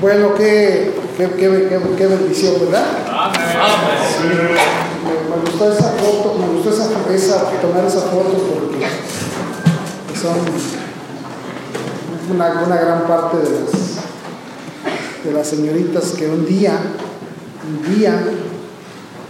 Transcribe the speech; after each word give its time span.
Bueno, 0.00 0.34
qué, 0.36 0.94
qué, 1.16 1.28
qué, 1.30 1.80
qué 1.96 2.06
bendición, 2.06 2.54
¿verdad? 2.60 2.86
Sí, 4.16 4.28
me, 4.28 5.36
me 5.36 5.42
gustó 5.42 5.72
esa 5.72 5.88
foto, 5.90 6.36
me 6.38 6.46
gustó 6.54 6.70
esa, 6.70 6.84
esa, 7.12 7.50
tomar 7.60 7.84
esa 7.84 8.02
foto 8.02 8.30
porque 8.30 8.86
son 10.20 10.36
una, 12.32 12.62
una 12.64 12.76
gran 12.76 13.06
parte 13.08 13.38
de 13.38 13.50
las, 13.50 15.24
de 15.24 15.32
las 15.32 15.48
señoritas 15.48 16.10
que 16.10 16.28
un 16.28 16.46
día, 16.46 16.78
un 17.66 17.94
día 17.96 18.22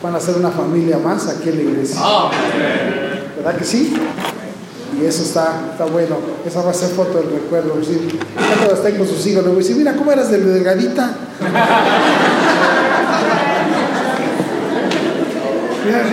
van 0.02 0.14
a 0.14 0.20
ser 0.20 0.36
una 0.36 0.50
familia 0.50 0.98
más 0.98 1.28
aquí 1.28 1.48
en 1.48 1.56
la 1.56 1.62
iglesia. 1.62 2.00
¿Verdad 3.36 3.56
que 3.56 3.64
sí? 3.64 3.94
Y 4.96 5.04
eso 5.04 5.22
está, 5.22 5.68
está 5.72 5.84
bueno. 5.84 6.16
Esa 6.46 6.62
va 6.62 6.70
a 6.70 6.74
ser 6.74 6.88
foto 6.90 7.18
del 7.18 7.30
recuerdo. 7.30 7.74
Sí. 7.82 8.08
Cuando 8.34 8.74
estén 8.74 8.96
con 8.96 9.06
sus 9.06 9.26
hijos, 9.26 9.42
le 9.42 9.50
voy 9.50 9.58
a 9.58 9.62
decir, 9.62 9.76
mira 9.76 9.94
cómo 9.94 10.12
eras 10.12 10.30
de 10.30 10.38
delgadita. 10.38 11.10
Mira, 15.84 16.04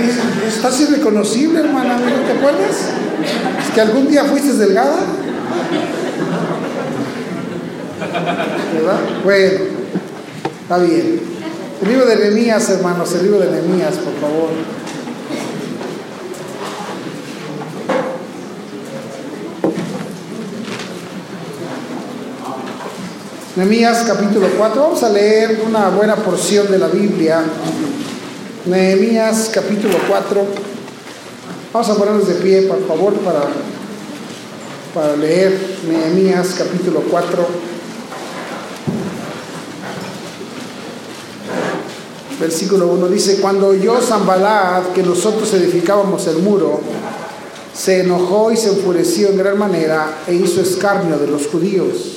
estás 0.47 0.79
irreconocible, 0.79 1.59
hermana, 1.59 1.97
¿no 1.97 2.25
te 2.25 2.31
acuerdas? 2.31 2.91
Es 3.61 3.73
que 3.73 3.81
algún 3.81 4.07
día 4.07 4.23
fuiste 4.23 4.53
delgada. 4.53 4.99
¿Verdad? 8.73 8.99
Bueno, 9.23 9.59
está 10.61 10.77
bien. 10.77 11.19
El 11.81 11.89
libro 11.89 12.05
de 12.05 12.15
Nehemías, 12.15 12.69
hermanos, 12.69 13.13
el 13.15 13.23
libro 13.23 13.39
de 13.39 13.51
Nehemías, 13.51 13.95
por 13.95 14.13
favor. 14.13 14.49
Nehemías 23.55 24.03
capítulo 24.05 24.47
4, 24.57 24.81
vamos 24.81 25.01
a 25.03 25.09
leer 25.09 25.61
una 25.65 25.87
buena 25.87 26.17
porción 26.17 26.69
de 26.69 26.77
la 26.77 26.89
Biblia. 26.89 27.41
Nehemías 28.65 29.49
capítulo 29.53 29.95
4. 30.09 30.45
Vamos 31.71 31.89
a 31.89 31.95
ponernos 31.95 32.27
de 32.27 32.33
pie, 32.35 32.63
por 32.63 32.85
favor, 32.85 33.13
para, 33.13 33.43
para 34.93 35.15
leer 35.15 35.57
Nehemías 35.87 36.53
capítulo 36.57 37.01
4. 37.09 37.47
Versículo 42.41 42.87
1 42.87 43.07
dice, 43.07 43.39
cuando 43.39 43.67
oyó 43.67 44.01
Zambalad 44.01 44.87
que 44.87 45.01
nosotros 45.01 45.53
edificábamos 45.53 46.27
el 46.27 46.39
muro, 46.39 46.81
se 47.73 48.01
enojó 48.01 48.51
y 48.51 48.57
se 48.57 48.67
enfureció 48.67 49.29
en 49.29 49.37
gran 49.37 49.57
manera 49.57 50.17
e 50.27 50.33
hizo 50.33 50.59
escarnio 50.59 51.17
de 51.17 51.27
los 51.27 51.47
judíos 51.47 52.15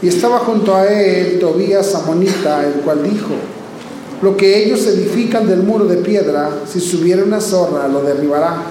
Y 0.00 0.06
estaba 0.06 0.37
junto 0.48 0.74
a 0.74 0.86
él 0.86 1.38
Tobías 1.38 1.94
Amonita, 1.94 2.66
el 2.66 2.80
cual 2.80 3.02
dijo, 3.02 3.34
lo 4.22 4.34
que 4.34 4.64
ellos 4.64 4.86
edifican 4.86 5.46
del 5.46 5.62
muro 5.62 5.84
de 5.84 5.98
piedra, 5.98 6.48
si 6.66 6.80
subiera 6.80 7.22
una 7.22 7.38
zorra, 7.38 7.86
lo 7.86 8.00
derribará. 8.00 8.62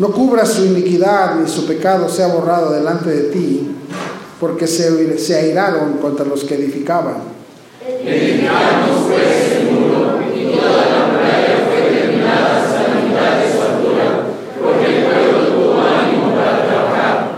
No 0.00 0.12
cubra 0.12 0.44
su 0.44 0.64
iniquidad 0.64 1.36
ni 1.36 1.48
su 1.48 1.66
pecado 1.66 2.08
sea 2.08 2.26
borrado 2.26 2.72
delante 2.72 3.10
de 3.10 3.22
ti, 3.30 3.68
porque 4.40 4.66
se, 4.66 5.18
se 5.18 5.36
airaron 5.36 5.98
contra 5.98 6.26
los 6.26 6.42
que 6.42 6.56
edificaban. 6.56 7.37
Edificamos 7.88 9.06
pues 9.08 9.52
el 9.56 9.70
muro 9.72 10.20
y 10.36 10.54
toda 10.54 10.84
la 10.86 11.06
muralla 11.06 11.66
fue 11.66 11.90
terminada 11.90 12.62
hasta 12.62 12.82
la 12.82 12.94
mitad 13.00 13.38
de 13.40 13.50
su 13.50 13.62
altura, 13.62 14.26
porque 14.62 14.86
el 14.86 15.04
pueblo 15.04 15.38
tuvo 15.48 15.80
ánimo 15.80 16.34
para 16.34 16.66
trabajar. 16.66 17.30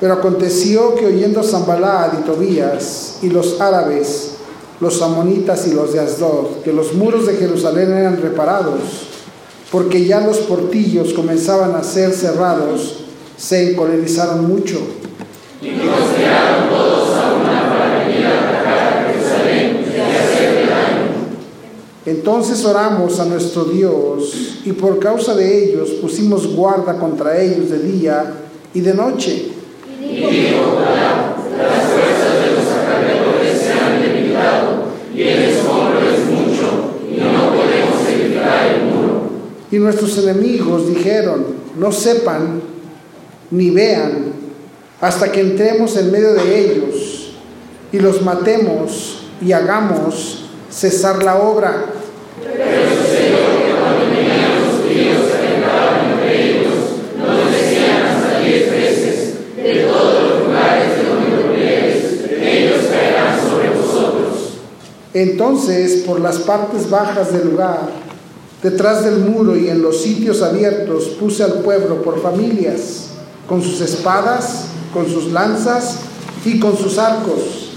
Pero 0.00 0.14
aconteció 0.14 0.94
que 0.94 1.06
oyendo 1.06 1.42
Zambalad 1.42 2.18
y 2.18 2.22
Tobías 2.22 3.18
y 3.20 3.28
los 3.28 3.60
árabes, 3.60 4.36
los 4.80 5.02
amonitas 5.02 5.66
y 5.66 5.74
los 5.74 5.92
de 5.92 6.00
Asdod, 6.00 6.62
que 6.64 6.72
los 6.72 6.94
muros 6.94 7.26
de 7.26 7.34
Jerusalén 7.34 7.92
eran 7.92 8.22
reparados, 8.22 8.80
porque 9.70 10.06
ya 10.06 10.20
los 10.20 10.38
portillos 10.38 11.12
comenzaban 11.12 11.74
a 11.74 11.82
ser 11.82 12.12
cerrados, 12.12 13.04
se 13.36 13.72
encolerizaron 13.72 14.48
mucho. 14.48 14.78
Y 15.60 15.70
todos 15.70 17.16
a 17.16 17.34
una 17.34 17.68
para 17.68 18.04
venir 18.04 18.26
a 18.26 18.40
atacar 18.40 18.78
a 18.78 19.10
Jerusalén 19.10 19.84
y 19.86 20.00
hacerle 20.00 20.66
daño. 20.66 21.06
Entonces 22.06 22.64
oramos 22.64 23.18
a 23.18 23.24
nuestro 23.24 23.64
Dios 23.64 24.60
y 24.64 24.72
por 24.72 25.00
causa 25.00 25.34
de 25.34 25.64
ellos 25.64 25.90
pusimos 26.00 26.46
guarda 26.54 26.96
contra 26.98 27.40
ellos 27.42 27.68
de 27.68 27.80
día 27.80 28.32
y 28.72 28.80
de 28.80 28.94
noche. 28.94 29.48
Y. 30.00 30.54
Y 39.68 39.78
nuestros 39.78 40.16
enemigos 40.18 40.88
dijeron, 40.88 41.44
no 41.76 41.90
sepan 41.90 42.62
ni 43.50 43.70
vean 43.70 44.32
hasta 45.00 45.30
que 45.30 45.40
entremos 45.40 45.96
en 45.96 46.12
medio 46.12 46.34
de 46.34 46.60
ellos 46.60 47.32
y 47.92 47.98
los 47.98 48.22
matemos 48.22 49.24
y 49.40 49.52
hagamos 49.52 50.35
cesar 50.76 51.22
la 51.22 51.38
obra. 51.38 51.86
Entonces, 65.14 66.02
por 66.06 66.20
las 66.20 66.36
partes 66.40 66.90
bajas 66.90 67.32
del 67.32 67.48
lugar, 67.48 67.88
detrás 68.62 69.02
del 69.02 69.20
muro 69.20 69.56
y 69.56 69.70
en 69.70 69.80
los 69.80 70.02
sitios 70.02 70.42
abiertos, 70.42 71.04
puse 71.18 71.42
al 71.42 71.60
pueblo 71.60 72.02
por 72.02 72.20
familias, 72.20 73.06
con 73.48 73.62
sus 73.62 73.80
espadas, 73.80 74.66
con 74.92 75.08
sus 75.08 75.32
lanzas 75.32 76.00
y 76.44 76.60
con 76.60 76.76
sus 76.76 76.98
arcos. 76.98 77.70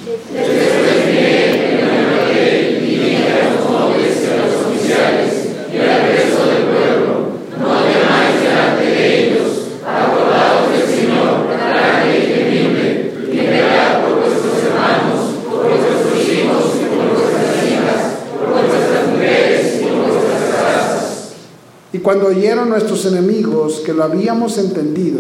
Cuando 22.10 22.26
oyeron 22.26 22.70
nuestros 22.70 23.06
enemigos 23.06 23.82
que 23.86 23.94
lo 23.94 24.04
habíamos 24.04 24.58
entendido 24.58 25.20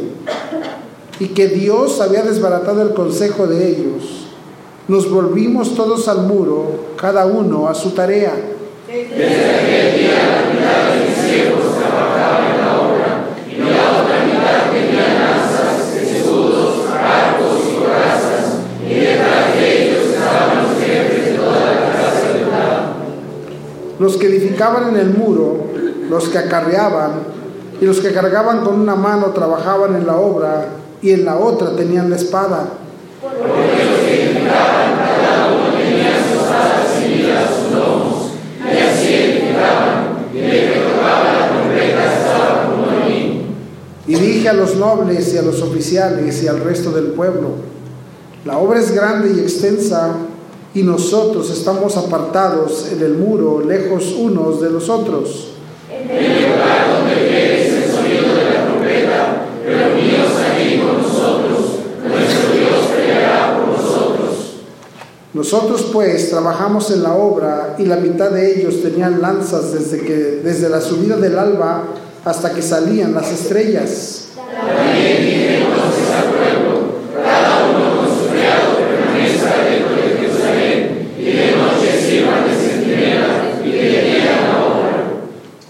y 1.19 1.27
que 1.27 1.47
Dios 1.47 2.01
había 2.01 2.23
desbaratado 2.23 2.81
el 2.81 2.95
consejo 2.95 3.45
de 3.45 3.69
ellos, 3.69 4.25
nos 4.87 5.07
volvimos 5.11 5.75
todos 5.75 6.07
al 6.07 6.25
muro, 6.25 6.95
cada 6.97 7.27
uno 7.27 7.67
a 7.67 7.75
su 7.75 7.91
tarea. 7.91 8.33
Desde 8.89 9.55
aquel 9.55 9.99
día 9.99 10.17
la 10.17 10.49
mitad 10.49 10.91
de 10.91 11.05
mis 11.05 11.15
siervos 11.15 11.77
trabajaba 11.77 12.41
en 12.49 12.57
la 12.57 12.69
obra, 12.81 13.09
y 13.47 13.55
la 13.59 14.01
otra 14.01 14.25
mitad 14.25 14.71
tenía 14.73 15.05
lanzas, 15.13 15.95
escudos, 15.95 16.89
arcos 16.89 17.59
y 17.69 17.75
corazas, 17.77 18.45
y 18.83 18.93
detrás 18.95 19.53
de 19.53 19.83
ellos 19.83 20.05
estaban 20.07 20.63
los 20.63 20.83
jefes 20.83 21.25
de 21.25 21.31
toda 21.33 21.59
la 21.59 21.91
casa 21.91 22.33
de 22.33 22.43
Judá. 22.45 22.93
Los 23.99 24.17
que 24.17 24.25
edificaban 24.25 24.89
en 24.89 24.97
el 24.97 25.09
muro, 25.11 25.67
los 26.09 26.29
que 26.29 26.39
acarreaban 26.39 27.11
y 27.79 27.85
los 27.85 27.99
que 27.99 28.11
cargaban 28.11 28.61
con 28.61 28.81
una 28.81 28.95
mano 28.95 29.27
trabajaban 29.27 29.97
en 29.97 30.07
la 30.07 30.17
obra 30.17 30.65
y 30.99 31.11
en 31.11 31.25
la 31.25 31.37
otra 31.37 31.75
tenían 31.75 32.09
la 32.09 32.15
espada. 32.15 32.69
Porque 33.21 33.85
los 33.85 33.99
que 33.99 34.23
edificaban, 34.23 34.97
cada 34.97 35.47
uno 35.53 35.77
tenía 35.77 36.17
sus 36.23 36.41
espadas 36.41 36.91
ceñidas 36.97 37.43
a 37.43 37.53
sus 37.53 37.71
lomos, 37.71 38.15
y 38.59 38.77
así 38.81 39.13
edificaban, 39.13 40.27
y 40.33 40.37
el 40.37 40.73
que 40.73 40.79
tocaba 40.79 41.23
la 41.23 41.47
trompeta 41.49 42.03
estaba 42.13 42.65
como 42.65 42.85
mí. 43.07 43.45
Y 44.09 44.15
dije 44.15 44.49
a 44.49 44.53
los 44.53 44.75
nobles 44.75 45.31
y 45.35 45.37
a 45.37 45.43
los 45.43 45.61
oficiales 45.61 46.41
y 46.41 46.47
al 46.47 46.61
resto 46.61 46.89
del 46.89 47.11
pueblo, 47.11 47.49
La 48.43 48.57
obra 48.57 48.79
es 48.79 48.91
grande 48.91 49.31
y 49.35 49.39
extensa 49.39 50.15
y 50.73 50.81
nosotros 50.81 51.51
estamos 51.51 51.95
apartados 51.95 52.87
en 52.91 53.03
el 53.03 53.13
muro, 53.13 53.61
lejos 53.61 54.15
unos 54.17 54.61
de 54.61 54.71
los 54.71 54.89
otros. 54.89 55.49
En 55.91 56.09
el 56.09 56.41
lugar 56.41 56.87
donde 56.91 57.85
el 57.85 57.91
sonido 57.91 58.33
de 58.33 58.45
la 58.45 58.65
trompeta, 58.65 59.45
pero 59.63 59.95
Dios 59.95 60.27
ahí 60.41 60.79
con 60.79 61.03
nosotros, 61.03 61.59
nuestro 62.07 62.53
Dios 62.53 62.87
peleará 62.95 63.59
por 63.59 63.77
nosotros. 63.77 64.55
Nosotros 65.35 65.89
pues 65.93 66.31
trabajamos 66.31 66.89
en 66.89 67.03
la 67.03 67.13
obra 67.13 67.75
y 67.77 67.85
la 67.85 67.97
mitad 67.97 68.31
de 68.31 68.55
ellos 68.55 68.81
tenían 68.81 69.21
lanzas 69.21 69.71
desde, 69.71 69.99
que, 70.03 70.15
desde 70.43 70.67
la 70.67 70.81
subida 70.81 71.17
del 71.17 71.37
alba 71.37 71.83
hasta 72.29 72.53
que 72.53 72.61
salían 72.61 73.13
las 73.15 73.31
estrellas. 73.31 74.27
También 74.35 75.25
dije 75.25 75.63
entonces 75.63 76.05
al 76.15 76.29
pueblo, 76.29 76.99
cada 77.23 77.65
uno 77.69 77.97
con 77.97 78.05
su 78.05 78.27
criado 78.29 78.77
permanezca 78.77 79.63
dentro 79.65 79.95
de 79.95 80.17
Jerusalén 80.19 81.09
y 81.17 81.23
de 81.23 81.51
noche 81.57 81.99
sirvan 81.99 82.45
de 82.45 82.55
centinela 82.55 83.27
y 83.65 83.71
de 83.71 84.03
día 84.03 84.25
la 84.45 84.65
obra. 84.65 85.05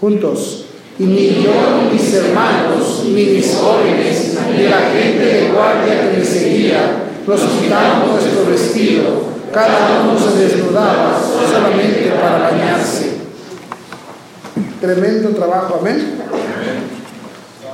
Juntos. 0.00 0.66
Y 0.98 1.04
ni 1.04 1.28
yo, 1.42 1.52
ni 1.80 1.98
mis 1.98 2.12
hermanos, 2.12 3.04
ni 3.06 3.24
mis 3.24 3.56
jóvenes, 3.56 4.36
ni 4.54 4.64
la 4.64 4.90
gente 4.90 5.24
de 5.24 5.48
guardia 5.48 6.10
que 6.10 6.18
me 6.18 6.24
seguía, 6.24 7.04
nos 7.26 7.40
quitamos 7.40 8.12
nuestro 8.12 8.50
vestido. 8.50 9.30
Cada 9.50 10.02
uno 10.02 10.18
se 10.18 10.44
desnudaba 10.44 11.18
solamente 11.18 12.12
para 12.20 12.50
bañarse. 12.50 13.09
Tremendo 14.80 15.28
trabajo, 15.30 15.76
amén. 15.78 16.16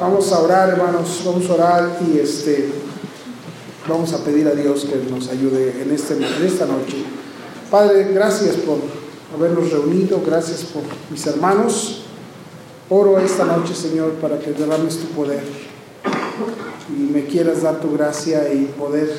Vamos 0.01 0.33
a 0.33 0.41
orar, 0.41 0.71
hermanos, 0.71 1.23
vamos 1.25 1.49
a 1.49 1.55
orar 1.55 1.99
y 2.05 2.19
este 2.19 2.69
vamos 3.89 4.13
a 4.13 4.25
pedir 4.25 4.49
a 4.49 4.51
Dios 4.51 4.85
que 4.85 5.09
nos 5.09 5.29
ayude 5.29 5.83
en, 5.83 5.93
este, 5.93 6.15
en 6.15 6.45
esta 6.45 6.67
noche. 6.67 7.05
Padre, 7.71 8.13
gracias 8.13 8.57
por 8.57 8.79
habernos 9.33 9.71
reunido, 9.71 10.21
gracias 10.27 10.63
por 10.63 10.83
mis 11.09 11.25
hermanos. 11.29 12.03
Oro 12.91 13.21
esta 13.21 13.45
noche, 13.45 13.73
Señor, 13.73 14.15
para 14.15 14.41
que 14.41 14.51
derrames 14.51 14.99
tu 14.99 15.07
poder 15.09 15.45
y 16.89 17.13
me 17.13 17.25
quieras 17.27 17.63
dar 17.63 17.81
tu 17.81 17.93
gracia 17.93 18.53
y 18.53 18.65
poder 18.77 19.13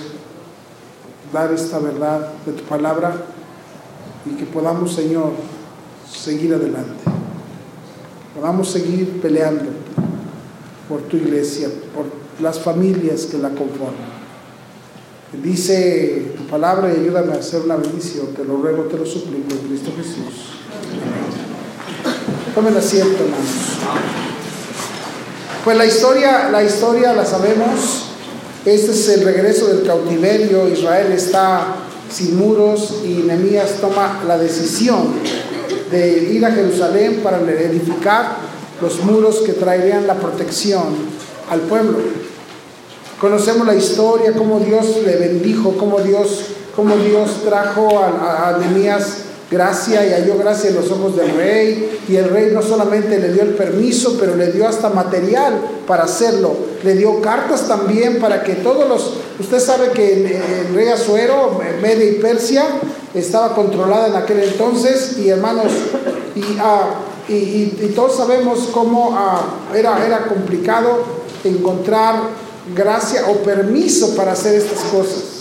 dar 1.31 1.54
esta 1.54 1.80
verdad 1.80 2.34
de 2.45 2.51
tu 2.51 2.63
palabra 2.63 3.16
y 4.25 4.36
que 4.36 4.44
podamos, 4.44 4.94
Señor, 4.94 5.31
seguir 6.12 6.54
adelante. 6.54 7.26
Podamos 8.38 8.69
seguir 8.69 9.19
peleando 9.19 9.66
por 10.88 11.01
tu 11.01 11.18
iglesia, 11.18 11.69
por 11.95 12.06
las 12.39 12.60
familias 12.60 13.25
que 13.25 13.39
la 13.39 13.50
conforman. 13.50 14.16
Dice 15.42 16.34
tu 16.38 16.44
palabra 16.44 16.94
y 16.94 17.01
ayúdame 17.01 17.34
a 17.34 17.38
hacer 17.38 17.62
una 17.62 17.78
bendición. 17.78 18.28
Te 18.36 18.45
lo 18.45 18.57
ruego, 18.57 18.84
te 18.84 18.95
lo 18.95 19.07
suplico 19.07 19.54
en 19.54 19.68
Cristo 19.68 19.92
Jesús. 19.98 20.51
Tomen 22.54 22.78
asiento, 22.78 23.24
hermanos. 23.24 23.48
Pues 25.63 25.75
la 25.75 25.86
historia, 25.88 26.50
la 26.50 26.63
historia 26.63 27.13
la 27.13 27.25
sabemos. 27.25 28.06
Este 28.66 28.92
es 28.92 29.10
el 29.10 29.24
regreso 29.24 29.66
del 29.66 29.84
cautiverio. 29.84 30.69
Israel 30.69 31.12
está 31.12 31.75
sin 32.12 32.38
muros 32.38 33.01
y 33.04 33.24
Nehemías 33.24 33.81
toma 33.81 34.22
la 34.28 34.38
decisión 34.38 35.16
de 35.92 36.34
ir 36.34 36.45
a 36.45 36.51
Jerusalén 36.51 37.22
para 37.24 37.39
edificar 37.39 38.38
los 38.81 39.04
muros 39.04 39.42
que 39.45 39.54
traerían 39.54 40.07
la 40.07 40.16
protección 40.16 40.84
al 41.50 41.62
pueblo. 41.62 41.98
Conocemos 43.19 43.66
la 43.66 43.75
historia, 43.75 44.34
cómo 44.34 44.60
Dios 44.60 44.98
le 45.04 45.16
bendijo, 45.16 45.75
cómo 45.78 46.00
Dios, 46.00 46.45
cómo 46.75 46.95
Dios 46.98 47.44
trajo 47.44 48.00
a, 48.00 48.50
a 48.50 48.60
gracia 49.50 50.06
y 50.06 50.12
halló 50.12 50.38
gracia 50.38 50.70
en 50.70 50.76
los 50.76 50.92
ojos 50.92 51.16
del 51.16 51.36
rey. 51.36 52.00
Y 52.08 52.16
el 52.16 52.30
rey 52.30 52.52
no 52.54 52.62
solamente 52.62 53.20
le 53.20 53.34
dio 53.34 53.44
el 53.44 53.56
permiso, 53.56 54.18
pero 54.20 54.36
le 54.36 54.52
dio 54.52 54.68
hasta 54.68 54.90
material 54.90 55.60
para 55.86 56.04
hacerlo. 56.04 56.56
Le 56.84 56.96
dio 56.96 57.22
cartas 57.22 57.68
también 57.68 58.20
para 58.20 58.44
que 58.44 58.56
todos 58.56 58.88
los... 58.88 59.14
Usted 59.40 59.60
sabe 59.60 59.92
que 59.92 60.14
el, 60.68 60.74
rey 60.74 60.88
Azuero, 60.90 61.60
Media 61.82 62.06
y 62.06 62.14
Persia, 62.16 62.66
estaba 63.14 63.54
controlada 63.56 64.08
en 64.08 64.16
aquel 64.16 64.44
entonces. 64.44 65.18
Y 65.18 65.30
hermanos, 65.30 65.72
y, 66.36 66.44
ah, 66.60 66.90
y, 67.30 67.92
todos 67.96 68.18
sabemos 68.18 68.70
cómo 68.74 69.16
ah, 69.18 69.42
era, 69.76 70.06
era 70.06 70.28
complicado 70.28 71.04
encontrar 71.44 72.16
gracia 72.76 73.24
o 73.30 73.38
permiso 73.44 74.16
para 74.16 74.34
hacer 74.34 74.56
estas 74.56 74.80
cosas. 74.86 75.37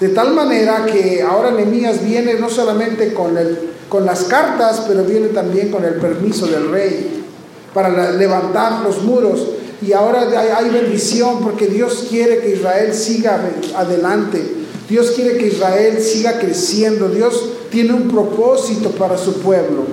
De 0.00 0.08
tal 0.08 0.34
manera 0.34 0.86
que 0.86 1.22
ahora 1.22 1.50
Nehemías 1.52 2.04
viene 2.04 2.34
no 2.34 2.48
solamente 2.48 3.14
con, 3.14 3.38
el, 3.38 3.70
con 3.88 4.04
las 4.04 4.24
cartas, 4.24 4.84
pero 4.88 5.04
viene 5.04 5.28
también 5.28 5.70
con 5.70 5.84
el 5.84 5.94
permiso 5.94 6.46
del 6.46 6.70
rey 6.70 7.24
para 7.72 8.12
levantar 8.12 8.82
los 8.82 9.02
muros. 9.02 9.46
Y 9.82 9.92
ahora 9.92 10.28
hay, 10.58 10.70
bendición 10.70 11.40
porque 11.42 11.66
Dios 11.66 12.06
quiere 12.08 12.38
que 12.38 12.54
Israel 12.54 12.94
siga 12.94 13.40
adelante. 13.76 14.42
Dios 14.88 15.12
quiere 15.12 15.36
que 15.36 15.48
Israel 15.48 16.00
siga 16.00 16.38
creciendo. 16.38 17.08
Dios 17.08 17.50
tiene 17.70 17.92
un 17.92 18.08
propósito 18.08 18.90
para 18.90 19.18
su 19.18 19.40
pueblo. 19.40 19.84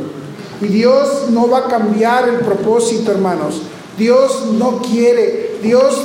Y 0.61 0.67
Dios 0.67 1.29
no 1.31 1.49
va 1.49 1.59
a 1.59 1.67
cambiar 1.67 2.29
el 2.29 2.37
propósito, 2.37 3.11
hermanos. 3.11 3.63
Dios 3.97 4.45
no 4.53 4.81
quiere, 4.81 5.57
Dios, 5.61 5.95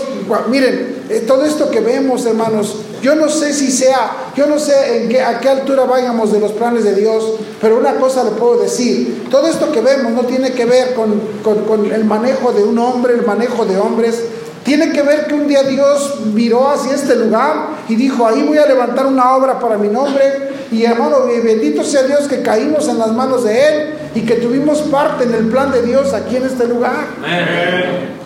miren, 0.48 1.04
eh, 1.08 1.24
todo 1.26 1.44
esto 1.44 1.70
que 1.70 1.80
vemos, 1.80 2.24
hermanos, 2.26 2.76
yo 3.02 3.14
no 3.14 3.28
sé 3.28 3.52
si 3.52 3.70
sea, 3.70 4.32
yo 4.34 4.46
no 4.46 4.58
sé 4.58 5.02
en 5.02 5.08
qué, 5.08 5.20
a 5.22 5.38
qué 5.38 5.48
altura 5.48 5.84
vayamos 5.84 6.32
de 6.32 6.40
los 6.40 6.52
planes 6.52 6.84
de 6.84 6.94
Dios, 6.94 7.34
pero 7.60 7.78
una 7.78 7.94
cosa 7.96 8.24
le 8.24 8.30
puedo 8.32 8.60
decir, 8.60 9.28
todo 9.30 9.46
esto 9.46 9.70
que 9.70 9.80
vemos 9.80 10.12
no 10.12 10.22
tiene 10.24 10.52
que 10.52 10.64
ver 10.64 10.94
con, 10.94 11.20
con, 11.42 11.92
el 11.92 12.04
manejo 12.04 12.52
de 12.52 12.64
un 12.64 12.78
hombre, 12.78 13.14
el 13.14 13.24
manejo 13.24 13.64
de 13.64 13.78
hombres, 13.78 14.24
tiene 14.64 14.90
que 14.92 15.02
ver 15.02 15.26
que 15.26 15.34
un 15.34 15.46
día 15.46 15.62
Dios 15.62 16.22
miró 16.34 16.68
hacia 16.68 16.94
este 16.94 17.14
lugar 17.14 17.68
y 17.88 17.94
dijo, 17.94 18.26
ahí 18.26 18.42
voy 18.42 18.58
a 18.58 18.66
levantar 18.66 19.06
una 19.06 19.36
obra 19.36 19.60
para 19.60 19.78
mi 19.78 19.86
nombre. 19.86 20.56
Y 20.72 20.82
hermano, 20.82 21.26
bendito 21.26 21.84
sea 21.84 22.02
Dios 22.02 22.26
que 22.26 22.42
caímos 22.42 22.88
en 22.88 22.98
las 22.98 23.12
manos 23.12 23.44
de 23.44 23.68
Él 23.68 23.94
y 24.16 24.22
que 24.22 24.36
tuvimos 24.36 24.80
parte 24.82 25.24
en 25.24 25.34
el 25.34 25.48
plan 25.48 25.70
de 25.70 25.82
Dios 25.82 26.14
aquí 26.14 26.36
en 26.36 26.46
este 26.46 26.66
lugar. 26.66 27.06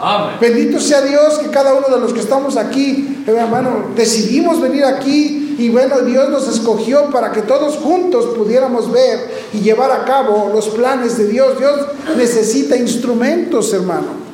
Amén. 0.00 0.38
Bendito 0.40 0.78
sea 0.78 1.02
Dios 1.02 1.40
que 1.40 1.48
cada 1.48 1.74
uno 1.74 1.88
de 1.88 2.00
los 2.00 2.12
que 2.12 2.20
estamos 2.20 2.56
aquí, 2.56 3.24
hermano, 3.26 3.86
decidimos 3.96 4.60
venir 4.60 4.84
aquí 4.84 5.56
y 5.58 5.68
bueno, 5.68 6.00
Dios 6.02 6.30
nos 6.30 6.46
escogió 6.46 7.10
para 7.10 7.32
que 7.32 7.42
todos 7.42 7.76
juntos 7.76 8.36
pudiéramos 8.36 8.90
ver 8.92 9.48
y 9.52 9.58
llevar 9.58 9.90
a 9.90 10.04
cabo 10.04 10.52
los 10.54 10.68
planes 10.68 11.18
de 11.18 11.26
Dios. 11.26 11.58
Dios 11.58 11.80
necesita 12.16 12.76
instrumentos, 12.76 13.72
hermano. 13.74 14.30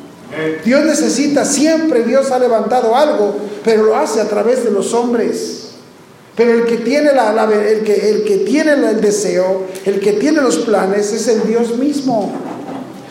Dios 0.62 0.84
necesita, 0.84 1.46
siempre 1.46 2.02
Dios 2.02 2.30
ha 2.32 2.38
levantado 2.38 2.94
algo, 2.94 3.34
pero 3.64 3.84
lo 3.84 3.96
hace 3.96 4.20
a 4.20 4.28
través 4.28 4.62
de 4.62 4.70
los 4.70 4.92
hombres. 4.92 5.65
Pero 6.36 6.52
el 6.52 6.66
que 6.66 6.76
tiene, 6.78 7.12
la, 7.12 7.32
la, 7.32 7.44
el 7.44 7.82
que, 7.82 8.10
el 8.10 8.24
que 8.24 8.38
tiene 8.38 8.72
el 8.72 9.00
deseo, 9.00 9.62
el 9.86 10.00
que 10.00 10.12
tiene 10.12 10.42
los 10.42 10.58
planes, 10.58 11.12
es 11.12 11.28
el 11.28 11.46
Dios 11.46 11.76
mismo. 11.78 12.30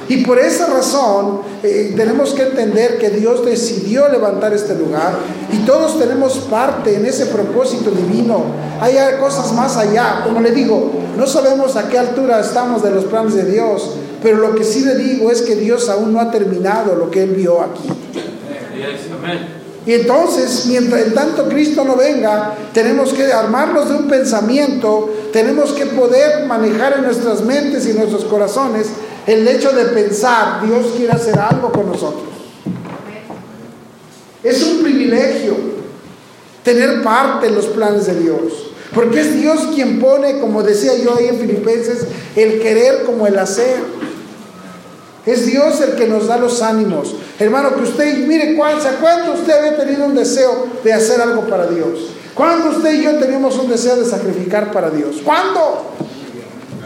Y 0.07 0.23
por 0.23 0.37
esa 0.37 0.67
razón 0.67 1.41
eh, 1.63 1.93
tenemos 1.97 2.33
que 2.33 2.43
entender 2.43 2.99
que 2.99 3.09
Dios 3.09 3.43
decidió 3.43 4.07
levantar 4.07 4.53
este 4.53 4.75
lugar 4.75 5.13
y 5.51 5.57
todos 5.65 5.97
tenemos 5.97 6.37
parte 6.49 6.95
en 6.95 7.07
ese 7.07 7.25
propósito 7.25 7.89
divino. 7.89 8.43
Hay 8.79 8.95
cosas 9.19 9.51
más 9.53 9.77
allá. 9.77 10.21
Como 10.23 10.41
le 10.41 10.51
digo, 10.51 10.91
no 11.17 11.25
sabemos 11.25 11.75
a 11.75 11.89
qué 11.89 11.97
altura 11.97 12.39
estamos 12.39 12.83
de 12.83 12.91
los 12.91 13.05
planes 13.05 13.33
de 13.33 13.51
Dios, 13.51 13.95
pero 14.21 14.37
lo 14.37 14.53
que 14.53 14.63
sí 14.63 14.85
le 14.85 14.95
digo 14.95 15.31
es 15.31 15.41
que 15.41 15.55
Dios 15.55 15.89
aún 15.89 16.13
no 16.13 16.19
ha 16.19 16.29
terminado 16.29 16.95
lo 16.95 17.09
que 17.09 17.23
Él 17.23 17.31
vio 17.31 17.61
aquí. 17.61 17.89
Y 19.85 19.93
entonces, 19.93 20.65
mientras 20.65 21.01
en 21.03 21.13
tanto 21.13 21.47
Cristo 21.47 21.83
no 21.83 21.95
venga, 21.95 22.55
tenemos 22.73 23.13
que 23.13 23.31
armarnos 23.31 23.89
de 23.89 23.95
un 23.95 24.07
pensamiento, 24.07 25.13
tenemos 25.31 25.73
que 25.73 25.85
poder 25.85 26.45
manejar 26.45 26.93
en 26.93 27.03
nuestras 27.03 27.41
mentes 27.41 27.87
y 27.87 27.93
nuestros 27.93 28.25
corazones 28.25 28.87
el 29.27 29.47
hecho 29.47 29.71
de 29.71 29.85
pensar, 29.85 30.65
Dios 30.65 30.93
quiere 30.95 31.13
hacer 31.13 31.37
algo 31.39 31.71
con 31.71 31.87
nosotros. 31.87 32.23
Es 34.43 34.63
un 34.63 34.83
privilegio 34.83 35.55
tener 36.63 37.01
parte 37.01 37.47
en 37.47 37.55
los 37.55 37.65
planes 37.67 38.07
de 38.07 38.19
Dios. 38.19 38.71
Porque 38.93 39.19
es 39.19 39.33
Dios 39.35 39.69
quien 39.73 39.99
pone, 39.99 40.39
como 40.39 40.63
decía 40.63 40.93
yo 41.03 41.17
ahí 41.17 41.27
en 41.27 41.39
Filipenses, 41.39 42.05
el 42.35 42.59
querer 42.61 43.03
como 43.03 43.27
el 43.27 43.37
hacer. 43.37 43.77
Es 45.25 45.45
Dios 45.45 45.81
el 45.81 45.95
que 45.95 46.07
nos 46.07 46.27
da 46.27 46.37
los 46.37 46.61
ánimos. 46.61 47.15
Hermano, 47.39 47.75
que 47.75 47.83
usted, 47.83 48.27
mire, 48.27 48.55
¿cuándo 48.55 49.33
usted 49.33 49.53
había 49.53 49.77
tenido 49.77 50.05
un 50.05 50.15
deseo 50.15 50.67
de 50.83 50.93
hacer 50.93 51.19
algo 51.21 51.47
para 51.47 51.67
Dios? 51.67 52.11
¿Cuándo 52.35 52.69
usted 52.69 52.93
y 52.93 53.03
yo 53.03 53.17
teníamos 53.17 53.57
un 53.57 53.69
deseo 53.69 53.95
de 53.95 54.05
sacrificar 54.05 54.71
para 54.71 54.89
Dios? 54.89 55.17
¿Cuándo? 55.23 55.93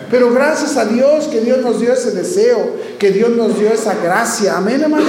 Pero 0.09 0.31
gracias 0.33 0.77
a 0.77 0.85
Dios 0.85 1.25
que 1.25 1.41
Dios 1.41 1.59
nos 1.59 1.79
dio 1.79 1.93
ese 1.93 2.11
deseo, 2.11 2.75
que 2.97 3.11
Dios 3.11 3.31
nos 3.31 3.59
dio 3.59 3.69
esa 3.69 3.95
gracia. 3.95 4.57
Amén, 4.57 4.81
hermano. 4.81 5.05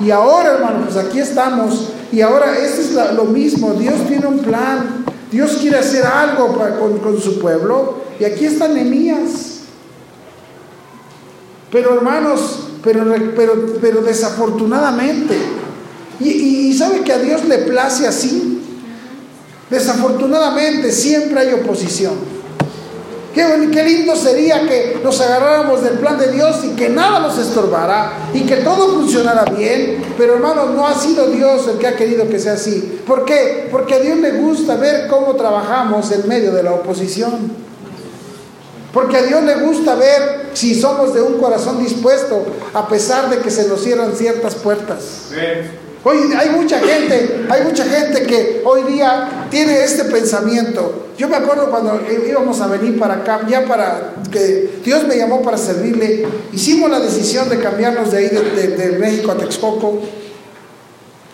Y 0.00 0.10
ahora, 0.10 0.54
hermano, 0.54 0.86
pues 0.86 0.96
aquí 0.96 1.18
estamos 1.18 1.90
Y 2.12 2.22
ahora 2.22 2.58
este 2.58 2.80
es 2.80 2.92
lo 3.14 3.24
mismo, 3.24 3.74
Dios 3.74 3.94
tiene 4.08 4.26
un 4.26 4.40
plan, 4.40 5.04
Dios 5.30 5.58
quiere 5.60 5.78
hacer 5.78 6.04
algo 6.04 6.48
con, 6.48 6.98
con, 6.98 7.20
su 7.20 7.38
pueblo. 7.38 8.00
Y 8.18 8.24
aquí 8.24 8.46
está 8.46 8.66
Nehemías. 8.66 9.59
Pero 11.70 11.94
hermanos, 11.94 12.68
pero, 12.82 13.04
pero, 13.36 13.76
pero 13.80 14.02
desafortunadamente, 14.02 15.36
y, 16.18 16.28
y 16.28 16.74
sabe 16.76 17.00
que 17.00 17.12
a 17.12 17.18
Dios 17.18 17.44
le 17.44 17.58
place 17.58 18.06
así, 18.06 18.62
desafortunadamente 19.70 20.90
siempre 20.90 21.40
hay 21.40 21.52
oposición. 21.54 22.40
Qué, 23.34 23.70
qué, 23.72 23.84
lindo 23.84 24.16
sería 24.16 24.66
que 24.66 25.00
nos 25.04 25.20
agarráramos 25.20 25.84
del 25.84 26.00
plan 26.00 26.18
de 26.18 26.32
Dios 26.32 26.64
y 26.64 26.74
que 26.74 26.88
nada 26.88 27.20
nos 27.20 27.38
estorbara 27.38 28.30
y 28.34 28.40
que 28.40 28.56
todo 28.56 28.92
funcionara 28.94 29.44
bien. 29.44 30.02
Pero 30.18 30.34
hermanos, 30.34 30.70
no 30.70 30.84
ha 30.84 30.94
sido 30.94 31.28
Dios 31.28 31.68
el 31.68 31.78
que 31.78 31.86
ha 31.86 31.94
querido 31.94 32.28
que 32.28 32.40
sea 32.40 32.54
así. 32.54 33.00
¿Por 33.06 33.24
qué? 33.24 33.68
Porque 33.70 33.94
a 33.94 34.00
Dios 34.00 34.18
le 34.18 34.32
gusta 34.32 34.74
ver 34.74 35.06
cómo 35.06 35.36
trabajamos 35.36 36.10
en 36.10 36.26
medio 36.26 36.52
de 36.52 36.64
la 36.64 36.72
oposición. 36.72 37.69
Porque 38.92 39.16
a 39.16 39.22
Dios 39.22 39.42
le 39.44 39.54
gusta 39.56 39.94
ver 39.94 40.50
si 40.54 40.74
somos 40.74 41.14
de 41.14 41.22
un 41.22 41.38
corazón 41.38 41.82
dispuesto 41.82 42.44
a 42.74 42.88
pesar 42.88 43.30
de 43.30 43.38
que 43.38 43.50
se 43.50 43.68
nos 43.68 43.82
cierran 43.82 44.14
ciertas 44.14 44.56
puertas. 44.56 45.28
Hoy 46.02 46.32
hay 46.36 46.48
mucha 46.50 46.80
gente, 46.80 47.46
hay 47.50 47.62
mucha 47.62 47.84
gente 47.84 48.22
que 48.22 48.62
hoy 48.64 48.84
día 48.84 49.46
tiene 49.50 49.84
este 49.84 50.04
pensamiento. 50.04 51.08
Yo 51.18 51.28
me 51.28 51.36
acuerdo 51.36 51.70
cuando 51.70 52.00
íbamos 52.26 52.58
a 52.62 52.68
venir 52.68 52.98
para 52.98 53.16
acá, 53.16 53.42
ya 53.46 53.66
para 53.66 54.14
que 54.32 54.80
Dios 54.82 55.06
me 55.06 55.18
llamó 55.18 55.42
para 55.42 55.58
servirle, 55.58 56.26
hicimos 56.52 56.90
la 56.90 57.00
decisión 57.00 57.50
de 57.50 57.58
cambiarnos 57.58 58.10
de 58.10 58.18
ahí 58.18 58.28
de, 58.28 58.96
México 58.98 59.30
a 59.30 59.36
Texcoco. 59.36 60.00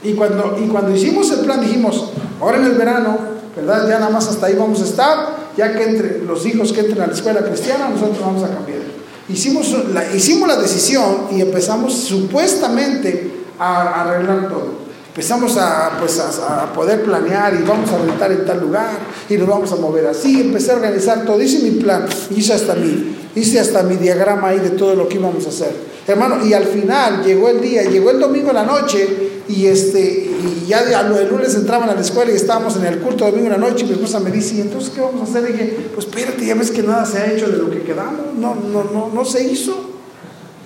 Y 0.03 0.15
cuando, 0.15 0.59
y 0.61 0.67
cuando 0.67 0.95
hicimos 0.95 1.31
el 1.31 1.41
plan 1.41 1.61
dijimos, 1.61 2.11
ahora 2.41 2.59
en 2.59 2.65
el 2.65 2.73
verano, 2.73 3.19
¿verdad? 3.55 3.89
Ya 3.89 4.01
nada 4.01 4.11
más 4.11 4.27
hasta 4.27 4.47
ahí 4.47 4.55
vamos 4.55 4.81
a 4.83 4.85
estar, 4.85 5.46
ya 5.57 5.73
que 5.73 5.85
entre 5.85 6.23
los 6.23 6.45
hijos 6.47 6.73
que 6.73 6.81
entren 6.81 7.03
a 7.03 7.07
la 7.07 7.15
escuela 7.15 7.45
cristiana, 7.45 7.89
nosotros 7.89 8.21
vamos 8.21 8.45
a 8.45 8.49
cambiar. 8.49 8.81
Hicimos 9.29 9.75
la, 9.93 10.15
hicimos 10.15 10.49
la 10.49 10.57
decisión 10.57 11.29
y 11.33 11.41
empezamos 11.41 11.95
supuestamente 11.95 13.33
a, 13.59 14.03
arreglar 14.03 14.49
todo. 14.49 14.87
Empezamos 15.09 15.57
a, 15.57 15.97
pues, 15.99 16.21
a, 16.21 16.73
poder 16.75 17.03
planear 17.03 17.55
y 17.55 17.63
vamos 17.67 17.91
a 17.91 17.99
rentar 17.99 18.31
en 18.33 18.45
tal 18.45 18.61
lugar 18.61 18.91
y 19.29 19.37
nos 19.37 19.49
vamos 19.49 19.73
a 19.73 19.77
mover 19.77 20.07
así. 20.07 20.43
Empecé 20.43 20.73
a 20.73 20.77
organizar 20.77 21.25
todo, 21.25 21.41
hice 21.41 21.59
mi 21.61 21.81
plan, 21.81 22.07
hice 22.31 22.53
hasta 22.53 22.75
mi, 22.75 23.17
hice 23.35 23.59
hasta 23.59 23.83
mi 23.83 23.97
diagrama 23.97 24.49
ahí 24.49 24.61
de 24.61 24.71
todo 24.71 24.95
lo 24.95 25.09
que 25.09 25.17
íbamos 25.17 25.47
a 25.47 25.49
hacer. 25.49 25.75
Hermano, 26.07 26.47
y 26.47 26.53
al 26.53 26.65
final 26.65 27.25
llegó 27.25 27.49
el 27.49 27.61
día, 27.61 27.83
llegó 27.83 28.11
el 28.11 28.21
domingo 28.21 28.51
en 28.51 28.55
la 28.55 28.65
noche 28.65 29.36
y, 29.49 29.67
este, 29.67 30.01
y 30.03 30.67
ya 30.67 30.81
el 30.83 31.29
lunes 31.29 31.55
entraban 31.55 31.89
a 31.89 31.95
la 31.95 32.01
escuela 32.01 32.33
y 32.33 32.35
estábamos 32.35 32.77
en 32.77 32.87
el 32.87 32.99
culto 32.99 33.25
domingo 33.25 33.47
en 33.47 33.53
la 33.53 33.69
noche 33.69 33.85
y 33.85 33.89
mi 33.89 33.95
esposa 33.95 34.21
me 34.21 34.31
dice, 34.31 34.57
¿y 34.57 34.61
entonces 34.61 34.91
qué 34.95 35.01
vamos 35.01 35.21
a 35.21 35.25
hacer? 35.25 35.49
Y 35.51 35.53
dije, 35.53 35.89
pues 35.95 36.07
espérate, 36.07 36.45
ya 36.45 36.55
ves 36.55 36.71
que 36.71 36.83
nada 36.83 37.05
se 37.07 37.19
ha 37.19 37.33
hecho 37.33 37.49
de 37.49 37.59
lo 37.59 37.71
que 37.71 37.83
quedamos, 37.83 38.35
no, 38.37 38.55
no, 38.55 38.85
no, 38.85 39.11
no 39.13 39.25
se 39.25 39.45
hizo. 39.45 39.91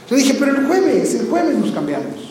Yo 0.09 0.17
dije, 0.17 0.37
pero 0.39 0.57
el 0.57 0.67
jueves, 0.67 1.15
el 1.15 1.29
jueves 1.29 1.57
nos 1.57 1.71
cambiamos 1.73 2.30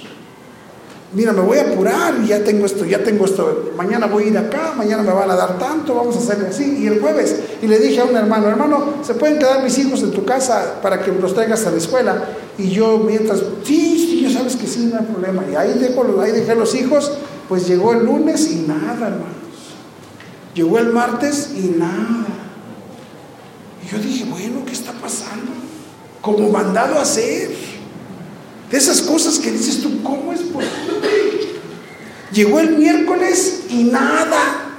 mira, 1.13 1.33
me 1.33 1.41
voy 1.41 1.57
a 1.57 1.61
apurar 1.63 2.15
y 2.23 2.27
ya 2.27 2.43
tengo 2.43 2.65
esto, 2.65 2.85
ya 2.85 3.03
tengo 3.03 3.25
esto, 3.25 3.71
mañana 3.75 4.05
voy 4.05 4.25
a 4.25 4.27
ir 4.27 4.37
acá, 4.37 4.73
mañana 4.77 5.03
me 5.03 5.11
van 5.11 5.29
a 5.29 5.35
dar 5.35 5.57
tanto, 5.57 5.95
vamos 5.95 6.15
a 6.15 6.19
hacerlo 6.19 6.47
así. 6.49 6.77
Y 6.79 6.87
el 6.87 6.99
jueves, 6.99 7.35
y 7.61 7.67
le 7.67 7.79
dije 7.79 8.01
a 8.01 8.05
un 8.05 8.15
hermano, 8.15 8.47
hermano, 8.47 8.95
¿se 9.01 9.15
pueden 9.15 9.39
quedar 9.39 9.63
mis 9.63 9.77
hijos 9.77 10.03
en 10.03 10.11
tu 10.11 10.23
casa 10.25 10.79
para 10.81 11.01
que 11.01 11.11
los 11.11 11.33
traigas 11.33 11.65
a 11.65 11.71
la 11.71 11.77
escuela? 11.77 12.23
Y 12.57 12.69
yo 12.69 12.99
mientras, 12.99 13.39
sí, 13.63 13.97
sí, 13.97 14.21
ya 14.21 14.37
sabes 14.37 14.55
que 14.55 14.67
sí, 14.67 14.89
no 14.91 14.99
hay 14.99 15.05
problema. 15.05 15.43
Y 15.51 15.55
ahí, 15.55 15.79
dejo, 15.79 16.21
ahí 16.21 16.31
dejé 16.31 16.55
los 16.55 16.75
hijos, 16.75 17.11
pues 17.47 17.67
llegó 17.67 17.93
el 17.93 18.05
lunes 18.05 18.51
y 18.51 18.65
nada, 18.67 19.07
hermanos. 19.07 19.39
Llegó 20.53 20.77
el 20.77 20.91
martes 20.91 21.51
y 21.55 21.75
nada. 21.77 22.27
Y 23.83 23.91
yo 23.91 23.97
dije, 23.97 24.25
bueno, 24.25 24.63
¿qué 24.65 24.73
está 24.73 24.91
pasando? 24.91 25.51
Como 26.21 26.49
mandado 26.49 26.99
a 26.99 27.01
hacer. 27.01 27.49
De 28.69 28.77
esas 28.77 29.01
cosas 29.01 29.39
que 29.39 29.51
dices 29.51 29.81
tú, 29.81 30.03
¿cómo? 30.03 30.28
Llegó 32.31 32.59
el 32.59 32.77
miércoles 32.77 33.65
y 33.69 33.85
nada. 33.85 34.69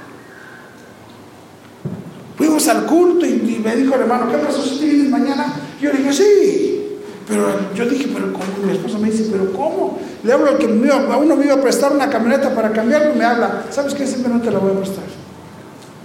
Fuimos 2.37 2.67
al 2.69 2.85
culto 2.85 3.25
y, 3.25 3.61
me 3.63 3.75
dijo 3.75 3.95
el 3.95 4.01
hermano, 4.01 4.31
¿qué 4.31 4.37
pasó 4.37 4.63
si 4.63 4.85
vienes 4.85 5.09
mañana? 5.09 5.53
Yo 5.79 5.91
le 5.91 5.99
dije, 5.99 6.13
sí. 6.13 6.97
Pero 7.27 7.47
yo 7.75 7.85
dije, 7.85 8.09
pero 8.13 8.33
¿cómo? 8.33 8.45
Mi 8.65 8.71
esposa 8.71 8.97
me 8.97 9.11
dice, 9.11 9.29
¿pero 9.31 9.51
cómo? 9.53 9.99
Le 10.23 10.33
hablo 10.33 10.57
que 10.57 10.65
a 10.65 11.17
uno 11.17 11.35
me 11.35 11.45
iba 11.45 11.55
a 11.55 11.61
prestar 11.61 11.91
una 11.91 12.09
camioneta 12.09 12.53
para 12.55 12.71
cambiarlo 12.71 13.13
y 13.13 13.17
me 13.17 13.25
habla, 13.25 13.65
¿sabes 13.69 13.93
qué? 13.93 14.07
Siempre 14.07 14.33
no 14.33 14.41
te 14.41 14.49
la 14.49 14.59
voy 14.59 14.71
a 14.71 14.79
prestar. 14.79 15.03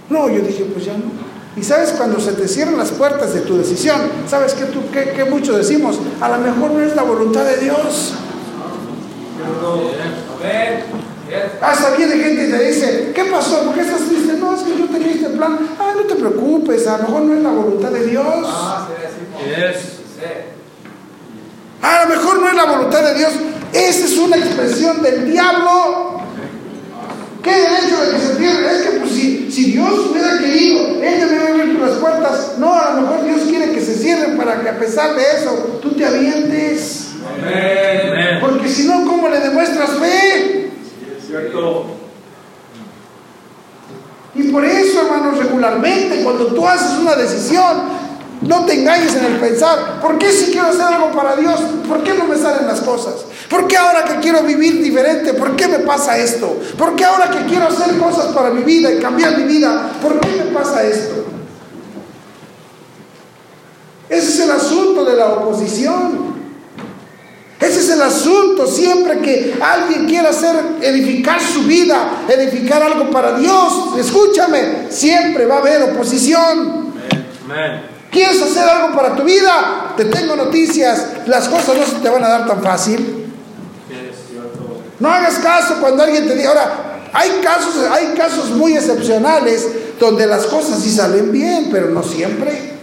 No, 0.09 0.29
yo 0.29 0.41
dije, 0.41 0.65
pues 0.71 0.85
ya 0.85 0.93
no. 0.93 1.05
Y 1.59 1.63
sabes, 1.63 1.89
cuando 1.91 2.19
se 2.19 2.33
te 2.33 2.47
cierran 2.47 2.77
las 2.77 2.91
puertas 2.91 3.33
de 3.33 3.41
tu 3.41 3.57
decisión, 3.57 3.99
¿sabes 4.27 4.53
qué, 4.53 4.65
tú, 4.65 4.81
qué, 4.93 5.13
qué 5.15 5.25
mucho 5.25 5.57
decimos? 5.57 5.99
A 6.21 6.29
lo 6.29 6.37
mejor 6.37 6.71
no 6.71 6.81
es 6.81 6.95
la 6.95 7.01
voluntad 7.01 7.43
de 7.45 7.57
Dios. 7.57 8.13
Hasta 11.61 11.95
viene 11.95 12.17
gente 12.17 12.47
y 12.47 12.51
te 12.51 12.63
dice, 12.63 13.11
¿qué 13.13 13.25
pasó? 13.25 13.63
¿Por 13.63 13.75
qué 13.75 13.81
estás 13.81 14.01
triste? 14.07 14.33
No, 14.33 14.55
es 14.55 14.61
que 14.61 14.77
yo 14.77 14.85
tenía 14.85 15.11
este 15.11 15.29
plan. 15.29 15.57
Ah, 15.79 15.93
no 15.95 16.03
te 16.03 16.15
preocupes, 16.15 16.87
a 16.87 16.97
lo 16.97 17.03
mejor 17.03 17.21
no 17.23 17.33
es 17.35 17.43
la 17.43 17.49
voluntad 17.49 17.91
de 17.91 18.05
Dios. 18.05 18.25
A 21.81 22.03
lo 22.03 22.09
mejor 22.09 22.41
no 22.41 22.49
es 22.49 22.55
la 22.55 22.65
voluntad 22.65 23.03
de 23.03 23.13
Dios. 23.15 23.31
Esa 23.73 24.05
es 24.05 24.17
una 24.17 24.37
expresión 24.37 25.01
del 25.01 25.29
diablo 25.29 26.17
¿Qué 27.47 27.53
derecho 27.53 28.05
de 28.05 28.11
que 28.11 28.19
se 28.19 28.35
pierda? 28.35 28.71
Es 28.73 28.81
que 28.81 28.99
pues 28.99 29.11
si, 29.11 29.49
si 29.49 29.71
Dios 29.71 29.89
hubiera 30.11 30.37
querido, 30.37 31.01
Él 31.01 31.19
te 31.19 31.25
hubiera 31.27 31.47
abierto 31.47 31.85
las 31.85 31.95
puertas. 31.97 32.55
No, 32.57 32.73
a 32.73 32.93
lo 32.93 33.01
mejor 33.01 33.23
Dios 33.23 33.43
quiere 33.47 33.71
que 33.71 33.79
se 33.79 33.95
cierren 33.95 34.35
para 34.35 34.59
que 34.59 34.67
a 34.67 34.77
pesar 34.77 35.15
de 35.15 35.21
eso 35.21 35.79
tú 35.81 35.91
te 35.91 36.05
avientes. 36.05 37.11
Porque 38.41 38.67
si 38.67 38.85
no, 38.85 39.05
¿cómo 39.05 39.29
le 39.29 39.39
demuestras 39.39 39.91
fe? 39.91 40.66
Y 44.35 44.43
por 44.51 44.63
eso, 44.63 45.01
hermanos, 45.01 45.37
regularmente 45.37 46.23
cuando 46.23 46.47
tú 46.47 46.67
haces 46.67 46.99
una 46.99 47.15
decisión, 47.15 47.97
no 48.41 48.65
te 48.65 48.73
engañes 48.75 49.15
en 49.15 49.25
el 49.25 49.39
pensar, 49.39 49.99
¿por 49.99 50.17
qué 50.19 50.31
si 50.31 50.51
quiero 50.51 50.67
hacer 50.67 50.81
algo 50.81 51.11
para 51.11 51.35
Dios? 51.35 51.59
¿Por 51.87 52.03
qué 52.03 52.13
no 52.13 52.25
me 52.25 52.37
salen 52.37 52.67
las 52.67 52.81
cosas? 52.81 53.25
¿Por 53.49 53.67
qué 53.67 53.77
ahora 53.77 54.03
que 54.03 54.19
quiero 54.19 54.43
vivir 54.43 54.81
diferente? 54.83 55.33
¿Por 55.33 55.55
qué 55.55 55.67
me 55.67 55.79
pasa 55.79 56.17
esto? 56.17 56.55
¿Por 56.77 56.95
qué 56.95 57.03
ahora 57.03 57.31
que 57.31 57.45
quiero 57.45 57.67
hacer 57.67 57.97
cosas 57.97 58.27
para 58.27 58.51
mi 58.51 58.63
vida 58.63 58.91
y 58.91 58.99
cambiar 58.99 59.37
mi 59.37 59.43
vida? 59.43 59.89
¿Por 60.01 60.19
qué 60.19 60.29
me 60.43 60.51
pasa 60.51 60.83
esto? 60.83 61.25
Ese 64.07 64.27
es 64.29 64.39
el 64.41 64.51
asunto 64.51 65.03
de 65.03 65.17
la 65.17 65.29
oposición. 65.29 66.36
Ese 67.59 67.79
es 67.79 67.89
el 67.89 68.01
asunto 68.01 68.67
siempre 68.67 69.19
que 69.19 69.57
alguien 69.59 70.05
quiera 70.05 70.29
hacer 70.29 70.55
edificar 70.81 71.41
su 71.41 71.63
vida, 71.63 72.25
edificar 72.29 72.83
algo 72.83 73.09
para 73.09 73.37
Dios. 73.37 73.97
Escúchame, 73.97 74.87
siempre 74.89 75.47
va 75.47 75.55
a 75.55 75.59
haber 75.59 75.83
oposición. 75.83 76.93
¿Quieres 78.11 78.41
hacer 78.41 78.63
algo 78.69 78.95
para 78.95 79.15
tu 79.15 79.23
vida? 79.23 79.93
Te 79.97 80.05
tengo 80.05 80.35
noticias. 80.35 81.07
Las 81.25 81.49
cosas 81.49 81.77
no 81.77 81.85
se 81.85 81.95
te 81.95 82.09
van 82.09 82.23
a 82.23 82.29
dar 82.29 82.47
tan 82.47 82.61
fácil. 82.61 83.25
No 84.99 85.09
hagas 85.09 85.35
caso 85.35 85.75
cuando 85.79 86.03
alguien 86.03 86.27
te 86.27 86.35
diga, 86.35 86.49
ahora, 86.49 86.99
hay 87.13 87.39
casos, 87.43 87.75
hay 87.91 88.13
casos 88.15 88.51
muy 88.51 88.73
excepcionales 88.73 89.67
donde 89.99 90.27
las 90.27 90.45
cosas 90.45 90.79
sí 90.79 90.91
salen 90.91 91.31
bien, 91.31 91.69
pero 91.71 91.89
no 91.89 92.03
siempre. 92.03 92.76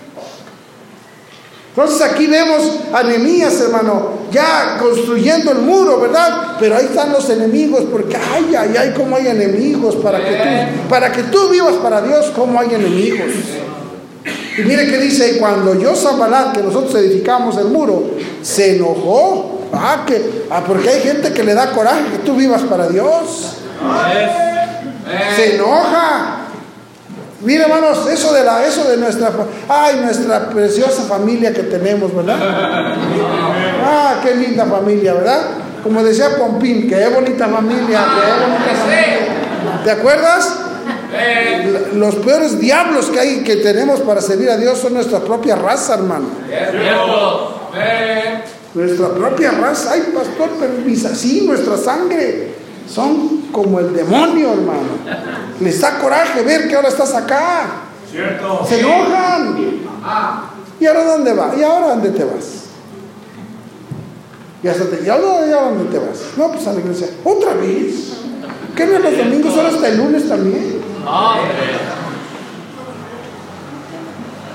Entonces 1.77 2.03
aquí 2.03 2.29
vemos 2.29 2.71
a 2.93 3.03
Nehemías, 3.03 3.61
hermano, 3.61 4.11
ya 4.31 4.79
construyendo 4.79 5.51
el 5.51 5.59
muro, 5.59 6.01
¿verdad? 6.01 6.55
Pero 6.61 6.77
ahí 6.77 6.85
están 6.85 7.11
los 7.11 7.29
enemigos, 7.31 7.83
porque 7.91 8.17
ay, 8.17 8.55
ay, 8.55 8.77
ay, 8.79 8.95
cómo 8.97 9.17
hay 9.17 9.27
enemigos 9.27 9.97
para 9.97 10.19
que 10.19 10.37
tú, 10.37 10.89
para 10.89 11.11
que 11.11 11.23
tú 11.25 11.49
vivas 11.49 11.75
para 11.83 12.01
Dios, 12.01 12.31
cómo 12.37 12.61
hay 12.61 12.75
enemigos. 12.75 13.27
Y 14.57 14.63
mire 14.63 14.87
que 14.87 14.99
dice, 14.99 15.37
cuando 15.39 15.75
yo 15.81 15.97
Zambalat, 15.97 16.55
que 16.55 16.63
nosotros 16.63 16.95
edificamos 16.95 17.57
el 17.57 17.67
muro, 17.67 18.11
se 18.41 18.77
enojó. 18.77 19.63
Ah, 19.73 20.05
que, 20.07 20.45
ah, 20.51 20.63
porque 20.65 20.89
hay 20.89 21.01
gente 21.01 21.33
que 21.33 21.43
le 21.43 21.55
da 21.55 21.73
coraje 21.73 22.05
que 22.13 22.19
tú 22.19 22.37
vivas 22.37 22.63
para 22.63 22.87
Dios. 22.87 23.57
Se 25.35 25.57
enoja. 25.57 26.44
Mire, 27.45 27.65
hermanos, 27.65 28.07
eso 28.11 28.33
de 28.33 28.43
la, 28.43 28.67
eso 28.67 28.85
de 28.85 28.97
nuestra, 28.97 29.31
ay, 29.69 30.01
nuestra 30.03 30.49
preciosa 30.49 31.03
familia 31.03 31.53
que 31.53 31.65
tenemos, 31.65 32.15
¿verdad? 32.15 32.39
Ah, 33.85 34.21
qué 34.23 34.35
linda 34.35 34.65
familia, 34.65 35.13
¿verdad? 35.13 35.41
Como 35.83 36.03
decía 36.03 36.37
Pompín, 36.39 36.89
qué 36.89 37.07
bonita 37.09 37.47
familia, 37.47 38.07
qué 38.15 38.43
bonita 38.43 38.75
familia. 38.81 39.85
¿Te 39.85 39.91
acuerdas? 39.91 40.57
Los 41.93 42.15
peores 42.17 42.59
diablos 42.59 43.11
que 43.11 43.21
hay 43.21 43.45
que 43.45 43.57
tenemos 43.57 44.01
para 44.01 44.23
servir 44.23 44.49
a 44.49 44.57
Dios 44.57 44.79
son 44.79 44.95
nuestra 44.95 45.21
propia 45.21 45.55
raza, 45.55 45.95
hermano. 45.95 46.29
Nuestra 48.73 49.09
propia 49.11 49.51
raza. 49.51 49.93
Ay, 49.93 50.13
pastor, 50.15 50.51
pero 50.59 50.73
así, 51.13 51.47
nuestra 51.47 51.77
sangre. 51.77 52.55
Son 52.89 53.43
como 53.53 53.81
el 53.81 53.95
demonio, 53.95 54.53
hermano. 54.53 54.99
Les 55.61 55.81
da 55.81 55.99
coraje 55.99 56.43
ver 56.43 56.69
que 56.69 56.77
ahora 56.77 56.89
estás 56.89 57.15
acá. 57.15 57.67
Cierto. 58.11 58.65
Se 58.69 58.81
enojan. 58.81 59.57
¿Y 60.81 60.87
ahora 60.87 61.05
dónde 61.05 61.33
va? 61.33 61.55
¿Y 61.57 61.63
ahora 61.63 61.89
dónde 61.89 62.11
te 62.11 62.25
vas? 62.25 62.65
¿Y, 64.63 64.69
hasta 64.69 64.85
te, 64.85 65.05
¿y 65.05 65.09
ahora 65.09 65.71
dónde 65.71 65.85
te 65.91 65.99
vas? 65.99 66.21
No, 66.37 66.51
pues 66.51 66.67
a 66.67 66.73
la 66.73 66.81
iglesia. 66.81 67.09
¿Otra 67.23 67.55
vez? 67.55 68.15
¿Qué 68.75 68.87
no 68.87 68.97
es 68.97 69.03
los 69.03 69.17
domingos? 69.19 69.57
Ahora 69.57 69.69
hasta 69.69 69.89
el 69.89 69.97
lunes 69.99 70.29
también. 70.29 70.81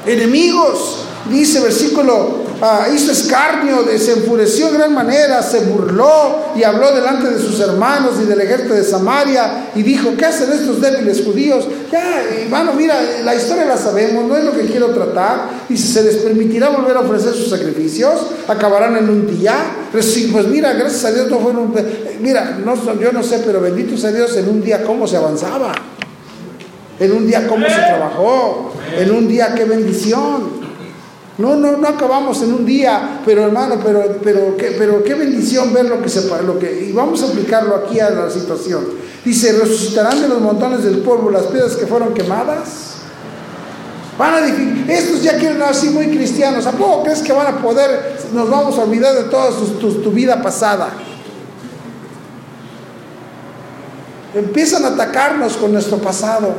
Enemigos, 0.06 1.06
dice 1.30 1.62
versículo 1.62 2.49
Ah, 2.62 2.88
hizo 2.94 3.12
escarnio, 3.14 3.86
se 3.98 4.12
enfureció 4.14 4.68
en 4.68 4.74
gran 4.74 4.94
manera, 4.94 5.42
se 5.42 5.62
burló 5.62 6.52
y 6.58 6.64
habló 6.64 6.94
delante 6.94 7.30
de 7.30 7.40
sus 7.40 7.58
hermanos 7.62 8.16
y 8.22 8.26
del 8.26 8.42
ejército 8.42 8.74
de 8.74 8.84
Samaria 8.84 9.70
y 9.76 9.82
dijo, 9.82 10.10
¿qué 10.18 10.26
hacen 10.26 10.52
estos 10.52 10.82
débiles 10.82 11.24
judíos? 11.24 11.66
Ya, 11.90 12.22
hermano, 12.22 12.74
mira, 12.74 12.96
la 13.24 13.34
historia 13.34 13.64
la 13.64 13.78
sabemos, 13.78 14.26
no 14.26 14.36
es 14.36 14.44
lo 14.44 14.52
que 14.52 14.66
quiero 14.66 14.88
tratar. 14.88 15.50
Y 15.70 15.78
si 15.78 15.88
se 15.88 16.04
les 16.04 16.18
permitirá 16.18 16.70
volver 16.70 16.98
a 16.98 17.00
ofrecer 17.02 17.34
sus 17.34 17.50
sacrificios, 17.50 18.28
acabarán 18.48 18.98
en 18.98 19.10
un 19.10 19.40
día. 19.40 19.56
Pues, 19.92 20.18
mira, 20.50 20.74
gracias 20.74 21.06
a 21.06 21.12
Dios 21.12 21.30
no 21.30 21.40
fueron... 21.40 21.74
Mira, 22.20 22.58
yo 23.00 23.12
no 23.14 23.24
sé, 23.24 23.42
pero 23.46 23.62
bendito 23.62 23.98
sea 23.98 24.12
Dios 24.12 24.36
en 24.36 24.50
un 24.50 24.62
día 24.62 24.84
cómo 24.84 25.08
se 25.08 25.16
avanzaba. 25.16 25.72
En 27.00 27.12
un 27.14 27.26
día 27.26 27.48
cómo 27.48 27.66
se 27.68 27.76
trabajó. 27.76 28.74
En 28.98 29.12
un 29.12 29.28
día 29.28 29.54
qué 29.56 29.64
bendición. 29.64 30.69
No, 31.40 31.56
no, 31.56 31.78
no 31.78 31.88
acabamos 31.88 32.42
en 32.42 32.54
un 32.54 32.66
día, 32.66 33.22
pero 33.26 33.46
hermano, 33.46 33.76
pero, 33.82 34.04
pero, 34.22 34.58
qué, 34.58 34.76
pero 34.78 35.02
qué 35.02 35.14
bendición 35.14 35.74
ver 35.74 35.86
lo 35.86 36.02
que 36.02 36.10
se 36.10 36.28
lo 36.44 36.60
que, 36.60 36.88
y 36.90 36.92
vamos 36.92 37.24
a 37.24 37.28
aplicarlo 37.28 37.78
aquí 37.78 37.98
a 38.02 38.10
la 38.10 38.30
situación. 38.30 38.86
Dice, 39.24 39.54
resucitarán 39.54 40.22
de 40.22 40.28
los 40.28 40.42
montones 40.42 40.84
del 40.84 40.98
polvo 40.98 41.32
las 41.32 41.44
piedras 41.44 41.78
que 41.78 41.88
fueron 41.88 42.14
quemadas. 42.14 42.96
Van 44.18 44.34
a 44.34 44.42
decir, 44.42 44.86
estos 44.90 45.24
ya 45.24 45.38
quieren 45.38 45.62
así 45.62 45.90
muy 45.92 46.08
cristianos. 46.08 46.68
¿A 46.68 46.74
poco 46.74 47.04
crees 47.04 47.22
que 47.22 47.32
van 47.32 47.48
a 47.48 47.62
poder, 47.62 48.18
nos 48.34 48.50
vamos 48.50 48.78
a 48.78 48.84
olvidar 48.84 49.16
de 49.16 49.24
toda 49.30 49.52
tu 49.80 50.12
vida 50.12 50.42
pasada? 50.42 50.90
Empiezan 54.36 54.84
a 54.84 54.90
atacarnos 54.90 55.56
con 55.56 55.72
nuestro 55.72 56.00
pasado. 56.00 56.54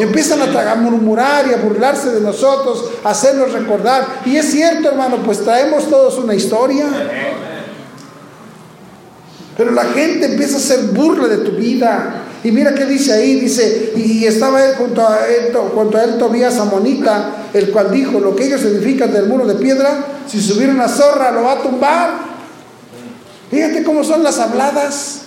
Empiezan 0.00 0.40
a, 0.42 0.74
murmurar 0.74 1.46
y 1.48 1.54
a 1.54 1.58
burlarse 1.58 2.10
de 2.10 2.20
nosotros, 2.20 2.84
a 3.04 3.10
hacernos 3.10 3.52
recordar. 3.52 4.06
Y 4.24 4.36
es 4.36 4.50
cierto, 4.50 4.88
hermano, 4.88 5.18
pues 5.24 5.42
traemos 5.42 5.88
todos 5.88 6.18
una 6.18 6.34
historia. 6.34 6.86
Pero 9.56 9.70
la 9.72 9.84
gente 9.84 10.26
empieza 10.26 10.56
a 10.56 10.58
hacer 10.58 10.80
burla 10.92 11.28
de 11.28 11.38
tu 11.38 11.52
vida. 11.52 12.22
Y 12.44 12.50
mira 12.50 12.74
qué 12.74 12.86
dice 12.86 13.12
ahí, 13.12 13.38
dice, 13.38 13.92
y 13.94 14.24
estaba 14.26 14.64
él 14.64 14.74
junto 14.74 15.06
a 15.06 15.26
él, 15.28 15.54
junto 15.74 15.96
a 15.96 16.02
él 16.02 16.18
Tobías 16.18 16.58
Amonita, 16.58 17.48
el 17.52 17.70
cual 17.70 17.92
dijo, 17.92 18.18
lo 18.18 18.34
que 18.34 18.46
ellos 18.46 18.62
edifican 18.62 19.12
del 19.12 19.26
muro 19.26 19.46
de 19.46 19.54
piedra, 19.54 20.04
si 20.26 20.40
subiera 20.40 20.72
una 20.72 20.88
zorra 20.88 21.30
lo 21.30 21.44
va 21.44 21.52
a 21.52 21.62
tumbar. 21.62 22.10
Fíjate 23.50 23.84
cómo 23.84 24.02
son 24.02 24.24
las 24.24 24.40
habladas. 24.40 25.20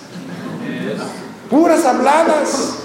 Puras 1.49 1.85
habladas. 1.85 2.84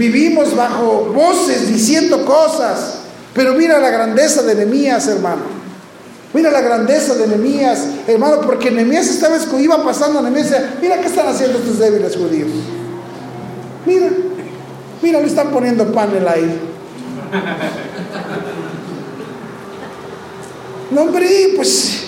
Vivimos 0.00 0.56
bajo 0.56 1.12
voces 1.14 1.68
diciendo 1.68 2.24
cosas. 2.24 3.00
Pero 3.34 3.52
mira 3.52 3.78
la 3.78 3.90
grandeza 3.90 4.42
de 4.42 4.54
Nehemías, 4.54 5.06
hermano. 5.06 5.42
Mira 6.32 6.50
la 6.50 6.62
grandeza 6.62 7.14
de 7.16 7.26
Nehemías, 7.26 7.86
hermano, 8.06 8.40
porque 8.40 8.70
Nehemías 8.70 9.08
esta 9.08 9.28
vez 9.28 9.44
que 9.44 9.60
iba 9.60 9.84
pasando, 9.84 10.22
Nehemías 10.22 10.52
mira 10.80 10.98
qué 11.00 11.06
están 11.06 11.28
haciendo 11.28 11.58
estos 11.58 11.78
débiles 11.78 12.16
judíos. 12.16 12.48
Mira, 13.84 14.08
mira, 15.02 15.20
le 15.20 15.26
están 15.26 15.50
poniendo 15.50 15.92
panel 15.92 16.26
ahí. 16.26 16.60
No, 20.90 21.02
hombre, 21.02 21.52
pues. 21.56 22.04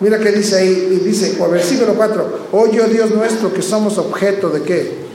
Mira 0.00 0.18
qué 0.18 0.32
dice 0.32 0.56
ahí, 0.56 1.00
dice, 1.04 1.38
versículo 1.50 1.94
4, 1.94 2.48
oye, 2.52 2.80
oh 2.80 2.88
Dios 2.88 3.10
nuestro, 3.12 3.54
que 3.54 3.62
somos 3.62 3.96
objeto 3.96 4.48
de 4.50 4.62
qué? 4.62 5.07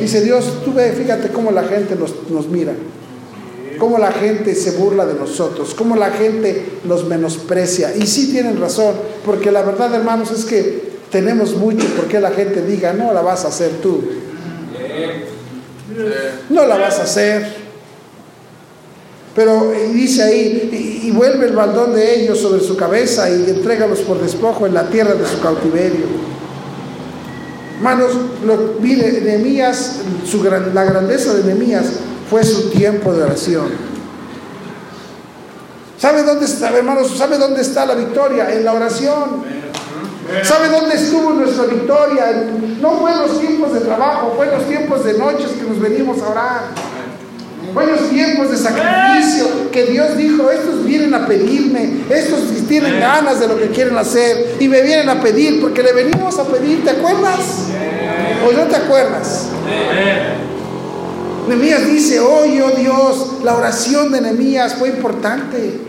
Dice 0.00 0.20
Dios, 0.22 0.62
tú 0.64 0.72
ve, 0.72 0.92
fíjate 0.92 1.28
cómo 1.28 1.50
la 1.50 1.64
gente 1.64 1.96
nos, 1.96 2.48
mira, 2.48 2.72
cómo 3.78 3.98
la 3.98 4.12
gente 4.12 4.54
se 4.54 4.72
burla 4.72 5.06
de 5.06 5.14
nosotros, 5.14 5.74
cómo 5.74 5.96
la 5.96 6.10
gente 6.10 6.64
nos 6.84 7.04
menosprecia. 7.06 7.94
Y 7.96 8.06
sí 8.06 8.30
tienen 8.30 8.60
razón, 8.60 8.94
porque 9.24 9.50
la 9.50 9.62
verdad, 9.62 9.94
hermanos, 9.94 10.30
es 10.30 10.44
que 10.44 10.88
tenemos 11.10 11.56
mucho 11.56 11.86
porque 11.96 12.20
la 12.20 12.30
gente 12.30 12.62
diga, 12.62 12.92
no 12.92 13.12
la 13.12 13.22
vas 13.22 13.44
a 13.44 13.48
hacer 13.48 13.72
tú. 13.82 14.02
No 16.48 16.66
la 16.66 16.76
vas 16.76 16.98
a 17.00 17.02
hacer. 17.02 17.68
Pero 19.34 19.72
dice 19.92 20.22
ahí, 20.22 21.00
y, 21.02 21.08
y 21.08 21.10
vuelve 21.12 21.46
el 21.46 21.54
baldón 21.54 21.94
de 21.94 22.22
ellos 22.22 22.38
sobre 22.40 22.60
su 22.60 22.76
cabeza 22.76 23.30
y 23.30 23.50
entrégalos 23.50 24.00
por 24.00 24.20
despojo 24.20 24.66
en 24.66 24.74
la 24.74 24.88
tierra 24.88 25.14
de 25.14 25.26
su 25.26 25.40
cautiverio. 25.40 26.37
Hermanos, 27.78 28.10
lo, 28.44 28.74
mire, 28.80 29.20
Nehemías, 29.20 30.00
su 30.28 30.42
la 30.42 30.84
grandeza 30.84 31.32
de 31.34 31.44
Nehemías 31.44 31.86
fue 32.28 32.42
su 32.42 32.70
tiempo 32.70 33.12
de 33.12 33.22
oración. 33.22 33.68
¿Sabe 35.96 36.24
dónde 36.24 36.46
está, 36.46 36.76
hermanos? 36.76 37.16
¿Sabe 37.16 37.38
dónde 37.38 37.62
está 37.62 37.86
la 37.86 37.94
victoria? 37.94 38.52
En 38.52 38.64
la 38.64 38.72
oración. 38.72 39.44
¿Sabe 40.42 40.68
dónde 40.68 40.96
estuvo 40.96 41.30
nuestra 41.30 41.66
victoria? 41.66 42.48
No 42.80 42.98
fue 42.98 43.12
en 43.12 43.18
los 43.20 43.40
tiempos 43.40 43.72
de 43.72 43.80
trabajo, 43.80 44.34
fue 44.36 44.46
en 44.46 44.58
los 44.58 44.66
tiempos 44.66 45.04
de 45.04 45.16
noches 45.16 45.52
que 45.52 45.62
nos 45.62 45.78
venimos 45.78 46.20
a 46.20 46.28
orar. 46.30 46.60
Buenos 47.74 48.08
tiempos 48.10 48.50
de 48.50 48.56
sacrificio 48.56 49.70
que 49.70 49.84
Dios 49.84 50.16
dijo, 50.16 50.50
estos 50.50 50.84
vienen 50.84 51.14
a 51.14 51.26
pedirme, 51.26 52.04
estos 52.10 52.40
tienen 52.66 52.98
ganas 53.00 53.40
de 53.40 53.48
lo 53.48 53.58
que 53.58 53.68
quieren 53.68 53.96
hacer 53.96 54.56
y 54.58 54.68
me 54.68 54.82
vienen 54.82 55.08
a 55.08 55.20
pedir 55.20 55.60
porque 55.60 55.82
le 55.82 55.92
venimos 55.92 56.38
a 56.38 56.44
pedir, 56.44 56.84
¿te 56.84 56.90
acuerdas? 56.90 57.66
¿O 58.46 58.52
no 58.52 58.64
te 58.64 58.76
acuerdas? 58.76 59.46
Nehemías 61.48 61.86
dice, 61.86 62.20
oye, 62.20 62.62
oh 62.62 62.70
Dios, 62.70 63.36
la 63.42 63.54
oración 63.54 64.12
de 64.12 64.20
Nehemías 64.20 64.74
fue 64.74 64.88
importante. 64.88 65.80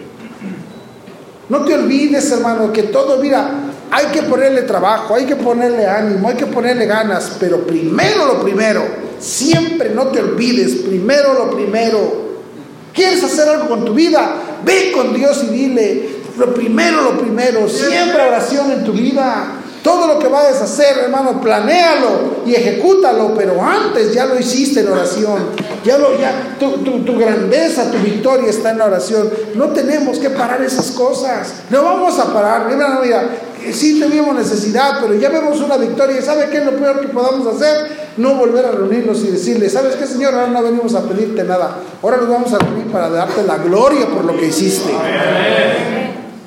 No 1.49 1.65
te 1.65 1.73
olvides, 1.73 2.31
hermano, 2.31 2.71
que 2.71 2.83
todo, 2.83 3.17
mira, 3.17 3.51
hay 3.91 4.05
que 4.07 4.23
ponerle 4.23 4.61
trabajo, 4.63 5.15
hay 5.15 5.25
que 5.25 5.35
ponerle 5.35 5.87
ánimo, 5.87 6.29
hay 6.29 6.35
que 6.35 6.45
ponerle 6.45 6.85
ganas, 6.85 7.31
pero 7.39 7.65
primero 7.65 8.25
lo 8.25 8.41
primero, 8.41 8.83
siempre 9.19 9.91
no 9.91 10.07
te 10.07 10.21
olvides, 10.21 10.75
primero 10.87 11.33
lo 11.33 11.51
primero. 11.51 12.29
¿Quieres 12.93 13.23
hacer 13.23 13.47
algo 13.47 13.69
con 13.69 13.85
tu 13.85 13.93
vida? 13.93 14.35
Ve 14.65 14.91
con 14.93 15.13
Dios 15.13 15.43
y 15.43 15.53
dile, 15.53 16.09
lo 16.37 16.53
primero, 16.53 17.01
lo 17.03 17.19
primero, 17.19 17.67
siempre 17.69 18.21
oración 18.21 18.71
en 18.71 18.83
tu 18.83 18.93
vida. 18.93 19.55
Todo 19.83 20.07
lo 20.07 20.19
que 20.19 20.27
vayas 20.27 20.59
a 20.59 20.65
hacer, 20.65 20.97
hermano, 20.97 21.39
planéalo 21.39 22.43
y 22.45 22.53
ejecútalo, 22.53 23.33
pero 23.33 23.63
antes 23.63 24.13
ya 24.13 24.25
lo 24.25 24.37
hiciste 24.37 24.81
en 24.81 24.89
oración. 24.89 25.39
Ya 25.85 25.97
lo, 25.97 26.19
ya, 26.19 26.57
tu, 26.59 27.17
grandeza, 27.17 27.89
tu 27.89 27.97
victoria 27.99 28.49
está 28.49 28.71
en 28.71 28.79
la 28.79 28.87
oración. 28.87 29.29
No 29.55 29.69
tenemos 29.69 30.19
que 30.19 30.31
parar 30.31 30.61
esas 30.61 30.91
cosas. 30.91 31.53
No 31.69 31.81
vamos 31.83 32.19
a 32.19 32.33
parar. 32.33 32.67
Mira, 32.69 32.99
mira, 33.01 33.29
sí 33.71 33.99
tenemos 33.99 34.35
necesidad, 34.35 34.99
pero 35.01 35.13
ya 35.15 35.29
vemos 35.29 35.59
una 35.59 35.77
victoria. 35.77 36.21
¿Sabe 36.21 36.49
qué 36.49 36.57
es 36.57 36.65
lo 36.65 36.77
peor 36.77 37.01
que 37.01 37.07
podamos 37.09 37.47
hacer? 37.55 38.09
No 38.17 38.35
volver 38.35 38.65
a 38.65 38.71
reunirnos 38.71 39.23
y 39.23 39.27
decirle, 39.27 39.69
¿sabes 39.69 39.95
qué, 39.95 40.05
Señor? 40.05 40.33
Ahora 40.33 40.47
no 40.47 40.63
venimos 40.63 40.95
a 40.95 41.03
pedirte 41.03 41.43
nada. 41.43 41.77
Ahora 42.01 42.17
nos 42.17 42.29
vamos 42.29 42.53
a 42.53 42.59
reunir 42.59 42.87
para 42.87 43.09
darte 43.09 43.43
la 43.43 43.57
gloria 43.57 44.07
por 44.07 44.25
lo 44.25 44.37
que 44.37 44.47
hiciste. 44.47 44.91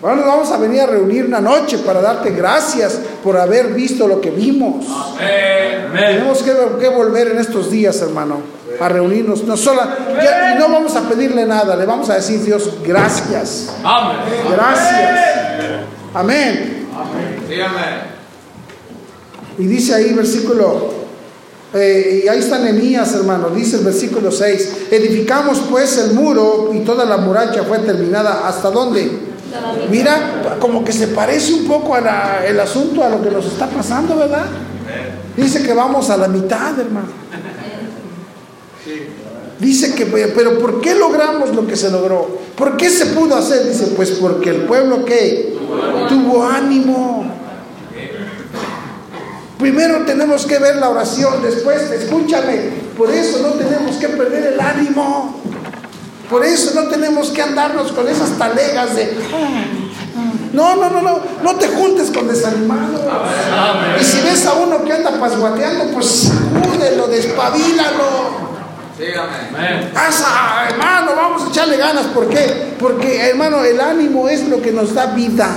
Ahora 0.02 0.16
nos 0.16 0.26
vamos 0.26 0.50
a 0.50 0.56
venir 0.56 0.80
a 0.80 0.86
reunir 0.86 1.26
una 1.26 1.40
noche 1.40 1.78
para 1.78 2.00
darte 2.00 2.30
gracias 2.30 2.98
por 3.22 3.36
haber 3.36 3.68
visto 3.68 4.08
lo 4.08 4.20
que 4.20 4.30
vimos. 4.30 4.84
Tenemos 5.94 6.42
que, 6.42 6.88
volver 6.88 7.28
en 7.28 7.38
estos 7.38 7.70
días, 7.70 8.00
hermano, 8.02 8.40
a 8.80 8.88
reunirnos. 8.88 9.44
No 9.44 9.56
solo, 9.56 9.80
y 9.82 10.58
no 10.58 10.68
vamos 10.68 10.96
a 10.96 11.02
pedirle 11.02 11.46
nada, 11.46 11.76
le 11.76 11.86
vamos 11.86 12.10
a 12.10 12.14
decir, 12.14 12.42
Dios, 12.42 12.78
gracias. 12.84 13.72
Gracias. 14.50 15.20
Amén. 16.12 16.81
Y 19.58 19.66
dice 19.66 19.94
ahí 19.94 20.12
versículo, 20.12 20.90
eh, 21.74 22.22
y 22.24 22.28
ahí 22.28 22.38
está 22.38 22.58
Nehemías, 22.58 23.14
hermano, 23.14 23.50
dice 23.50 23.76
el 23.76 23.84
versículo 23.84 24.30
6, 24.30 24.88
edificamos 24.90 25.60
pues 25.70 25.98
el 25.98 26.14
muro 26.14 26.70
y 26.72 26.80
toda 26.80 27.04
la 27.04 27.16
muralla 27.16 27.62
fue 27.64 27.78
terminada. 27.80 28.46
¿Hasta 28.46 28.70
dónde? 28.70 29.32
Mira, 29.90 30.56
como 30.58 30.84
que 30.84 30.92
se 30.92 31.08
parece 31.08 31.52
un 31.52 31.66
poco 31.66 31.96
el 31.96 32.60
asunto 32.60 33.04
a 33.04 33.08
lo 33.08 33.22
que 33.22 33.30
nos 33.30 33.46
está 33.46 33.68
pasando, 33.68 34.16
¿verdad? 34.16 34.46
Dice 35.36 35.62
que 35.62 35.72
vamos 35.72 36.10
a 36.10 36.16
la 36.16 36.28
mitad, 36.28 36.78
hermano. 36.78 37.08
Dice 39.62 39.94
que, 39.94 40.06
pero 40.06 40.58
¿por 40.58 40.80
qué 40.80 40.96
logramos 40.96 41.54
lo 41.54 41.68
que 41.68 41.76
se 41.76 41.88
logró? 41.88 42.36
¿Por 42.56 42.76
qué 42.76 42.90
se 42.90 43.06
pudo 43.06 43.36
hacer? 43.36 43.68
Dice, 43.68 43.92
pues 43.94 44.10
porque 44.10 44.50
el 44.50 44.62
pueblo 44.62 45.04
que 45.04 45.56
tuvo 46.08 46.44
ánimo. 46.44 47.32
Primero 49.60 50.04
tenemos 50.04 50.46
que 50.46 50.58
ver 50.58 50.78
la 50.78 50.90
oración, 50.90 51.40
después, 51.44 51.80
escúchame, 51.92 52.70
por 52.98 53.08
eso 53.12 53.38
no 53.40 53.50
tenemos 53.50 53.94
que 53.98 54.08
perder 54.08 54.54
el 54.54 54.60
ánimo. 54.60 55.40
Por 56.28 56.44
eso 56.44 56.72
no 56.74 56.88
tenemos 56.88 57.30
que 57.30 57.42
andarnos 57.42 57.92
con 57.92 58.08
esas 58.08 58.30
talegas 58.36 58.96
de... 58.96 59.16
No, 60.52 60.74
no, 60.74 60.90
no, 60.90 61.02
no, 61.02 61.20
no 61.40 61.54
te 61.54 61.68
juntes 61.68 62.10
con 62.10 62.26
desanimados. 62.26 63.00
Y 64.00 64.02
si 64.02 64.20
ves 64.22 64.44
a 64.44 64.54
uno 64.54 64.84
que 64.84 64.92
anda 64.92 65.20
pasguateando, 65.20 65.84
pues 65.92 66.32
sacúdelo, 66.32 67.06
despabilalo. 67.06 68.41
Dígame. 69.02 69.90
Pasa, 69.92 70.68
hermano, 70.70 71.16
vamos 71.16 71.42
a 71.42 71.48
echarle 71.48 71.76
ganas. 71.76 72.06
¿Por 72.06 72.28
qué? 72.28 72.74
Porque, 72.78 73.30
hermano, 73.30 73.64
el 73.64 73.80
ánimo 73.80 74.28
es 74.28 74.48
lo 74.48 74.62
que 74.62 74.70
nos 74.70 74.94
da 74.94 75.06
vida. 75.06 75.48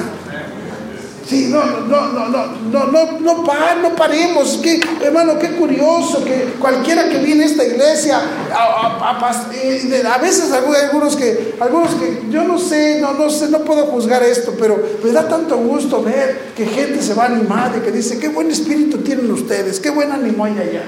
Sí, 1.27 1.47
no, 1.49 1.63
no, 1.63 2.07
no, 2.07 2.29
no, 2.29 2.45
no, 2.71 2.85
no, 2.85 3.19
no, 3.19 3.43
par, 3.43 3.77
no 3.77 3.95
paremos. 3.95 4.59
Qué, 4.61 4.79
hermano, 5.01 5.39
qué 5.39 5.51
curioso 5.51 6.23
que 6.23 6.55
cualquiera 6.59 7.09
que 7.09 7.17
viene 7.19 7.43
a 7.43 7.47
esta 7.47 7.63
iglesia, 7.63 8.19
a, 8.51 9.09
a, 9.09 9.29
a, 9.29 9.53
eh, 9.53 10.03
a 10.07 10.17
veces 10.19 10.51
algunos 10.51 11.15
que, 11.15 11.55
algunos 11.59 11.95
que 11.95 12.23
yo 12.29 12.43
no 12.43 12.59
sé, 12.59 12.99
no, 12.99 13.13
no 13.13 13.29
sé, 13.31 13.49
no 13.49 13.59
puedo 13.59 13.87
juzgar 13.87 14.21
esto, 14.21 14.53
pero 14.59 14.79
me 15.03 15.11
da 15.11 15.27
tanto 15.27 15.57
gusto 15.57 16.03
ver 16.03 16.53
que 16.55 16.65
gente 16.67 17.01
se 17.01 17.15
va 17.15 17.25
animada 17.25 17.77
y 17.77 17.79
que 17.79 17.91
dice, 17.91 18.19
qué 18.19 18.27
buen 18.27 18.51
espíritu 18.51 18.99
tienen 18.99 19.31
ustedes, 19.31 19.79
qué 19.79 19.89
buen 19.89 20.11
ánimo 20.11 20.45
hay 20.45 20.59
allá. 20.59 20.83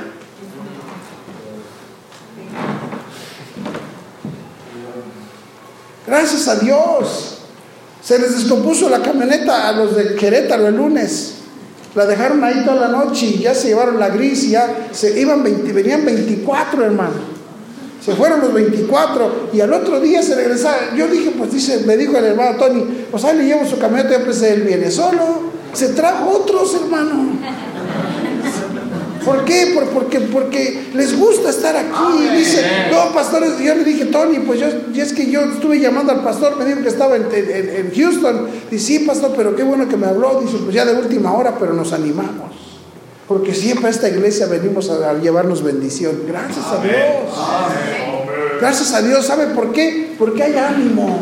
Gracias 6.08 6.48
a 6.48 6.56
Dios. 6.56 7.38
Se 8.02 8.18
les 8.18 8.34
descompuso 8.36 8.90
la 8.90 9.02
camioneta 9.02 9.68
a 9.68 9.74
los 9.74 9.96
de 9.96 10.16
Querétaro 10.16 10.68
el 10.68 10.78
lunes. 10.78 11.34
La 11.94 12.06
dejaron 12.06 12.44
ahí 12.44 12.64
toda 12.64 12.88
la 12.88 12.88
noche 12.88 13.26
y 13.26 13.40
ya 13.40 13.54
se 13.54 13.70
llevaron 13.70 14.00
la 14.00 14.10
gris 14.10 14.46
y 14.46 14.52
ya 14.52 14.88
se 14.92 15.20
iban 15.20 15.44
venían 15.44 16.06
24, 16.06 16.86
hermano. 16.86 17.38
Se 18.04 18.16
fueron 18.16 18.40
los 18.40 18.54
24 18.54 19.50
y 19.52 19.60
al 19.60 19.74
otro 19.74 20.00
día 20.00 20.24
se 20.24 20.36
regresaron. 20.36 20.96
Yo 20.96 21.08
dije, 21.08 21.34
pues 21.38 21.52
dice, 21.52 21.84
me 21.86 21.98
dijo 21.98 22.16
el 22.18 22.24
hermano 22.24 22.58
Tony, 22.58 22.86
pues 23.12 23.26
ahí 23.26 23.38
le 23.38 23.46
llevo 23.46 23.66
su 23.66 23.78
camioneta 23.78 24.16
y 24.16 24.24
pensé, 24.24 24.54
él 24.54 24.62
viene 24.62 24.90
solo. 24.90 25.58
Se 25.74 25.90
trajo 25.90 26.30
otros, 26.30 26.74
hermano. 26.76 27.32
¿Por 29.28 29.44
qué? 29.44 29.78
porque, 29.94 30.22
porque 30.22 30.90
les 30.94 31.20
gusta 31.20 31.50
estar 31.50 31.76
aquí. 31.76 32.24
Y 32.24 32.38
dice, 32.38 32.66
no, 32.90 33.12
pastores, 33.14 33.60
yo 33.60 33.76
le 33.76 33.84
dije, 33.84 34.06
Tony, 34.06 34.40
pues 34.40 34.62
yo, 34.62 34.68
y 34.94 35.02
es 35.02 35.12
que 35.12 35.30
yo 35.30 35.42
estuve 35.42 35.82
llamando 35.82 36.14
al 36.14 36.24
pastor, 36.24 36.56
me 36.56 36.64
dijo 36.64 36.82
que 36.82 36.88
estaba 36.88 37.18
en, 37.18 37.28
en, 37.34 37.92
Houston. 37.94 38.48
Dice, 38.72 38.86
sí, 38.86 39.00
pastor, 39.00 39.34
pero 39.36 39.54
qué 39.54 39.64
bueno 39.64 39.90
que 39.90 39.98
me 39.98 40.08
habló. 40.08 40.40
Dice, 40.40 40.58
pues 40.64 40.74
ya 40.74 40.86
de 40.86 40.94
última 40.94 41.34
hora, 41.34 41.58
pero 41.60 41.74
nos 41.74 41.92
animamos. 41.92 42.56
Porque 43.28 43.54
siempre 43.54 43.88
a 43.88 43.90
esta 43.90 44.08
iglesia 44.08 44.46
venimos 44.46 44.90
a, 44.90 45.14
llevarnos 45.16 45.62
bendición. 45.62 46.22
Gracias 46.26 46.66
a 46.66 46.82
Dios. 46.82 46.96
Gracias 48.62 48.94
a 48.94 49.02
Dios. 49.02 49.26
¿Sabe 49.26 49.48
por 49.48 49.74
qué? 49.74 50.16
Porque 50.18 50.44
hay 50.44 50.56
ánimo. 50.58 51.20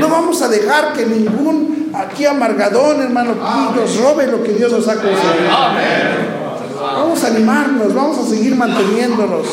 No 0.00 0.08
vamos 0.08 0.40
a 0.40 0.48
dejar 0.48 0.94
que 0.94 1.04
ningún 1.04 1.92
aquí 1.94 2.24
amargadón, 2.24 3.02
hermano, 3.02 3.34
nos 3.76 4.00
robe 4.00 4.26
lo 4.26 4.42
que 4.42 4.52
Dios 4.52 4.72
nos 4.72 4.88
ha 4.88 4.94
concedido. 4.94 5.50
Amén. 5.54 6.47
Vamos 6.80 7.24
a 7.24 7.28
animarnos, 7.28 7.94
vamos 7.94 8.18
a 8.18 8.28
seguir 8.28 8.54
manteniéndonos 8.54 9.46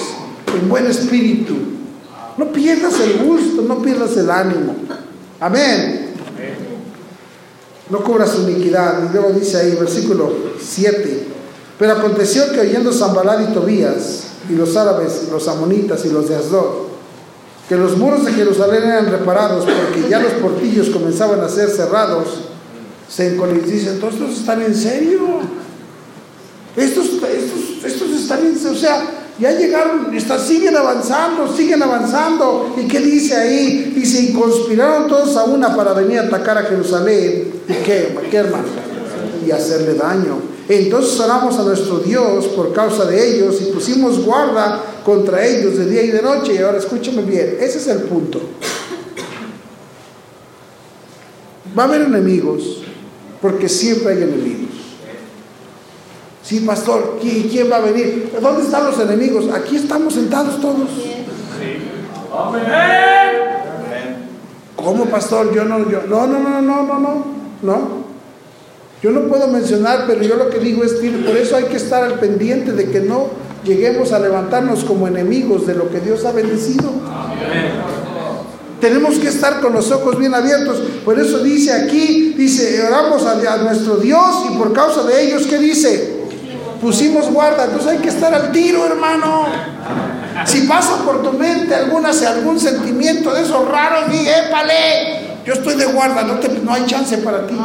en 0.53 0.69
buen 0.69 0.85
espíritu. 0.87 1.55
No 2.37 2.51
pierdas 2.51 2.99
el 2.99 3.25
gusto, 3.25 3.61
no 3.63 3.81
pierdas 3.81 4.15
el 4.17 4.29
ánimo. 4.29 4.75
Amén. 5.39 6.13
No 7.89 8.03
cubras 8.03 8.31
su 8.31 8.49
iniquidad. 8.49 9.09
Y 9.09 9.13
luego 9.13 9.31
dice 9.31 9.57
ahí, 9.57 9.75
versículo 9.75 10.31
7. 10.59 11.27
Pero 11.77 11.93
aconteció 11.93 12.51
que 12.51 12.61
oyendo 12.61 12.91
Zambalad 12.91 13.49
y 13.49 13.53
Tobías, 13.53 14.23
y 14.49 14.53
los 14.53 14.75
árabes, 14.75 15.27
los 15.31 15.47
amonitas 15.47 16.05
y 16.05 16.09
los 16.09 16.29
de 16.29 16.35
Asdod, 16.35 16.85
que 17.67 17.75
los 17.75 17.97
muros 17.97 18.23
de 18.25 18.31
Jerusalén 18.31 18.83
eran 18.83 19.07
reparados 19.07 19.65
porque 19.65 20.07
ya 20.07 20.19
los 20.19 20.33
portillos 20.33 20.89
comenzaban 20.89 21.41
a 21.41 21.49
ser 21.49 21.69
cerrados, 21.69 22.27
se 23.09 23.33
encolizan. 23.33 23.69
Dicen, 23.69 23.99
¿todos 23.99 24.37
están 24.37 24.61
en 24.61 24.75
serio? 24.75 25.39
Estos, 26.75 27.14
estos, 27.85 28.09
están, 28.11 28.53
o 28.71 28.75
sea, 28.75 29.03
ya 29.39 29.51
llegaron, 29.51 30.15
está, 30.15 30.39
siguen 30.39 30.75
avanzando, 30.75 31.53
siguen 31.53 31.83
avanzando. 31.83 32.73
¿Y 32.77 32.87
qué 32.87 32.99
dice 32.99 33.35
ahí? 33.35 33.93
Dice, 33.95 34.21
y 34.21 34.33
conspiraron 34.33 35.07
todos 35.07 35.35
a 35.35 35.43
una 35.45 35.75
para 35.75 35.93
venir 35.93 36.19
a 36.19 36.23
atacar 36.23 36.57
a 36.57 36.63
Jerusalén. 36.63 37.53
¿Y 37.67 37.73
qué, 37.83 38.17
qué 38.31 38.37
hermano? 38.37 38.65
Y 39.45 39.51
hacerle 39.51 39.95
daño. 39.95 40.55
Entonces 40.67 41.19
oramos 41.19 41.59
a 41.59 41.63
nuestro 41.63 41.99
Dios 41.99 42.45
por 42.47 42.73
causa 42.73 43.05
de 43.05 43.35
ellos 43.35 43.61
y 43.61 43.65
pusimos 43.65 44.23
guarda 44.25 44.81
contra 45.03 45.45
ellos 45.45 45.77
de 45.77 45.85
día 45.85 46.03
y 46.03 46.11
de 46.11 46.21
noche. 46.21 46.55
Y 46.55 46.57
ahora 46.57 46.79
escúchame 46.79 47.21
bien, 47.21 47.57
ese 47.59 47.77
es 47.77 47.87
el 47.87 47.99
punto. 48.03 48.41
Va 51.77 51.83
a 51.83 51.85
haber 51.87 52.01
enemigos, 52.03 52.81
porque 53.41 53.67
siempre 53.67 54.13
hay 54.13 54.23
enemigos. 54.23 54.64
Sí, 56.45 56.59
pastor, 56.59 57.17
¿quién, 57.19 57.71
va 57.71 57.77
a 57.77 57.81
venir? 57.81 58.31
¿Dónde 58.39 58.61
están 58.61 58.85
los 58.85 58.99
enemigos? 58.99 59.45
Aquí 59.51 59.77
estamos 59.77 60.13
sentados 60.13 60.61
todos. 60.61 60.89
¿Cómo, 64.75 65.05
pastor? 65.05 65.55
Yo 65.55 65.65
no, 65.65 65.89
yo, 65.89 66.03
no, 66.07 66.27
no, 66.27 66.37
no, 66.37 66.61
no, 66.61 66.83
no, 66.83 66.99
no, 66.99 67.25
no. 67.63 68.05
Yo 69.01 69.09
no 69.09 69.21
puedo 69.21 69.47
mencionar, 69.47 70.03
pero 70.05 70.21
yo 70.21 70.35
lo 70.35 70.51
que 70.51 70.59
digo 70.59 70.83
es 70.83 70.93
que 70.93 71.09
por 71.09 71.35
eso 71.35 71.55
hay 71.55 71.63
que 71.63 71.77
estar 71.77 72.03
al 72.03 72.19
pendiente 72.19 72.73
de 72.73 72.91
que 72.91 72.99
no 72.99 73.29
lleguemos 73.63 74.11
a 74.11 74.19
levantarnos 74.19 74.83
como 74.83 75.07
enemigos 75.07 75.65
de 75.65 75.73
lo 75.73 75.89
que 75.89 75.99
Dios 75.99 76.25
ha 76.25 76.31
bendecido. 76.31 76.91
Tenemos 78.79 79.17
que 79.17 79.29
estar 79.29 79.61
con 79.61 79.73
los 79.73 79.89
ojos 79.89 80.19
bien 80.19 80.35
abiertos. 80.35 80.79
Por 81.03 81.19
eso 81.19 81.39
dice 81.39 81.73
aquí, 81.73 82.35
dice, 82.37 82.83
oramos 82.85 83.25
a, 83.25 83.53
a 83.53 83.57
nuestro 83.57 83.97
Dios 83.97 84.45
y 84.51 84.57
por 84.59 84.73
causa 84.73 85.01
de 85.01 85.23
ellos, 85.23 85.47
¿qué 85.47 85.57
dice? 85.57 86.14
Pusimos 86.85 87.31
guarda, 87.31 87.65
entonces 87.65 87.93
hay 87.93 87.97
que 87.97 88.09
estar 88.09 88.31
al 88.31 88.51
tiro, 88.51 88.85
hermano. 88.85 89.47
Si 90.45 90.67
pasa 90.67 90.97
por 91.03 91.23
tu 91.23 91.33
mente 91.33 91.73
alguna, 91.73 92.11
algún 92.11 92.59
sentimiento 92.59 93.33
de 93.33 93.41
esos 93.41 93.67
raros, 93.67 94.11
di, 94.11 94.19
épale, 94.19 95.39
yo 95.43 95.53
estoy 95.53 95.77
de 95.77 95.85
guarda, 95.85 96.21
no, 96.21 96.35
te, 96.35 96.47
no 96.47 96.71
hay 96.71 96.85
chance 96.85 97.17
para 97.17 97.47
ti. 97.47 97.57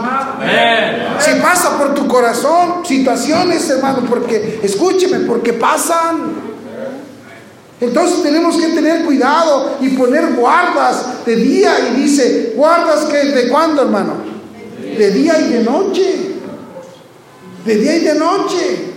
Si 1.18 1.38
pasa 1.38 1.76
por 1.76 1.94
tu 1.94 2.08
corazón 2.08 2.86
situaciones, 2.86 3.68
hermano, 3.68 4.04
porque, 4.08 4.60
escúcheme, 4.62 5.18
porque 5.26 5.52
pasan. 5.52 6.50
Entonces 7.78 8.22
tenemos 8.22 8.56
que 8.56 8.68
tener 8.68 9.04
cuidado 9.04 9.76
y 9.82 9.90
poner 9.90 10.32
guardas 10.32 11.26
de 11.26 11.36
día 11.36 11.74
y 11.90 12.00
dice, 12.00 12.54
guardas 12.56 13.04
que 13.04 13.18
de 13.18 13.50
cuándo, 13.50 13.82
hermano? 13.82 14.14
De 14.96 15.10
día 15.10 15.38
y 15.42 15.52
de 15.52 15.62
noche. 15.62 16.36
De 17.66 17.74
día 17.76 17.96
y 17.96 18.00
de 18.00 18.14
noche. 18.14 18.89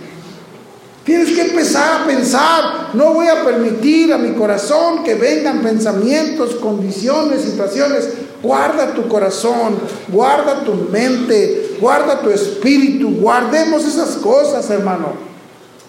Tienes 1.04 1.32
que 1.32 1.42
empezar 1.42 2.00
a 2.00 2.06
pensar, 2.06 2.90
no 2.94 3.12
voy 3.12 3.28
a 3.28 3.44
permitir 3.44 4.10
a 4.14 4.18
mi 4.18 4.32
corazón 4.32 5.04
que 5.04 5.14
vengan 5.14 5.60
pensamientos, 5.60 6.54
condiciones, 6.54 7.42
situaciones. 7.42 8.08
Guarda 8.42 8.94
tu 8.94 9.06
corazón, 9.06 9.78
guarda 10.08 10.64
tu 10.64 10.74
mente, 10.90 11.76
guarda 11.78 12.20
tu 12.20 12.30
espíritu, 12.30 13.16
guardemos 13.20 13.84
esas 13.84 14.16
cosas, 14.16 14.68
hermano. 14.70 15.12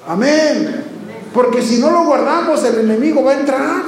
Amén. 0.05 0.83
Porque 1.33 1.61
si 1.61 1.77
no 1.77 1.91
lo 1.91 2.05
guardamos, 2.05 2.61
el 2.65 2.79
enemigo 2.79 3.23
va 3.23 3.31
a 3.31 3.39
entrar. 3.39 3.83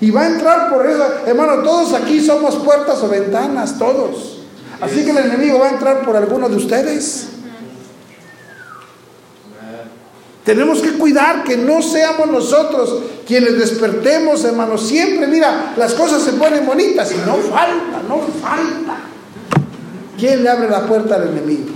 Y 0.00 0.10
va 0.10 0.22
a 0.22 0.28
entrar 0.28 0.70
por 0.70 0.86
eso, 0.86 1.04
hermano, 1.26 1.62
todos 1.62 1.94
aquí 1.94 2.24
somos 2.24 2.56
puertas 2.56 3.02
o 3.02 3.08
ventanas, 3.08 3.78
todos. 3.78 4.40
Así 4.80 5.04
que 5.04 5.10
el 5.10 5.18
enemigo 5.18 5.58
va 5.58 5.68
a 5.68 5.70
entrar 5.70 6.04
por 6.04 6.16
alguno 6.16 6.48
de 6.50 6.56
ustedes. 6.56 7.37
Tenemos 10.48 10.80
que 10.80 10.92
cuidar 10.92 11.44
que 11.44 11.58
no 11.58 11.82
seamos 11.82 12.28
nosotros 12.28 13.02
quienes 13.26 13.58
despertemos, 13.58 14.42
hermanos. 14.46 14.88
Siempre, 14.88 15.26
mira, 15.26 15.74
las 15.76 15.92
cosas 15.92 16.22
se 16.22 16.32
ponen 16.32 16.64
bonitas 16.64 17.12
y 17.12 17.18
no 17.18 17.34
falta, 17.34 18.02
no 18.08 18.20
falta. 18.40 18.96
¿Quién 20.18 20.42
le 20.42 20.48
abre 20.48 20.70
la 20.70 20.86
puerta 20.86 21.16
al 21.16 21.28
enemigo? 21.28 21.66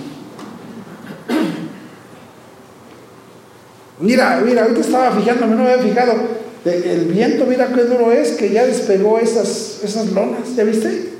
Mira, 4.00 4.40
mira, 4.42 4.62
ahorita 4.62 4.80
estaba 4.80 5.12
fijándome, 5.12 5.54
no 5.54 5.64
me 5.64 5.72
había 5.72 5.84
fijado. 5.84 6.14
El 6.64 7.04
viento, 7.12 7.44
mira 7.44 7.68
qué 7.74 7.84
duro 7.84 8.10
es, 8.10 8.32
que 8.32 8.50
ya 8.50 8.64
despegó 8.64 9.18
esas, 9.18 9.80
esas 9.84 10.12
lonas, 10.12 10.56
¿ya 10.56 10.64
viste? 10.64 11.12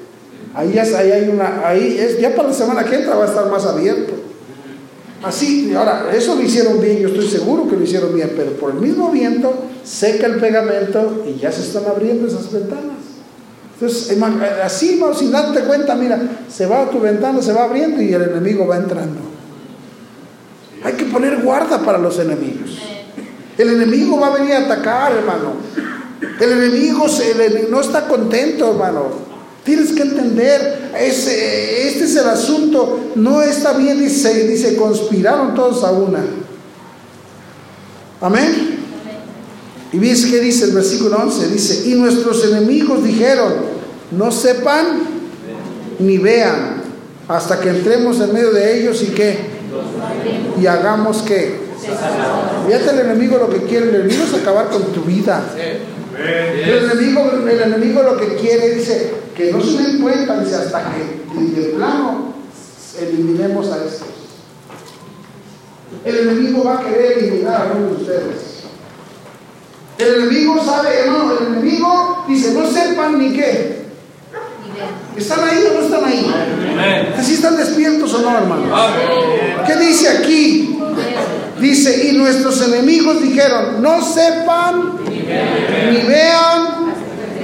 Ahí, 0.55 0.73
ya, 0.73 0.85
ahí 0.85 1.12
hay 1.12 1.29
una, 1.29 1.69
ahí 1.69 1.99
es, 1.99 2.19
ya 2.19 2.35
para 2.35 2.49
la 2.49 2.55
semana 2.55 2.83
que 2.83 2.97
entra 2.97 3.15
va 3.15 3.25
a 3.25 3.29
estar 3.29 3.51
más 3.51 3.67
abierto. 3.67 4.21
Así, 5.22 5.72
ahora, 5.74 6.11
eso 6.12 6.35
lo 6.35 6.42
hicieron 6.42 6.80
bien, 6.80 6.98
yo 6.98 7.08
estoy 7.08 7.28
seguro 7.28 7.68
que 7.68 7.76
lo 7.76 7.85
hicieron 7.85 8.14
bien, 8.14 8.32
pero 8.37 8.52
por 8.52 8.72
el 8.72 8.78
mismo 8.78 9.11
viento 9.11 9.54
seca 9.85 10.26
el 10.26 10.40
pegamento 10.40 11.24
y 11.26 11.38
ya 11.38 11.52
se 11.52 11.62
están 11.62 11.85
abriendo 11.87 12.26
esas 12.26 12.52
ventanas. 12.52 12.96
Entonces, 13.74 14.16
así, 14.62 15.00
sin 15.16 15.32
darte 15.32 15.61
cuenta, 15.61 15.94
mira, 15.94 16.20
se 16.48 16.66
va 16.66 16.82
a 16.82 16.90
tu 16.90 17.00
ventana, 17.00 17.40
se 17.40 17.52
va 17.52 17.64
abriendo 17.64 18.00
y 18.00 18.12
el 18.12 18.22
enemigo 18.22 18.66
va 18.66 18.76
entrando. 18.76 19.20
Hay 20.85 20.94
que 20.94 21.04
poner 21.04 21.42
guarda 21.42 21.78
para 21.82 21.98
los 21.98 22.18
enemigos. 22.18 22.78
El 23.58 23.70
enemigo 23.70 24.18
va 24.18 24.28
a 24.28 24.38
venir 24.38 24.54
a 24.54 24.61
atacar, 24.61 25.12
hermano. 25.12 25.54
El 26.40 26.52
enemigo 26.52 27.06
no 27.70 27.80
está 27.80 28.08
contento, 28.08 28.70
hermano. 28.70 29.32
Tienes 29.64 29.92
que 29.92 30.03
entender, 30.03 30.90
ese, 30.98 31.88
este 31.88 32.05
es 32.05 32.16
el 32.16 32.29
asunto, 32.29 33.12
no 33.14 33.42
está 33.42 33.75
bien, 33.75 34.01
dice, 34.01 34.48
dice, 34.48 34.75
conspiraron 34.75 35.55
todos 35.55 35.85
a 35.85 35.92
una. 35.92 36.20
Amén. 38.20 38.81
Y 39.92 39.98
ves 39.98 40.27
que 40.27 40.40
dice 40.40 40.64
el 40.64 40.72
versículo 40.72 41.16
11, 41.16 41.48
dice, 41.48 41.88
y 41.88 41.94
nuestros 41.94 42.44
enemigos 42.44 43.05
dijeron, 43.05 43.53
no 44.11 44.33
sepan 44.33 44.87
ni 46.01 46.18
vean, 46.18 46.83
hasta 47.29 47.61
que 47.61 47.68
entremos 47.68 48.20
en 48.20 48.33
medio 48.33 48.51
de 48.51 48.81
ellos 48.81 49.01
y 49.03 49.07
qué, 49.09 49.38
y 50.61 50.66
hagamos 50.66 51.22
qué. 51.22 51.61
Fíjate 52.66 52.90
el 52.90 52.98
enemigo 53.01 53.38
lo 53.38 53.48
que 53.48 53.62
quiere, 53.62 53.90
el 53.90 53.94
enemigo 53.94 54.25
es 54.25 54.35
acabar 54.35 54.70
con 54.70 54.83
tu 54.92 55.03
vida. 55.03 55.44
El 56.18 56.90
enemigo, 56.90 57.31
el 57.48 57.61
enemigo 57.61 58.03
lo 58.03 58.16
que 58.16 58.37
quiere, 58.37 58.75
dice, 58.75 59.14
que 59.37 59.53
no 59.53 59.61
se 59.62 59.83
den 59.83 60.01
cuenta, 60.01 60.40
dice, 60.40 60.57
hasta 60.57 60.92
que 60.92 61.61
de 61.61 61.68
plano 61.70 62.35
eliminemos 63.01 63.72
a 63.72 63.85
estos. 63.85 64.09
El 66.05 66.18
enemigo 66.18 66.64
va 66.64 66.79
a 66.79 66.85
querer 66.85 67.18
eliminar 67.18 67.62
a 67.62 67.72
uno 67.77 67.88
de 67.88 68.03
ustedes. 68.03 68.53
El 69.98 70.14
enemigo 70.14 70.62
sabe, 70.64 70.98
hermano, 71.01 71.38
el 71.38 71.46
enemigo 71.46 72.25
dice, 72.29 72.53
no 72.53 72.66
sepan 72.70 73.18
ni 73.18 73.33
qué. 73.33 73.83
¿Están 75.16 75.40
ahí 75.40 75.64
o 75.70 75.75
no 75.75 75.87
están 75.87 76.05
ahí? 76.05 77.14
¿Así 77.16 77.35
están 77.35 77.57
despiertos 77.57 78.12
o 78.14 78.22
no, 78.22 78.37
hermano? 78.37 78.75
¿Qué 79.66 79.77
dice 79.77 80.09
aquí? 80.09 80.79
Dice, 81.61 82.09
y 82.09 82.16
nuestros 82.16 82.61
enemigos 82.62 83.22
dijeron, 83.22 83.81
no 83.81 84.03
sepan 84.03 85.02
ni 85.90 86.03
vean 86.03 86.95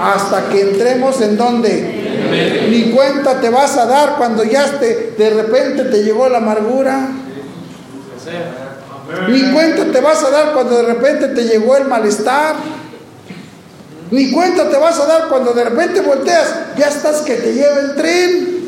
hasta 0.01 0.49
que 0.49 0.61
entremos 0.61 1.21
en 1.21 1.37
donde. 1.37 1.99
Ni 2.71 2.91
cuenta 2.91 3.41
te 3.41 3.49
vas 3.51 3.77
a 3.77 3.87
dar 3.87 4.17
cuando 4.17 4.45
ya 4.45 4.79
te, 4.79 5.15
de 5.17 5.31
repente 5.31 5.85
te 5.85 6.03
llegó 6.03 6.29
la 6.29 6.39
amargura. 6.39 7.09
Ni 9.29 9.53
cuenta 9.53 9.87
te 9.91 10.01
vas 10.01 10.23
a 10.23 10.31
dar 10.31 10.53
cuando 10.53 10.77
de 10.77 10.83
repente 10.83 11.29
te 11.29 11.45
llegó 11.45 11.77
el 11.77 11.87
malestar. 11.87 12.57
Ni 14.11 14.31
cuenta 14.31 14.69
te 14.69 14.77
vas 14.77 14.99
a 14.99 15.07
dar 15.07 15.29
cuando 15.29 15.53
de 15.53 15.65
repente 15.65 16.01
volteas, 16.01 16.55
ya 16.77 16.87
estás 16.87 17.23
que 17.23 17.35
te 17.35 17.53
lleva 17.53 17.81
el 17.81 17.95
tren. 17.95 18.67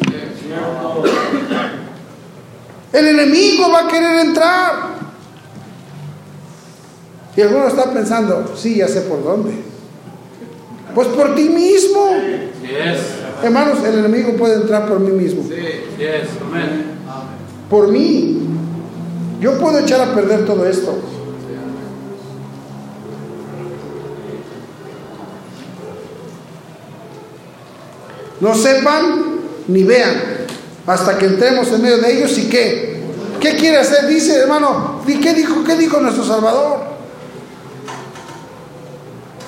El 2.93 3.07
enemigo 3.07 3.71
va 3.71 3.81
a 3.81 3.89
querer 3.89 4.27
entrar. 4.27 4.90
Y 7.37 7.41
alguno 7.43 7.69
está 7.69 7.93
pensando, 7.93 8.53
sí, 8.57 8.77
ya 8.77 8.89
sé 8.89 9.03
por 9.03 9.23
dónde. 9.23 9.53
Pues 10.95 11.09
por 11.09 11.35
ti 11.35 11.49
mismo. 11.49 12.11
Hermanos, 13.43 13.79
el 13.85 14.01
enemigo 14.01 14.35
puede 14.35 14.57
entrar 14.57 14.89
por 14.89 15.01
mí 15.01 15.11
mismo. 15.11 15.43
Por 17.69 17.89
mí. 17.89 18.49
Yo 19.41 19.59
puedo 19.59 19.79
echar 19.79 20.01
a 20.01 20.15
perder 20.15 20.45
todo 20.45 20.67
esto. 20.67 20.99
No 28.41 28.55
sepan 28.55 29.41
ni 29.69 29.83
vean 29.85 30.15
hasta 30.87 31.19
que 31.19 31.27
entremos 31.27 31.69
en 31.69 31.83
medio 31.83 31.99
de 31.99 32.17
ellos 32.17 32.37
y 32.39 32.49
qué. 32.49 33.01
¿Qué 33.39 33.57
quiere 33.57 33.79
hacer? 33.79 34.07
Dice, 34.07 34.37
hermano, 34.37 35.01
¿qué 35.07 35.35
dijo, 35.35 35.63
qué 35.65 35.77
dijo 35.77 36.01
nuestro 36.01 36.25
Salvador? 36.25 36.90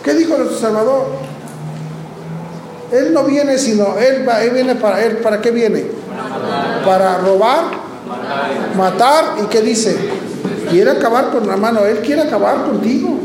¿Qué 0.02 0.14
dijo 0.14 0.36
nuestro 0.36 0.58
Salvador? 0.58 1.06
Él 2.92 3.14
no 3.14 3.24
viene 3.24 3.56
sino, 3.56 3.96
Él, 3.98 4.28
va, 4.28 4.42
él 4.42 4.50
viene 4.50 4.74
para 4.74 5.02
Él, 5.02 5.18
¿para 5.18 5.40
qué 5.40 5.50
viene? 5.50 5.86
Para 6.84 7.18
robar, 7.18 7.64
matar 8.76 9.36
y 9.42 9.46
qué 9.46 9.62
dice? 9.62 9.96
Quiere 10.68 10.90
acabar 10.90 11.30
con 11.30 11.46
la 11.46 11.56
mano, 11.56 11.84
Él 11.86 12.00
quiere 12.00 12.22
acabar 12.22 12.64
contigo. 12.64 13.18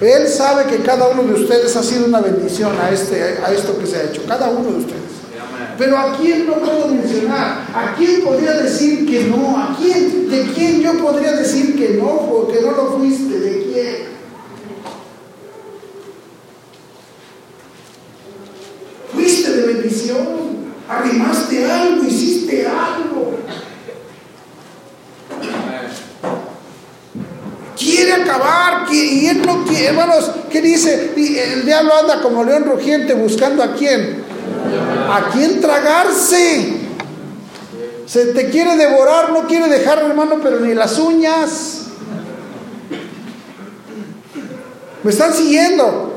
Él 0.00 0.28
sabe 0.28 0.64
que 0.64 0.82
cada 0.82 1.08
uno 1.08 1.22
de 1.22 1.42
ustedes 1.42 1.74
ha 1.76 1.82
sido 1.82 2.06
una 2.06 2.20
bendición 2.20 2.72
a, 2.80 2.90
este, 2.90 3.38
a 3.44 3.52
esto 3.52 3.78
que 3.78 3.86
se 3.86 3.96
ha 3.96 4.02
hecho, 4.04 4.22
cada 4.28 4.50
uno 4.50 4.70
de 4.70 4.78
ustedes. 4.78 5.02
Pero 5.78 5.98
a 5.98 6.16
quién 6.16 6.46
no 6.46 6.54
puedo 6.54 6.88
mencionar, 6.88 7.66
a 7.74 7.94
quién 7.96 8.22
podría 8.22 8.52
decir 8.52 9.06
que 9.06 9.24
no, 9.24 9.56
a 9.56 9.76
quién, 9.76 10.30
de 10.30 10.52
quién 10.52 10.82
yo 10.82 10.92
podría 10.98 11.32
decir 11.32 11.76
que 11.76 11.94
no, 12.00 12.28
porque 12.30 12.60
no 12.60 12.72
lo 12.72 12.98
fuiste, 12.98 13.38
de 13.40 13.62
quién. 13.72 14.14
de 19.56 19.66
bendición, 20.14 20.74
arrimaste 20.88 21.70
algo, 21.70 22.04
hiciste 22.04 22.66
algo. 22.66 23.38
Quiere 27.76 28.12
acabar, 28.12 28.86
y 28.92 29.26
él 29.26 29.42
no 29.44 29.64
quiere, 29.64 29.86
hermanos, 29.86 30.30
¿qué 30.50 30.62
dice? 30.62 31.12
El 31.16 31.64
diablo 31.64 31.92
anda 31.98 32.22
como 32.22 32.44
león 32.44 32.64
rugiente 32.64 33.14
buscando 33.14 33.62
a 33.62 33.74
quién, 33.74 34.22
a 35.10 35.30
quién 35.32 35.60
tragarse. 35.60 36.80
Se 38.06 38.26
te 38.26 38.50
quiere 38.50 38.76
devorar, 38.76 39.32
no 39.32 39.46
quiere 39.46 39.68
dejar, 39.68 39.98
hermano, 39.98 40.36
pero 40.42 40.60
ni 40.60 40.74
las 40.74 40.98
uñas. 40.98 41.80
¿Me 45.02 45.10
están 45.10 45.34
siguiendo? 45.34 46.14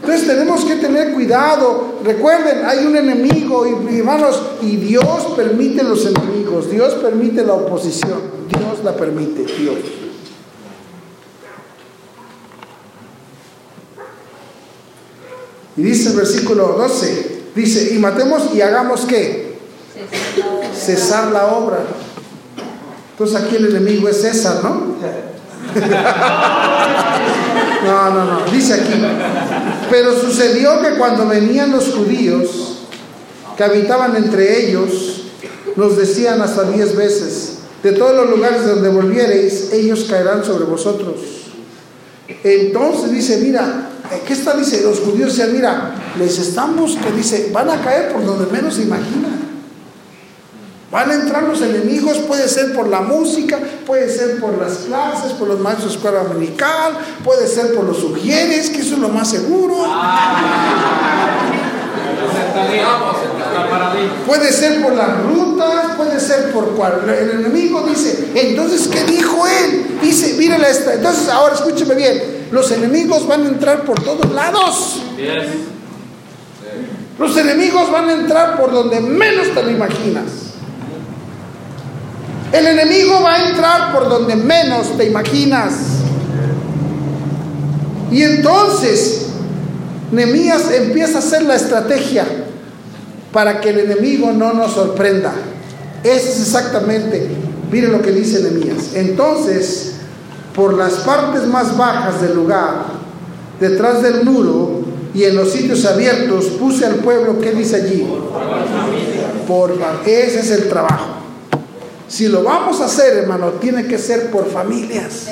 Entonces 0.00 0.26
tenemos 0.26 0.64
que 0.64 0.76
tener 0.76 1.12
cuidado. 1.12 1.96
Recuerden, 2.02 2.64
hay 2.64 2.86
un 2.86 2.96
enemigo, 2.96 3.66
y, 3.66 3.98
hermanos, 3.98 4.40
y 4.62 4.76
Dios 4.76 5.32
permite 5.36 5.82
los 5.82 6.06
enemigos, 6.06 6.70
Dios 6.70 6.94
permite 6.94 7.44
la 7.44 7.52
oposición, 7.54 8.20
Dios 8.48 8.82
la 8.82 8.94
permite, 8.96 9.44
Dios. 9.44 9.76
Y 15.76 15.82
dice 15.82 16.10
el 16.10 16.16
versículo 16.16 16.74
12, 16.78 17.42
dice, 17.54 17.94
y 17.94 17.98
matemos 17.98 18.54
y 18.54 18.60
hagamos 18.60 19.02
qué? 19.02 19.58
Cesar 20.74 21.30
la 21.30 21.46
obra. 21.46 21.84
Entonces 23.12 23.36
aquí 23.36 23.56
el 23.56 23.66
enemigo 23.66 24.08
es 24.08 24.22
César, 24.22 24.62
¿no? 24.62 24.96
No, 27.84 28.10
no, 28.10 28.24
no. 28.24 28.50
Dice 28.50 28.74
aquí. 28.74 28.92
Pero 29.90 30.18
sucedió 30.20 30.80
que 30.80 30.96
cuando 30.96 31.26
venían 31.26 31.72
los 31.72 31.92
judíos 31.92 32.86
que 33.56 33.64
habitaban 33.64 34.16
entre 34.16 34.66
ellos, 34.66 35.22
nos 35.76 35.96
decían 35.96 36.40
hasta 36.42 36.64
diez 36.64 36.96
veces, 36.96 37.58
de 37.82 37.92
todos 37.92 38.14
los 38.14 38.30
lugares 38.30 38.66
donde 38.66 38.88
volviereis, 38.88 39.72
ellos 39.72 40.06
caerán 40.08 40.44
sobre 40.44 40.64
vosotros. 40.64 41.16
Entonces 42.44 43.10
dice, 43.10 43.38
mira, 43.38 43.90
¿qué 44.26 44.32
está? 44.32 44.54
Dice, 44.56 44.82
los 44.82 45.00
judíos 45.00 45.36
decían, 45.36 45.52
mira, 45.52 45.94
les 46.18 46.38
estamos, 46.38 46.96
que 46.96 47.12
dice, 47.12 47.50
van 47.52 47.70
a 47.70 47.80
caer 47.80 48.12
por 48.12 48.24
donde 48.24 48.50
menos 48.50 48.74
se 48.74 48.82
imaginan. 48.82 49.49
Van 50.90 51.08
a 51.08 51.14
entrar 51.14 51.44
los 51.44 51.62
enemigos, 51.62 52.18
puede 52.18 52.48
ser 52.48 52.74
por 52.74 52.88
la 52.88 53.00
música, 53.00 53.60
puede 53.86 54.08
ser 54.10 54.40
por 54.40 54.58
las 54.58 54.78
clases, 54.78 55.32
por 55.34 55.46
los 55.46 55.60
maestros 55.60 55.92
de 55.92 55.96
escuela 55.96 56.24
dominical, 56.24 56.98
puede 57.22 57.46
ser 57.46 57.74
por 57.74 57.84
los 57.84 57.98
sugieres, 57.98 58.70
que 58.70 58.80
eso 58.80 58.94
es 58.94 59.00
lo 59.00 59.08
más 59.08 59.30
seguro. 59.30 59.86
Puede 64.26 64.52
ser 64.52 64.82
por 64.82 64.94
las 64.94 65.22
rutas, 65.22 65.96
puede 65.96 66.18
ser 66.18 66.50
por 66.50 66.70
cual. 66.70 67.02
El 67.08 67.40
enemigo 67.40 67.82
dice, 67.88 68.30
entonces, 68.34 68.88
¿qué 68.88 69.04
dijo 69.04 69.46
él? 69.46 69.98
Dice, 70.02 70.34
mírale 70.34 70.70
esta. 70.70 70.94
Entonces, 70.94 71.28
ahora 71.28 71.54
escúcheme 71.54 71.94
bien, 71.94 72.48
los 72.50 72.68
enemigos 72.72 73.28
van 73.28 73.44
a 73.44 73.48
entrar 73.48 73.84
por 73.84 74.02
todos 74.02 74.32
lados. 74.32 75.02
Los 77.16 77.36
enemigos 77.36 77.92
van 77.92 78.08
a 78.08 78.12
entrar 78.14 78.56
por 78.56 78.72
donde 78.72 79.00
menos 79.00 79.54
te 79.54 79.62
lo 79.62 79.70
imaginas. 79.70 80.49
El 82.52 82.66
enemigo 82.66 83.20
va 83.22 83.34
a 83.34 83.48
entrar 83.50 83.92
por 83.92 84.08
donde 84.08 84.34
menos 84.34 84.96
te 84.96 85.06
imaginas. 85.06 85.72
Y 88.10 88.22
entonces 88.22 89.26
Nemías 90.10 90.72
empieza 90.72 91.16
a 91.16 91.18
hacer 91.20 91.42
la 91.42 91.54
estrategia 91.54 92.26
para 93.32 93.60
que 93.60 93.70
el 93.70 93.80
enemigo 93.80 94.32
no 94.32 94.52
nos 94.52 94.72
sorprenda. 94.72 95.32
Ese 96.02 96.30
es 96.30 96.40
exactamente, 96.40 97.28
mire 97.70 97.86
lo 97.86 98.02
que 98.02 98.10
dice 98.10 98.42
Nemías. 98.42 98.94
Entonces, 98.94 99.92
por 100.54 100.74
las 100.74 100.94
partes 100.94 101.46
más 101.46 101.76
bajas 101.76 102.20
del 102.20 102.34
lugar, 102.34 102.86
detrás 103.60 104.02
del 104.02 104.24
muro 104.24 104.80
y 105.14 105.24
en 105.24 105.36
los 105.36 105.52
sitios 105.52 105.84
abiertos, 105.84 106.46
puse 106.58 106.84
al 106.84 106.96
pueblo, 106.96 107.40
¿qué 107.40 107.52
dice 107.52 107.76
allí? 107.76 108.08
Por 109.46 109.78
ese 110.04 110.40
es 110.40 110.50
el 110.50 110.68
trabajo. 110.68 111.19
Si 112.10 112.26
lo 112.26 112.42
vamos 112.42 112.80
a 112.80 112.86
hacer, 112.86 113.18
hermano, 113.18 113.52
tiene 113.60 113.86
que 113.86 113.96
ser 113.96 114.32
por 114.32 114.50
familias. 114.50 115.28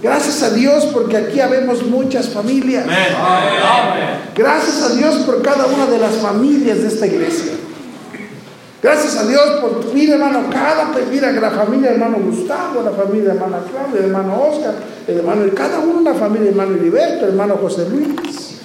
Gracias 0.00 0.40
a 0.44 0.50
Dios 0.50 0.86
porque 0.86 1.16
aquí 1.16 1.40
habemos 1.40 1.82
muchas 1.82 2.28
familias. 2.28 2.86
Gracias 4.36 4.82
a 4.82 4.94
Dios 4.94 5.16
por 5.26 5.42
cada 5.42 5.66
una 5.66 5.86
de 5.86 5.98
las 5.98 6.14
familias 6.14 6.80
de 6.80 6.86
esta 6.86 7.08
iglesia. 7.08 7.52
Gracias 8.80 9.16
a 9.16 9.26
Dios 9.26 9.42
por, 9.60 9.92
mira 9.92 10.14
hermano, 10.14 10.44
cada, 10.48 10.92
mira 11.10 11.32
la 11.32 11.50
familia 11.50 11.90
hermano 11.90 12.18
Gustavo, 12.18 12.82
la 12.84 12.92
familia 12.92 13.30
de 13.30 13.30
hermana 13.30 13.58
Claudia, 13.68 13.98
el 13.98 14.04
hermano 14.04 14.40
Oscar, 14.42 14.74
el 15.08 15.18
hermano, 15.18 15.42
cada 15.56 15.80
uno, 15.80 16.02
la 16.02 16.14
familia 16.14 16.50
hermano 16.50 16.76
Heriberto, 16.76 17.26
hermano 17.26 17.56
José 17.60 17.88
Luis. 17.88 18.60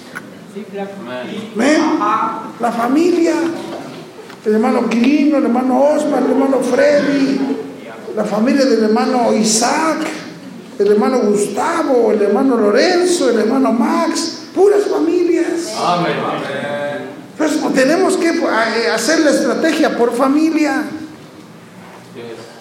La 2.60 2.70
familia, 2.70 3.32
el 4.44 4.54
hermano 4.54 4.88
Quirino, 4.88 5.38
el 5.38 5.44
hermano 5.44 5.80
Osman, 5.80 6.24
el 6.24 6.30
hermano 6.32 6.58
Freddy, 6.60 7.40
la 8.16 8.24
familia 8.24 8.64
del 8.64 8.84
hermano 8.84 9.32
Isaac, 9.32 9.98
el 10.78 10.86
hermano 10.88 11.18
Gustavo, 11.20 12.10
el 12.12 12.22
hermano 12.22 12.56
Lorenzo, 12.56 13.30
el 13.30 13.38
hermano 13.38 13.72
Max, 13.72 14.48
puras 14.54 14.82
familias. 14.90 15.72
Amén. 15.78 16.16
Pues, 17.38 17.52
tenemos 17.74 18.16
que 18.16 18.30
eh, 18.30 18.90
hacer 18.92 19.20
la 19.20 19.30
estrategia 19.30 19.96
por 19.96 20.12
familia. 20.12 20.82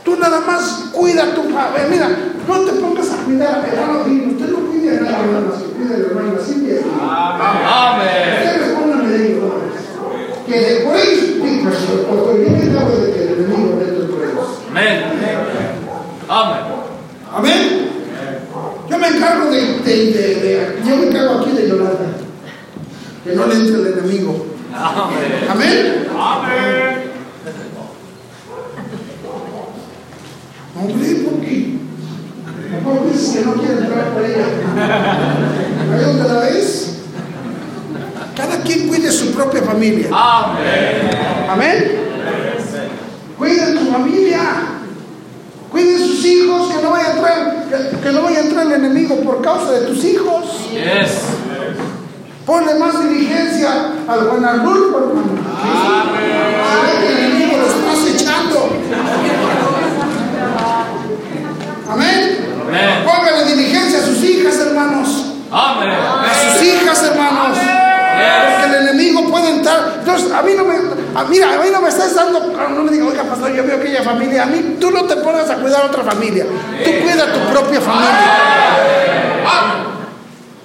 Tú 0.03 0.15
nada 0.15 0.39
más 0.41 0.89
cuida 0.91 1.33
tu 1.33 1.43
familia. 1.43 1.87
Mira, 1.89 2.09
no 2.47 2.59
te 2.61 2.71
pongas 2.73 3.09
a 3.11 3.17
cuidar, 3.23 3.67
hermano. 3.71 3.99
Usted 4.01 4.49
no 4.49 4.59
cuide 4.67 4.97
a 4.97 5.01
nadie, 5.01 5.15
hermano. 5.15 5.53
Cuida 5.77 5.95
a 5.95 5.97
la 5.97 6.05
hermana 6.05 6.39
Silvia. 6.45 6.75
Amén. 6.99 8.47
Ustedes 8.47 8.69
pónganme 8.71 9.09
de 9.09 9.41
porque 11.63 12.45
yo 12.45 12.51
me 12.51 12.63
encargo 12.63 12.97
de 12.97 13.11
que 13.11 13.23
el 13.23 13.29
enemigo 13.33 13.79
dentro 13.79 14.17
de 14.17 14.31
ellos. 14.31 14.47
Amén. 14.69 15.03
Amén. 16.29 16.61
Amén. 17.33 17.91
Yo 18.89 18.97
me 18.97 19.07
encargo 19.07 19.51
de, 19.51 19.61
de, 19.79 20.05
de, 20.13 20.79
yo 20.85 20.97
me 20.97 21.07
encargo 21.07 21.39
aquí 21.39 21.51
de 21.51 21.67
Yolanda. 21.67 22.17
Que 23.23 23.35
no 23.35 23.47
le 23.47 23.55
entre 23.55 23.75
el 23.75 23.87
enemigo. 23.99 24.45
Amén. 24.73 25.47
Amén. 25.49 26.07
Amén. 26.17 27.11
Hombre, 30.73 31.15
¿por 31.15 31.41
qué? 31.41 31.77
¿Por 32.83 32.95
qué 33.05 33.39
que 33.39 33.45
no 33.45 33.53
quiere 33.53 33.73
entrar 33.73 34.13
por 34.13 34.25
ella? 34.25 34.45
¿Ahí 35.93 36.03
donde 36.05 36.33
la 36.33 36.39
ves? 36.39 36.90
Cada 38.41 38.63
quien 38.63 38.87
cuide 38.87 39.11
su 39.11 39.31
propia 39.33 39.61
familia. 39.61 40.07
Amén. 40.11 41.47
Amén. 41.47 41.91
Cuiden 43.37 43.77
tu 43.77 43.91
familia. 43.91 44.39
Cuiden 45.69 45.99
sus 45.99 46.25
hijos, 46.25 46.73
que 46.73 46.81
no 46.81 46.89
vaya 46.89 47.05
a 47.05 47.11
entrar, 47.13 47.65
que, 47.69 47.97
que 47.99 48.11
no 48.11 48.23
vaya 48.23 48.39
a 48.39 48.41
entrar 48.41 48.65
el 48.65 48.73
enemigo 48.73 49.15
por 49.21 49.41
causa 49.41 49.71
de 49.71 49.81
tus 49.87 50.03
hijos. 50.03 50.69
Yes. 50.71 51.21
Ponle 52.45 52.75
más 52.75 53.07
diligencia 53.07 53.91
al 54.07 54.27
Juan 54.27 54.43
Arnulfo, 54.43 54.97
hermano. 54.97 55.39
Ay, 55.63 57.05
el 57.07 57.17
enemigo 57.17 57.57
lo 57.57 57.67
estás 57.67 58.21
echando. 58.21 58.69
Amén. 61.89 62.37
Póngale 63.05 63.45
diligencia 63.55 63.99
a 63.99 64.01
sus 64.01 64.23
hijas, 64.23 64.59
hermanos. 64.59 65.25
Amén. 65.51 65.89
A 65.91 66.33
sus 66.33 66.63
hijas, 66.63 67.03
hermanos. 67.03 67.57
Porque 68.51 68.77
el 68.77 68.87
enemigo 68.87 69.29
puede 69.29 69.49
entrar. 69.49 69.95
Entonces, 69.99 70.31
a 70.31 70.41
mí 70.41 70.51
no 70.55 70.65
me. 70.65 70.75
mira, 71.29 71.53
a 71.53 71.57
mí 71.57 71.69
no 71.71 71.81
me 71.81 71.89
estás 71.89 72.15
dando. 72.15 72.39
No 72.39 72.83
me 72.83 72.91
digas, 72.91 73.07
oiga, 73.07 73.23
pastor, 73.23 73.53
yo 73.53 73.63
veo 73.65 73.77
aquella 73.77 74.03
familia. 74.03 74.43
A 74.43 74.45
mí, 74.47 74.77
tú 74.79 74.91
no 74.91 75.03
te 75.05 75.15
pones 75.17 75.49
a 75.49 75.55
cuidar 75.55 75.83
a 75.83 75.85
otra 75.87 76.03
familia. 76.03 76.45
Tú 76.83 76.91
cuida 77.01 77.31
tu 77.31 77.39
propia 77.51 77.81
familia. 77.81 78.31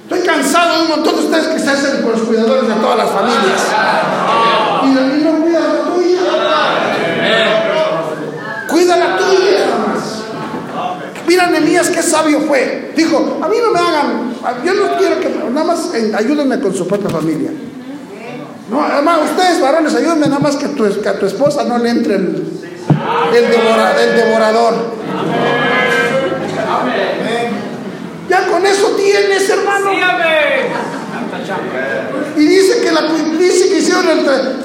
Estoy 0.08 0.20
cansado 0.20 0.76
de 0.76 0.82
un 0.82 0.88
montón 0.88 1.16
de 1.16 1.20
ustedes 1.24 1.48
que 1.48 1.58
se 1.58 1.70
hacen 1.70 2.02
con 2.02 2.12
los 2.12 2.20
cuidadores 2.22 2.68
de 2.68 2.74
todas 2.74 2.96
las 2.96 3.10
familias. 3.10 3.60
Y 4.84 4.94
la 4.94 5.00
no 5.00 5.42
cuida 5.42 5.60
la 5.60 5.94
tuya. 5.94 6.20
Cuida 8.68 8.96
la 8.96 9.16
tuya 9.16 9.66
nada 9.66 9.78
más. 9.88 10.22
Nemías, 11.50 11.90
qué 11.90 12.02
sabio 12.02 12.40
fue. 12.40 12.92
Dijo, 12.96 13.38
a 13.42 13.48
mí 13.48 13.56
no 13.62 13.70
me 13.70 13.80
hagan, 13.80 14.34
yo 14.64 14.74
no 14.74 14.96
quiero 14.96 15.20
que, 15.20 15.28
nada 15.52 15.64
más 15.66 15.90
ayúdenme 16.14 16.60
con 16.60 16.74
su 16.74 16.86
propia 16.86 17.10
familia. 17.10 17.50
No, 18.70 18.82
además, 18.82 19.20
ustedes 19.30 19.60
varones, 19.60 19.94
ayúdenme 19.94 20.26
nada 20.26 20.40
más 20.40 20.56
que, 20.56 20.68
tu, 20.68 20.84
a 20.84 21.12
tu 21.18 21.26
esposa 21.26 21.64
no 21.64 21.78
le 21.78 21.90
entre 21.90 22.16
el, 22.16 22.42
el 23.32 24.16
devorador. 24.16 24.96
Ya 28.28 28.46
con 28.48 28.66
eso 28.66 28.88
tienes, 28.96 29.48
hermano. 29.48 29.90
Y 32.36 32.40
dice 32.44 32.82
que 32.82 32.92
la 32.92 33.02
dice 33.38 33.68
que 33.68 33.78
hicieron 33.78 34.04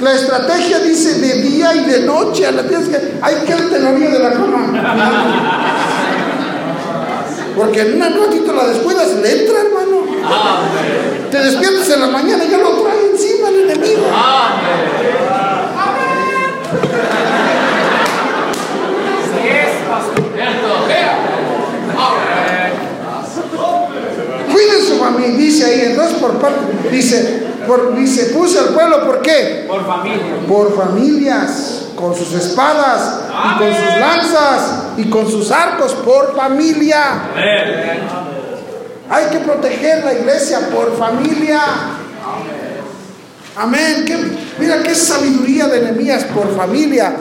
la, 0.02 0.14
estrategia, 0.14 0.80
dice 0.80 1.20
de 1.20 1.42
día 1.42 1.76
y 1.76 1.86
de 1.86 2.02
noche. 2.02 2.48
A 2.48 2.52
la 2.52 2.64
tienes 2.64 2.90
que, 2.90 3.20
hay 3.22 3.36
que 3.46 3.54
el 3.54 3.70
de 3.70 4.20
la 4.20 4.32
cama. 4.32 5.91
Porque 7.56 7.82
en 7.82 7.96
una 7.96 8.10
ratito 8.10 8.54
la 8.54 8.68
descuidas, 8.68 9.16
le 9.16 9.42
entra, 9.42 9.62
hermano. 9.62 10.06
Te 11.30 11.38
despiertas 11.38 11.90
en 11.90 12.02
la 12.02 12.08
mañana 12.08 12.44
y 12.44 12.50
ya 12.50 12.58
lo 12.58 12.82
trae 12.82 13.12
encima 13.12 13.50
el 13.50 13.70
enemigo. 13.70 14.04
Cuiden 24.52 24.86
su 24.86 24.98
familia, 24.98 25.38
dice 25.38 25.66
ahí, 25.66 25.82
entonces 25.92 26.18
por 26.18 26.34
parte, 26.40 26.60
dice, 26.92 27.48
por, 27.66 27.96
dice, 27.96 28.26
puse 28.34 28.60
al 28.60 28.70
pueblo, 28.70 29.06
¿por 29.06 29.22
qué? 29.22 29.66
Por 29.68 29.86
familia. 29.86 30.48
Por 30.48 30.76
familias, 30.76 31.86
con 31.96 32.16
sus 32.16 32.34
espadas, 32.34 33.22
y 33.30 33.60
con 33.60 33.68
sus 33.74 34.00
lanzas, 34.00 34.81
y 34.98 35.10
con 35.10 35.30
sus 35.30 35.52
arcos, 35.52 35.94
por 35.94 36.36
familia. 36.36 37.24
Hay 39.10 39.26
que 39.26 39.40
proteger 39.40 40.04
la 40.04 40.14
iglesia 40.14 40.70
por 40.70 40.98
familia. 40.98 41.62
Amén. 43.56 44.06
mira 44.58 44.82
qué 44.82 44.96
sabiduría 44.96 45.68
de 45.68 45.80
enemías 45.80 46.24
por 46.26 46.56
familia. 46.56 47.14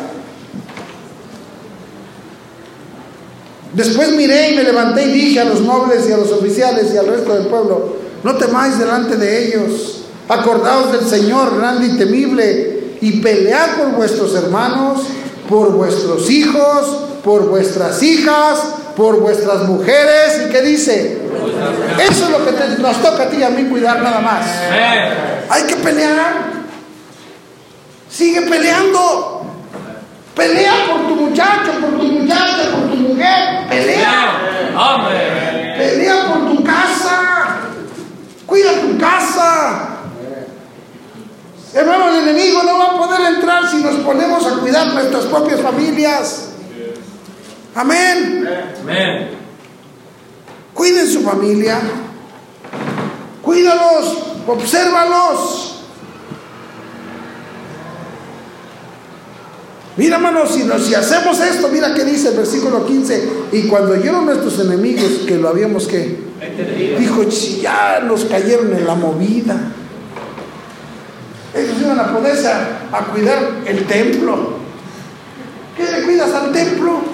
Después 3.73 4.13
miré 4.13 4.51
y 4.51 4.57
me 4.57 4.65
levanté 4.65 5.05
y 5.05 5.13
dije 5.13 5.41
a 5.41 5.45
los 5.45 5.61
nobles 5.61 6.09
y 6.09 6.13
a 6.13 6.17
los 6.17 6.33
oficiales 6.33 6.93
y 6.93 6.97
al 6.97 7.07
resto 7.07 7.35
del 7.35 7.47
pueblo, 7.47 7.97
no 8.25 8.35
temáis 8.37 8.79
delante 8.79 9.17
de 9.17 9.47
ellos, 9.47 10.05
acordaos 10.29 10.93
del 10.93 11.09
Señor 11.09 11.57
grande 11.57 11.87
y 11.87 11.97
temible 11.97 12.97
y 13.01 13.21
pelead 13.21 13.77
por 13.77 13.93
vuestros 13.93 14.35
hermanos, 14.35 15.03
por 15.49 15.73
vuestros 15.73 16.29
hijos, 16.31 17.10
por 17.23 17.49
vuestras 17.49 18.03
hijas, 18.03 18.59
por 18.97 19.21
vuestras 19.21 19.63
mujeres. 19.65 20.47
¿Y 20.47 20.51
qué 20.51 20.63
dice? 20.63 21.21
Eso 21.99 22.25
es 22.25 22.31
lo 22.31 22.45
que 22.45 22.53
nos 22.83 23.03
toca 23.03 23.25
a 23.25 23.29
ti 23.29 23.39
y 23.39 23.43
a 23.43 23.51
mí 23.51 23.65
cuidar 23.69 24.03
nada 24.03 24.21
más. 24.21 24.47
Hay 25.49 25.63
que 25.65 25.77
pelear. 25.77 26.61
Sigue 28.11 28.43
peleando. 28.43 29.47
Pelea 30.35 30.73
por 30.89 31.09
tu 31.09 31.17
muchacho, 31.17 31.73
por 31.81 31.99
tu 31.99 32.07
muchacha, 32.07 32.71
por 32.73 32.91
tu 32.91 32.97
mujer. 32.97 33.69
Pelea. 33.69 34.73
Amén. 34.77 35.75
Pelea 35.77 36.27
por 36.27 36.51
tu 36.51 36.65
casa. 36.65 37.59
Cuida 38.47 38.81
tu 38.81 38.99
casa. 38.99 39.89
Hermano, 41.73 42.09
el 42.09 42.29
enemigo 42.29 42.63
no 42.63 42.79
va 42.79 42.85
a 42.87 42.99
poder 42.99 43.35
entrar 43.35 43.69
si 43.71 43.77
nos 43.77 43.95
ponemos 43.97 44.45
a 44.45 44.59
cuidar 44.61 44.89
nuestras 44.89 45.27
propias 45.27 45.61
familias. 45.61 46.50
Amén. 47.75 48.49
Amén. 48.83 49.31
Cuiden 50.75 51.07
su 51.07 51.23
familia. 51.23 51.81
Cuídalos. 53.43 54.19
Obsérvalos. 54.47 55.71
Mira, 59.97 60.17
hermanos, 60.17 60.55
si, 60.55 60.63
si 60.83 60.95
hacemos 60.95 61.39
esto, 61.41 61.69
mira 61.69 61.93
qué 61.93 62.05
dice 62.05 62.29
el 62.29 62.37
versículo 62.37 62.87
15. 62.87 63.29
Y 63.53 63.65
cuando 63.65 63.93
oyeron 63.93 64.25
nuestros 64.25 64.59
enemigos 64.61 65.27
que 65.27 65.37
lo 65.37 65.49
habíamos 65.49 65.87
que, 65.87 66.19
dijo, 66.99 67.31
si 67.31 67.61
ya 67.61 68.01
nos 68.01 68.25
cayeron 68.25 68.75
en 68.75 68.87
la 68.87 68.95
movida. 68.95 69.57
Ellos 71.55 71.77
iban 71.83 72.01
a 72.01 72.13
ponerse 72.13 72.49
a, 72.49 73.07
cuidar 73.13 73.39
el 73.67 73.85
templo. 73.87 74.55
¿Qué 75.77 75.83
le 75.83 76.03
cuidas 76.05 76.33
al 76.33 76.53
templo? 76.53 77.10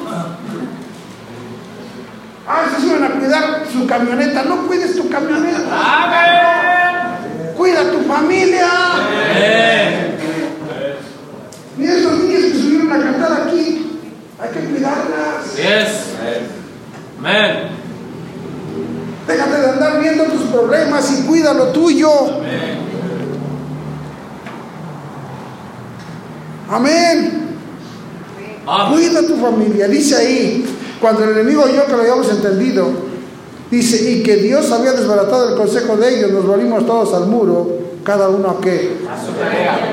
Ah, 2.49 2.64
ellos 2.68 2.84
iban 2.84 3.05
a 3.05 3.11
cuidar 3.18 3.64
su 3.72 3.86
camioneta. 3.86 4.42
No 4.44 4.66
cuides 4.66 4.97
tu 4.97 5.09
camioneta. 5.09 7.18
Cuida 7.57 7.90
tu 7.90 8.01
familia. 8.03 8.68
Mira 11.76 11.94
esos 11.94 12.18
niños 12.20 12.42
que 12.42 12.51
subieron 12.53 12.92
a 12.92 12.99
cantar 12.99 13.32
aquí. 13.42 14.01
Hay 14.38 14.51
que 14.51 14.61
cuidarlas. 14.68 15.57
Yes. 15.57 16.14
Amen. 17.18 17.68
Déjate 19.26 19.61
de 19.61 19.70
andar 19.70 20.01
viendo 20.01 20.24
tus 20.24 20.42
problemas 20.42 21.18
y 21.18 21.22
cuida 21.26 21.53
lo 21.53 21.72
tuyo. 21.72 22.11
Amén. 26.70 27.57
Amén. 28.66 28.92
Cuida 28.92 29.26
tu 29.26 29.36
familia. 29.36 29.88
Dice 29.88 30.16
ahí, 30.16 30.76
cuando 31.07 31.22
el 31.22 31.38
enemigo 31.38 31.62
oyó 31.62 31.86
que 31.86 31.92
lo 31.92 32.00
habíamos 32.00 32.28
entendido, 32.30 32.88
dice, 33.70 34.11
y 34.11 34.24
que 34.24 34.38
Dios 34.38 34.72
había 34.72 34.90
desbaratado 34.90 35.50
el 35.50 35.54
consejo 35.54 35.96
de 35.96 36.16
ellos, 36.16 36.32
nos 36.32 36.44
volvimos 36.44 36.84
todos 36.84 37.14
al 37.14 37.28
muro, 37.28 37.78
cada 38.02 38.28
uno 38.28 38.50
a 38.50 38.61
qué. 38.61 38.90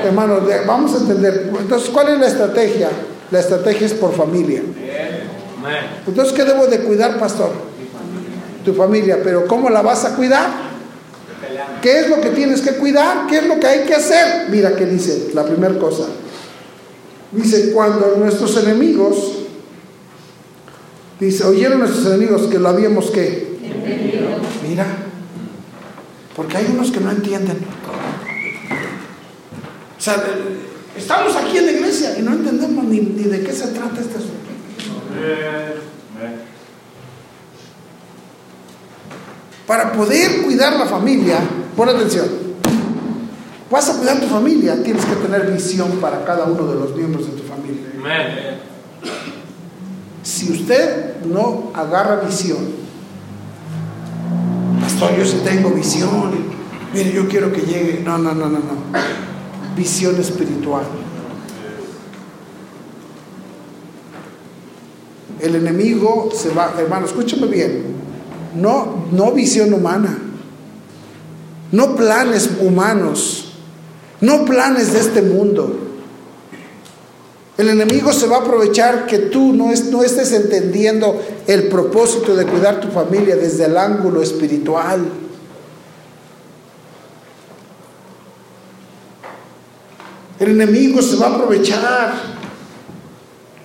Hermanos, 0.04 0.40
vamos 0.66 0.92
a 0.92 0.96
entender. 0.96 1.52
Entonces, 1.56 1.90
¿cuál 1.90 2.08
es 2.08 2.18
la 2.18 2.26
estrategia? 2.26 2.88
La 3.30 3.38
estrategia 3.38 3.86
es 3.86 3.92
por 3.92 4.12
familia. 4.12 4.62
Entonces, 6.04 6.34
¿qué 6.34 6.42
debo 6.42 6.66
de 6.66 6.80
cuidar, 6.80 7.16
pastor? 7.16 7.50
Tu 8.64 8.74
familia, 8.74 9.20
pero 9.22 9.46
¿cómo 9.46 9.70
la 9.70 9.82
vas 9.82 10.04
a 10.04 10.16
cuidar? 10.16 10.50
¿Qué 11.80 12.00
es 12.00 12.08
lo 12.08 12.20
que 12.20 12.30
tienes 12.30 12.60
que 12.60 12.72
cuidar? 12.72 13.28
¿Qué 13.28 13.38
es 13.38 13.46
lo 13.46 13.60
que 13.60 13.68
hay 13.68 13.84
que 13.84 13.94
hacer? 13.94 14.48
Mira 14.50 14.74
qué 14.74 14.84
dice 14.84 15.30
la 15.32 15.44
primera 15.44 15.78
cosa. 15.78 16.06
Dice, 17.30 17.70
cuando 17.70 18.16
nuestros 18.18 18.56
enemigos, 18.56 19.43
dice, 21.20 21.44
oyeron 21.44 21.78
nuestros 21.80 22.06
enemigos 22.06 22.42
que 22.48 22.58
lo 22.58 22.68
habíamos 22.68 23.10
que... 23.10 23.54
Mira, 24.68 24.86
porque 26.34 26.56
hay 26.56 26.66
unos 26.72 26.90
que 26.90 27.00
no 27.00 27.10
entienden. 27.10 27.58
O 29.96 30.00
sea, 30.00 30.22
estamos 30.96 31.36
aquí 31.36 31.58
en 31.58 31.66
la 31.66 31.72
iglesia 31.72 32.18
y 32.18 32.22
no 32.22 32.32
entendemos 32.32 32.84
ni, 32.84 33.00
ni 33.00 33.24
de 33.24 33.42
qué 33.42 33.52
se 33.52 33.68
trata 33.68 34.00
este 34.00 34.18
asunto. 34.18 34.34
Para 39.66 39.92
poder 39.92 40.42
cuidar 40.42 40.74
la 40.74 40.84
familia, 40.84 41.38
pon 41.74 41.88
atención, 41.88 42.26
vas 43.70 43.88
a 43.88 43.96
cuidar 43.96 44.20
tu 44.20 44.26
familia, 44.26 44.82
tienes 44.82 45.04
que 45.06 45.14
tener 45.16 45.50
visión 45.50 45.90
para 46.00 46.24
cada 46.24 46.44
uno 46.44 46.66
de 46.66 46.74
los 46.74 46.94
miembros 46.94 47.26
de 47.26 47.40
tu 47.40 47.48
familia. 47.48 47.86
Si 50.24 50.50
usted 50.50 51.22
no 51.26 51.70
agarra 51.74 52.16
visión, 52.16 52.56
pastor, 54.80 55.18
yo 55.18 55.24
sí 55.26 55.42
tengo 55.44 55.68
visión, 55.68 56.32
mire, 56.94 57.12
yo 57.12 57.28
quiero 57.28 57.52
que 57.52 57.60
llegue, 57.60 58.00
no, 58.02 58.16
no, 58.16 58.34
no, 58.34 58.46
no, 58.46 58.58
no, 58.58 58.98
visión 59.76 60.18
espiritual. 60.18 60.84
El 65.40 65.56
enemigo 65.56 66.30
se 66.34 66.54
va, 66.54 66.72
hermano, 66.78 67.04
escúchame 67.04 67.46
bien, 67.46 67.84
no, 68.54 69.04
no 69.12 69.32
visión 69.32 69.74
humana, 69.74 70.16
no 71.70 71.96
planes 71.96 72.50
humanos, 72.62 73.52
no 74.22 74.46
planes 74.46 74.94
de 74.94 75.00
este 75.00 75.20
mundo. 75.20 75.83
El 77.56 77.68
enemigo 77.68 78.12
se 78.12 78.26
va 78.26 78.38
a 78.38 78.40
aprovechar 78.40 79.06
que 79.06 79.18
tú 79.18 79.52
no, 79.52 79.70
es, 79.70 79.84
no 79.84 80.02
estés 80.02 80.32
entendiendo 80.32 81.22
el 81.46 81.68
propósito 81.68 82.34
de 82.34 82.46
cuidar 82.46 82.80
tu 82.80 82.88
familia 82.88 83.36
desde 83.36 83.66
el 83.66 83.76
ángulo 83.76 84.22
espiritual. 84.22 85.04
El 90.40 90.50
enemigo 90.50 91.00
se 91.00 91.16
va 91.16 91.28
a 91.28 91.34
aprovechar 91.36 92.12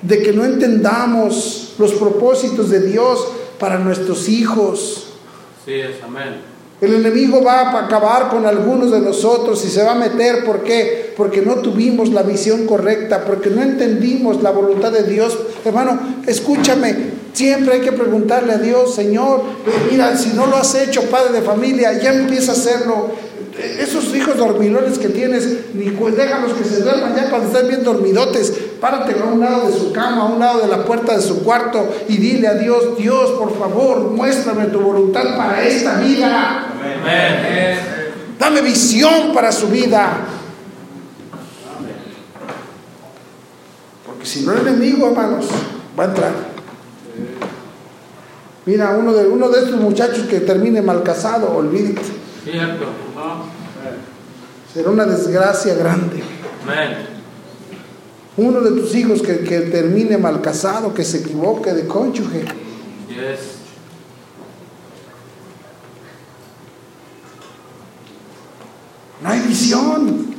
de 0.03 0.21
que 0.21 0.33
no 0.33 0.45
entendamos 0.45 1.73
los 1.79 1.93
propósitos 1.93 2.69
de 2.69 2.81
Dios 2.81 3.27
para 3.57 3.79
nuestros 3.79 4.29
hijos. 4.29 5.07
Sí 5.65 5.73
es, 5.73 6.01
amén. 6.03 6.48
El 6.81 6.93
enemigo 6.93 7.43
va 7.43 7.59
a 7.59 7.85
acabar 7.85 8.29
con 8.29 8.45
algunos 8.45 8.91
de 8.91 9.01
nosotros 9.01 9.63
y 9.65 9.69
se 9.69 9.83
va 9.83 9.91
a 9.91 9.95
meter. 9.95 10.45
¿Por 10.45 10.63
qué? 10.63 11.13
Porque 11.17 11.41
no 11.41 11.55
tuvimos 11.55 12.09
la 12.09 12.23
visión 12.23 12.65
correcta, 12.65 13.25
porque 13.25 13.49
no 13.49 13.61
entendimos 13.61 14.41
la 14.41 14.51
voluntad 14.51 14.91
de 14.91 15.03
Dios. 15.03 15.37
Hermano, 15.65 15.99
escúchame, 16.25 16.95
siempre 17.33 17.75
hay 17.75 17.81
que 17.81 17.91
preguntarle 17.91 18.53
a 18.53 18.57
Dios, 18.57 18.95
Señor, 18.95 19.41
mira, 19.91 20.15
si 20.15 20.29
no 20.29 20.45
lo 20.45 20.55
has 20.55 20.73
hecho, 20.75 21.03
padre 21.09 21.33
de 21.33 21.41
familia, 21.41 21.99
ya 21.99 22.13
empieza 22.13 22.53
a 22.53 22.55
hacerlo. 22.55 23.28
Esos 23.59 24.15
hijos 24.15 24.37
dormilones 24.37 24.97
que 24.97 25.09
tienes, 25.09 25.73
ni 25.73 25.89
déjalos 25.89 26.53
que 26.53 26.63
se 26.63 26.81
duerman 26.81 27.13
ya 27.15 27.29
cuando 27.29 27.47
estén 27.47 27.67
bien 27.67 27.83
dormidotes. 27.83 28.53
Párate 28.79 29.15
a 29.19 29.25
un 29.25 29.41
lado 29.41 29.69
de 29.69 29.77
su 29.77 29.91
cama, 29.91 30.21
a 30.21 30.25
un 30.25 30.39
lado 30.39 30.61
de 30.61 30.67
la 30.67 30.85
puerta 30.85 31.15
de 31.15 31.21
su 31.21 31.43
cuarto 31.43 31.93
y 32.07 32.17
dile 32.17 32.47
a 32.47 32.53
Dios, 32.53 32.97
Dios, 32.97 33.31
por 33.31 33.57
favor, 33.59 34.11
muéstrame 34.11 34.67
tu 34.67 34.79
voluntad 34.79 35.35
para 35.35 35.61
esta 35.63 35.99
vida. 35.99 36.73
Amén. 37.01 37.79
Dame 38.39 38.61
visión 38.61 39.33
para 39.33 39.51
su 39.51 39.67
vida. 39.67 40.19
Porque 44.05 44.25
si 44.25 44.45
no 44.45 44.53
el 44.53 44.65
enemigo, 44.65 45.09
hermanos, 45.09 45.47
va 45.99 46.03
a 46.03 46.07
entrar. 46.07 46.31
Mira, 48.65 48.91
uno 48.91 49.13
de, 49.13 49.27
uno 49.27 49.49
de 49.49 49.59
estos 49.63 49.79
muchachos 49.79 50.27
que 50.27 50.39
termine 50.39 50.81
mal 50.81 51.03
casado, 51.03 51.55
olvídate. 51.55 52.01
Cierto. 52.43 53.08
Será 54.73 54.89
una 54.89 55.05
desgracia 55.05 55.73
grande. 55.73 56.23
Uno 58.37 58.61
de 58.61 58.71
tus 58.79 58.95
hijos 58.95 59.21
que, 59.21 59.39
que 59.39 59.61
termine 59.61 60.17
mal 60.17 60.41
casado, 60.41 60.93
que 60.93 61.03
se 61.03 61.17
equivoque 61.19 61.73
de 61.73 61.87
cónyuge. 61.87 62.45
No 69.21 69.29
hay 69.29 69.39
visión. 69.41 70.35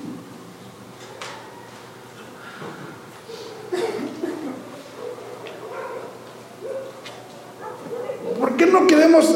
¿Por 8.39 8.57
qué 8.57 8.67
no 8.67 8.87
queremos? 8.87 9.35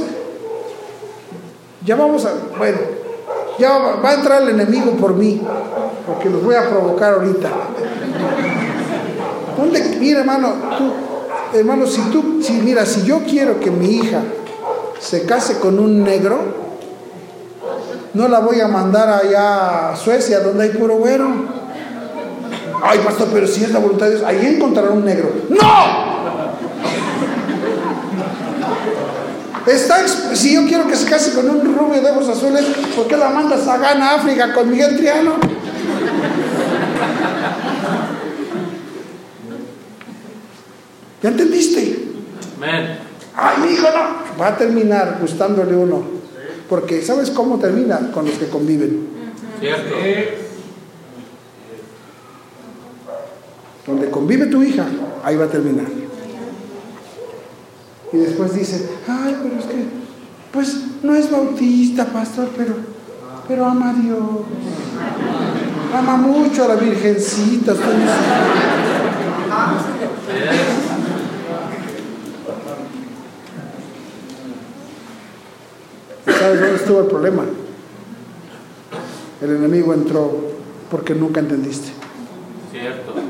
Ya 1.85 1.97
vamos 1.97 2.25
a, 2.25 2.33
bueno, 2.57 3.04
ya 3.59 3.79
va 3.79 4.11
a 4.11 4.15
entrar 4.15 4.43
el 4.43 4.51
enemigo 4.51 4.93
por 4.93 5.15
mí, 5.15 5.41
porque 6.07 6.29
los 6.31 6.43
voy 6.43 6.55
a 6.55 6.69
provocar 6.69 7.15
ahorita. 7.15 7.51
¿Dónde, 9.57 9.97
mira 10.01 10.21
hermano, 10.21 10.55
tú, 10.77 11.59
hermano, 11.59 11.87
si 11.87 12.01
tú, 12.11 12.41
si 12.43 12.55
mira, 12.55 12.85
si 12.85 13.05
yo 13.05 13.21
quiero 13.21 13.61
que 13.61 13.71
mi 13.71 13.97
hija 13.97 14.23
se 14.99 15.25
case 15.27 15.59
con 15.59 15.79
un 15.79 16.03
negro, 16.03 16.39
no 18.15 18.29
la 18.29 18.41
voy 18.41 18.61
a 18.61 18.69
mandar 18.69 19.09
allá 19.09 19.91
a 19.91 19.97
Suecia, 19.97 20.41
donde 20.41 20.65
hay 20.65 20.71
puro 20.71 20.97
güero. 20.97 21.29
Ay, 22.83 22.99
pastor, 22.99 23.29
pero 23.33 23.47
si 23.47 23.65
es 23.65 23.71
la 23.71 23.79
voluntad 23.79 24.07
de 24.07 24.17
Dios, 24.17 24.25
ahí 24.25 24.47
encontrará 24.47 24.91
un 24.91 25.05
negro. 25.05 25.31
¡No! 25.49 26.14
Está, 29.67 30.07
si 30.35 30.55
yo 30.55 30.67
quiero 30.67 30.87
que 30.87 30.95
se 30.95 31.09
case 31.09 31.33
con 31.33 31.49
un 31.49 31.75
rubio 31.75 32.03
de 32.03 32.11
ojos 32.11 32.29
azules, 32.29 32.65
¿por 32.95 33.09
qué 33.09 33.17
la 33.17 33.31
mandas 33.31 33.67
a 33.67 33.79
Ghana, 33.79 34.15
África, 34.17 34.53
con 34.53 34.71
Miguel 34.71 34.97
Triano? 34.97 35.37
¿Ya 41.23 41.31
entendiste? 41.31 41.99
Amén. 42.59 42.99
Ay, 43.35 43.57
mi 43.63 43.73
hijo 43.73 43.89
no. 43.89 44.39
Va 44.39 44.49
a 44.49 44.57
terminar 44.59 45.17
gustándole 45.21 45.75
uno. 45.75 46.05
Porque 46.69 47.01
¿sabes 47.01 47.31
cómo 47.31 47.59
termina? 47.59 48.11
Con 48.13 48.27
los 48.27 48.35
que 48.35 48.49
conviven. 48.49 49.09
Cierto. 49.61 49.95
Donde 53.87 54.11
convive 54.11 54.47
tu 54.47 54.63
hija, 54.63 54.85
ahí 55.23 55.37
va 55.37 55.47
a 55.47 55.49
terminar. 55.49 56.04
Y 58.15 58.19
después 58.19 58.55
dice, 58.55 58.89
ay, 59.09 59.37
pero 59.43 59.59
es 59.59 59.65
que, 59.67 59.87
pues 60.53 60.77
no 61.03 61.17
es 61.17 61.29
bautista, 61.29 62.07
pastor, 62.07 62.49
pero, 62.57 62.77
pero 63.49 63.67
ama 63.67 63.91
a 63.91 63.95
Dios. 63.95 64.19
Ama 65.93 66.17
mucho 66.17 66.65
a 66.65 66.69
la 66.69 66.77
Virgencita. 66.77 67.75
¿Sabes 76.25 76.61
dónde 76.61 76.77
estuvo 76.77 77.01
el 77.01 77.07
problema? 77.07 77.43
El 79.43 79.57
enemigo 79.57 79.93
entró 79.93 80.53
porque 80.89 81.17
nunca 81.17 81.41
entendiste. 81.41 81.91
Cierto. 82.71 83.24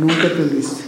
nunca 0.00 0.28
te 0.28 0.44
diste. 0.46 0.84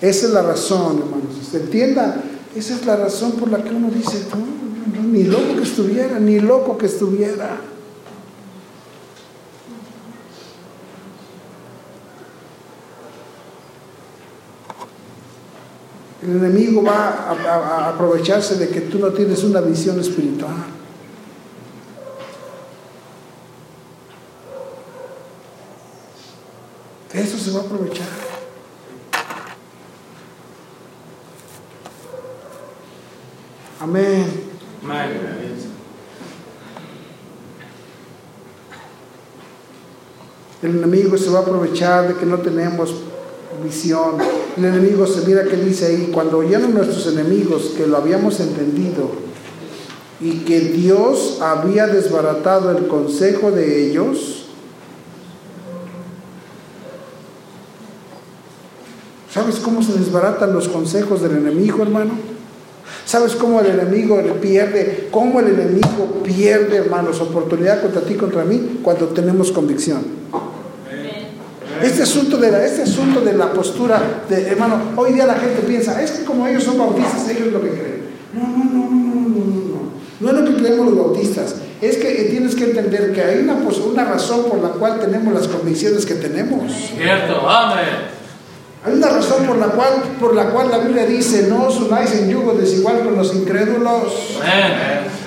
Esa 0.00 0.26
es 0.26 0.32
la 0.32 0.42
razón, 0.42 0.98
hermanos. 0.98 1.54
Entienda, 1.54 2.22
esa 2.56 2.74
es 2.74 2.86
la 2.86 2.96
razón 2.96 3.32
por 3.32 3.50
la 3.50 3.62
que 3.62 3.70
uno 3.70 3.90
dice, 3.90 4.26
no, 4.30 5.02
ni 5.02 5.24
loco 5.24 5.56
que 5.56 5.62
estuviera, 5.62 6.18
ni 6.18 6.40
loco 6.40 6.78
que 6.78 6.86
estuviera. 6.86 7.60
El 16.22 16.36
enemigo 16.36 16.82
va 16.82 17.08
a 17.08 17.88
aprovecharse 17.90 18.56
de 18.56 18.68
que 18.68 18.82
tú 18.82 18.98
no 18.98 19.08
tienes 19.08 19.42
una 19.42 19.60
visión 19.60 19.98
espiritual. 20.00 20.79
Eso 27.20 27.38
se 27.38 27.50
va 27.50 27.60
a 27.60 27.62
aprovechar. 27.64 28.06
Amén. 33.80 34.50
El 40.62 40.76
enemigo 40.76 41.16
se 41.16 41.30
va 41.30 41.38
a 41.38 41.42
aprovechar 41.42 42.08
de 42.08 42.14
que 42.14 42.26
no 42.26 42.38
tenemos 42.38 42.94
visión. 43.64 44.16
El 44.56 44.64
enemigo 44.66 45.06
se 45.06 45.26
mira 45.26 45.44
que 45.44 45.56
dice 45.56 45.86
ahí, 45.86 46.10
cuando 46.12 46.38
oyeron 46.38 46.74
nuestros 46.74 47.06
enemigos 47.06 47.72
que 47.76 47.86
lo 47.86 47.96
habíamos 47.96 48.40
entendido 48.40 49.10
y 50.20 50.40
que 50.40 50.60
Dios 50.60 51.38
había 51.40 51.86
desbaratado 51.86 52.70
el 52.76 52.86
consejo 52.88 53.50
de 53.50 53.86
ellos, 53.86 54.49
¿sabes 59.40 59.56
cómo 59.56 59.82
se 59.82 59.94
desbaratan 59.94 60.52
los 60.52 60.68
consejos 60.68 61.22
del 61.22 61.32
enemigo, 61.32 61.82
hermano? 61.82 62.10
¿Sabes 63.06 63.34
cómo 63.34 63.60
el 63.60 63.68
enemigo 63.68 64.20
pierde, 64.38 65.08
cómo 65.10 65.40
el 65.40 65.48
enemigo 65.48 66.20
pierde, 66.22 66.76
hermanos, 66.76 67.22
oportunidad 67.22 67.80
contra 67.80 68.02
ti, 68.02 68.14
contra 68.16 68.44
mí, 68.44 68.80
cuando 68.82 69.06
tenemos 69.06 69.50
convicción? 69.50 70.20
Este 71.82 72.02
asunto 72.02 72.36
de 72.36 72.50
la, 72.50 72.66
este 72.66 72.82
asunto 72.82 73.22
de 73.22 73.32
la 73.32 73.50
postura, 73.54 74.24
de, 74.28 74.48
hermano, 74.48 74.76
hoy 74.96 75.14
día 75.14 75.24
la 75.24 75.36
gente 75.36 75.62
piensa, 75.62 76.02
es 76.02 76.10
que 76.10 76.24
como 76.24 76.46
ellos 76.46 76.62
son 76.62 76.76
bautistas, 76.76 77.26
ellos 77.30 77.46
es 77.46 77.52
lo 77.54 77.62
que 77.62 77.70
creen. 77.70 78.02
No, 78.34 78.42
no, 78.42 78.64
no, 78.64 78.90
no, 78.90 79.04
no, 79.04 79.28
no, 79.28 79.44
no. 79.46 79.90
No 80.20 80.28
es 80.28 80.34
lo 80.34 80.44
que 80.44 80.62
creemos 80.62 80.86
los 80.86 80.98
bautistas. 80.98 81.54
Es 81.80 81.96
que 81.96 82.10
tienes 82.30 82.54
que 82.54 82.64
entender 82.64 83.14
que 83.14 83.22
hay 83.22 83.38
una, 83.38 83.54
una 83.54 84.04
razón 84.04 84.44
por 84.44 84.58
la 84.58 84.68
cual 84.68 85.00
tenemos 85.00 85.32
las 85.32 85.48
convicciones 85.48 86.04
que 86.04 86.16
tenemos. 86.16 86.70
Cierto, 86.94 87.48
amén. 87.48 88.19
Hay 88.82 88.94
una 88.94 89.10
razón 89.10 89.44
por 89.44 89.58
la 89.58 89.66
cual, 89.66 89.92
por 90.18 90.34
la, 90.34 90.46
cual 90.46 90.70
la 90.70 90.78
Biblia 90.78 91.04
dice, 91.04 91.48
no 91.50 91.66
os 91.66 91.78
unáis 91.80 92.12
en 92.14 92.30
yugo 92.30 92.54
desigual 92.54 93.02
con 93.04 93.14
los 93.14 93.34
incrédulos. 93.34 94.38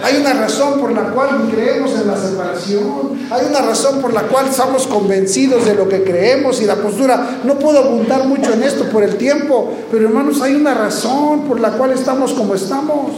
Hay 0.04 0.18
una 0.18 0.34
razón 0.34 0.80
por 0.80 0.92
la 0.92 1.12
cual 1.12 1.50
creemos 1.52 1.92
en 1.92 2.08
la 2.08 2.18
separación. 2.18 3.28
Hay 3.30 3.46
una 3.46 3.62
razón 3.62 4.02
por 4.02 4.12
la 4.12 4.24
cual 4.24 4.48
estamos 4.48 4.88
convencidos 4.88 5.66
de 5.66 5.76
lo 5.76 5.88
que 5.88 6.04
creemos 6.04 6.62
y 6.62 6.66
la 6.66 6.78
postura. 6.78 7.42
No 7.44 7.60
puedo 7.60 7.78
abundar 7.78 8.26
mucho 8.26 8.54
en 8.54 8.64
esto 8.64 8.86
por 8.86 9.04
el 9.04 9.18
tiempo, 9.18 9.72
pero 9.92 10.08
hermanos, 10.08 10.42
hay 10.42 10.56
una 10.56 10.74
razón 10.74 11.42
por 11.42 11.60
la 11.60 11.74
cual 11.74 11.92
estamos 11.92 12.34
como 12.34 12.56
estamos. 12.56 13.12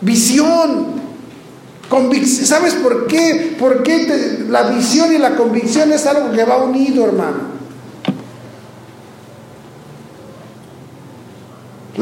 Visión. 0.00 1.02
¿Sabes 2.24 2.72
por 2.72 3.06
qué? 3.06 3.54
Porque 3.60 4.38
la 4.48 4.62
visión 4.62 5.12
y 5.12 5.18
la 5.18 5.36
convicción 5.36 5.92
es 5.92 6.06
algo 6.06 6.32
que 6.32 6.42
va 6.42 6.56
unido, 6.56 7.04
hermano. 7.04 7.61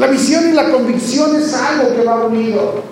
La 0.01 0.07
visión 0.07 0.49
y 0.49 0.53
la 0.53 0.71
convicción 0.71 1.35
es 1.35 1.53
algo 1.53 1.95
que 1.95 2.01
va 2.01 2.25
unido. 2.25 2.83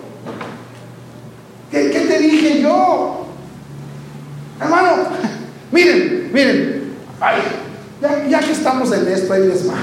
¿Qué, 1.71 1.89
te 1.89 2.19
dije 2.19 2.61
yo? 2.61 3.25
Hermano, 4.61 4.91
miren, 5.71 6.29
miren. 6.31 6.93
ya, 8.29 8.39
que 8.41 8.51
estamos 8.51 8.91
en 8.91 9.07
esto, 9.07 9.33
ahí 9.33 9.47
les 9.47 9.67
va. 9.67 9.73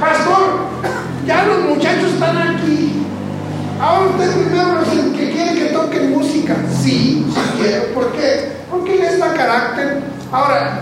Pastor, 0.00 0.60
ya 1.26 1.44
los 1.44 1.76
muchachos 1.76 2.14
están 2.14 2.38
aquí. 2.38 3.04
Ahora 3.78 4.08
ustedes 4.08 4.36
primero 4.36 4.80
que 5.18 5.32
quieren 5.32 5.54
que 5.54 5.66
toquen 5.66 6.12
música. 6.12 6.56
Sí, 6.82 7.26
sí 7.28 7.40
quiero. 7.58 7.92
¿Por 7.92 8.12
qué? 8.12 8.52
Porque 8.70 8.96
les 8.96 9.18
da 9.18 9.34
carácter. 9.34 10.00
Ahora, 10.32 10.80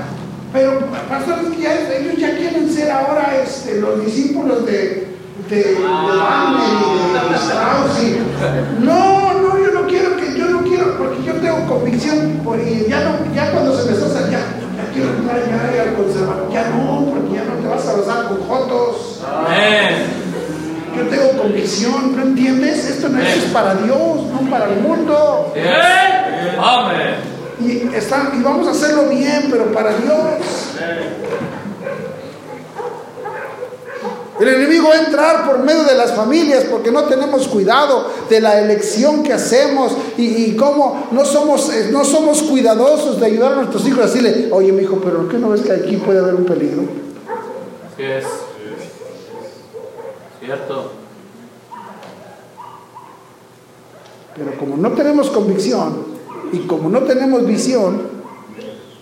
pero, 0.53 0.81
pastores, 1.09 1.49
que 1.57 2.01
ellos 2.01 2.17
ya 2.17 2.37
quieren 2.37 2.71
ser 2.71 2.91
ahora 2.91 3.41
este, 3.43 3.81
los 3.81 4.05
discípulos 4.05 4.65
de, 4.65 5.09
de, 5.51 5.57
de 5.57 5.75
Wagner 5.75 6.69
y 6.95 7.31
de 7.31 7.37
Strauss. 7.37 8.81
no, 8.81 9.35
no, 9.35 9.59
yo 9.59 9.73
no 9.73 9.87
quiero 9.87 10.17
que, 10.17 10.39
yo 10.39 10.47
no 10.49 10.63
quiero, 10.63 10.97
porque 10.97 11.23
yo 11.25 11.35
tengo 11.35 11.67
convicción, 11.67 12.41
y 12.65 12.89
ya, 12.89 13.01
no, 13.01 13.35
ya 13.35 13.51
cuando 13.53 13.77
se 13.77 13.91
me 13.91 13.97
está 13.97 14.31
ya, 14.31 14.41
ya 14.41 14.93
quiero 14.93 15.11
entrar 15.11 15.43
ya 15.49 15.83
al 15.83 15.95
conservador, 15.95 16.51
ya 16.51 16.69
no, 16.71 17.07
porque 17.11 17.35
ya 17.35 17.45
no 17.45 17.55
te 17.61 17.69
vas 17.69 17.87
a 17.87 17.97
besar 17.97 18.29
con 18.29 18.41
jotos. 18.49 19.23
Yo 20.97 21.05
tengo 21.05 21.43
convicción, 21.43 22.17
¿no 22.17 22.23
entiendes? 22.23 22.89
Esto 22.89 23.09
no 23.09 23.21
es 23.21 23.45
para 23.53 23.75
Dios, 23.77 24.27
no 24.33 24.51
para 24.51 24.65
el 24.73 24.81
mundo. 24.81 25.53
Amén. 26.61 27.08
Y, 27.69 28.39
y 28.39 28.43
vamos 28.43 28.67
a 28.67 28.71
hacerlo 28.71 29.09
bien, 29.11 29.49
pero 29.51 29.71
para 29.73 29.91
Dios. 29.91 30.17
El 34.41 34.49
enemigo 34.49 34.89
va 34.89 34.95
a 34.95 35.05
entrar 35.05 35.47
por 35.47 35.59
medio 35.65 35.83
de 35.83 35.97
las 35.97 36.13
familias 36.13 36.65
porque 36.65 36.93
no 36.93 37.05
tenemos 37.05 37.49
cuidado 37.49 38.09
de 38.31 38.41
la 38.41 38.61
elección 38.61 39.25
que 39.25 39.33
hacemos 39.33 39.93
y, 40.17 40.55
cómo 40.55 41.09
no 41.11 41.25
somos, 41.25 41.69
eh, 41.75 41.89
no 41.91 42.05
somos 42.05 42.43
cuidadosos 42.43 43.19
de 43.19 43.27
ayudar 43.27 43.53
a 43.53 43.57
nuestros 43.57 43.85
hijos 43.87 43.99
a 43.99 44.07
decirle, 44.07 44.49
oye 44.53 44.73
mi 44.73 44.85
hijo, 44.85 45.01
pero 45.03 45.29
¿qué 45.29 45.39
no 45.39 45.51
ves 45.51 45.63
que 45.63 45.73
aquí 45.73 45.97
puede 45.97 46.21
haber 46.21 46.37
un 46.37 46.45
peligro? 46.45 46.83
Así 47.93 48.05
es. 48.05 48.25
Cierto. 50.41 50.93
Pero 54.37 54.57
como 54.57 54.77
no 54.77 54.93
tenemos 54.93 55.31
convicción, 55.31 56.18
y 56.53 56.59
como 56.61 56.89
no 56.89 57.03
tenemos 57.03 57.47
visión, 57.47 58.19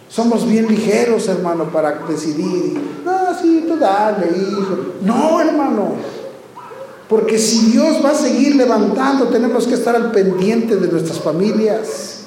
somos 0.09 0.49
bien 0.49 0.69
ligeros, 0.69 1.29
hermano, 1.29 1.65
para 1.65 2.01
decidir. 2.09 2.81
No, 3.05 3.39
sí, 3.41 3.65
tú 3.69 3.77
dale, 3.77 4.29
hijo. 4.37 4.95
No, 5.03 5.41
hermano. 5.41 5.95
Porque 7.09 7.39
si 7.39 7.71
Dios 7.71 8.05
va 8.05 8.11
a 8.11 8.15
seguir 8.15 8.57
levantando, 8.57 9.29
tenemos 9.29 9.67
que 9.67 9.75
estar 9.75 9.95
al 9.95 10.11
pendiente 10.11 10.77
de 10.77 10.89
nuestras 10.89 11.21
familias. 11.21 12.25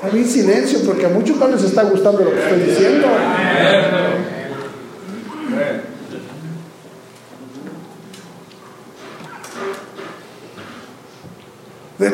También 0.00 0.28
silencio, 0.28 0.80
porque 0.86 1.06
a 1.06 1.08
muchos 1.08 1.36
no 1.38 1.48
les 1.48 1.64
está 1.64 1.82
gustando 1.84 2.22
lo 2.22 2.30
que 2.30 2.38
estoy 2.40 2.60
diciendo. 2.60 3.06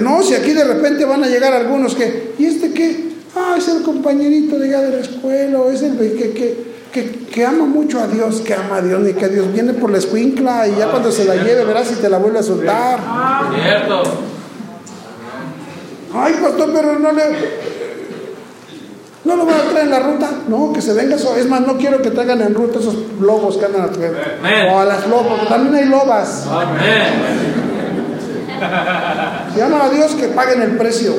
No, 0.01 0.23
si 0.23 0.35
aquí 0.35 0.53
de 0.53 0.65
repente 0.65 1.05
van 1.05 1.25
a 1.25 1.29
llegar 1.29 1.53
algunos 1.53 1.95
que, 1.95 2.35
¿y 2.39 2.47
este 2.47 2.73
qué? 2.73 3.13
Ah, 3.37 3.57
es 3.59 3.69
el 3.69 3.83
compañerito 3.83 4.59
de 4.59 4.69
allá 4.69 4.81
de 4.83 4.97
la 4.97 5.03
escuela, 5.03 5.59
o 5.59 5.71
es 5.71 5.83
el 5.83 5.99
que, 5.99 6.33
que, 6.93 7.27
que, 7.31 7.45
ama 7.45 7.67
mucho 7.67 8.01
a 8.01 8.07
Dios, 8.07 8.41
que 8.41 8.55
ama 8.55 8.77
a 8.77 8.83
Dios, 8.83 9.01
ni 9.01 9.13
que 9.13 9.29
Dios 9.29 9.53
viene 9.53 9.75
por 9.75 9.91
la 9.91 9.99
escuincla 9.99 10.69
y 10.69 10.77
ya 10.77 10.91
cuando 10.91 11.11
se 11.11 11.25
la 11.25 11.35
lleve 11.35 11.65
verás 11.65 11.89
si 11.89 11.97
te 11.97 12.09
la 12.09 12.19
vuelve 12.19 12.39
a 12.39 12.43
soltar. 12.43 13.01
Cierto. 13.63 14.03
Ay, 16.15 16.35
pastor, 16.41 16.71
pero 16.73 16.99
no 16.99 17.13
le. 17.13 17.23
¿No 19.25 19.37
lo 19.37 19.47
van 19.47 19.57
a 19.57 19.63
traer 19.65 19.87
en 19.87 19.91
la 19.91 20.01
ruta? 20.01 20.31
No, 20.49 20.73
que 20.73 20.81
se 20.81 20.93
venga 20.93 21.17
eso. 21.17 21.35
Es 21.35 21.49
más, 21.49 21.63
no 21.63 21.77
quiero 21.77 22.01
que 22.01 22.11
traigan 22.11 22.41
en 22.43 22.55
ruta 22.55 22.79
esos 22.79 22.95
lobos 23.21 23.57
que 23.57 23.65
andan 23.65 23.83
a 23.83 24.73
O 24.73 24.79
a 24.79 24.85
las 24.85 25.07
lobas, 25.09 25.49
también 25.49 25.75
hay 25.75 25.89
lobas. 25.89 26.47
Amén. 26.47 27.54
Llama 29.57 29.85
a 29.85 29.91
Dios 29.91 30.13
que 30.13 30.29
paguen 30.29 30.63
el 30.63 30.77
precio. 30.77 31.15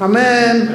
Amén. 0.00 0.70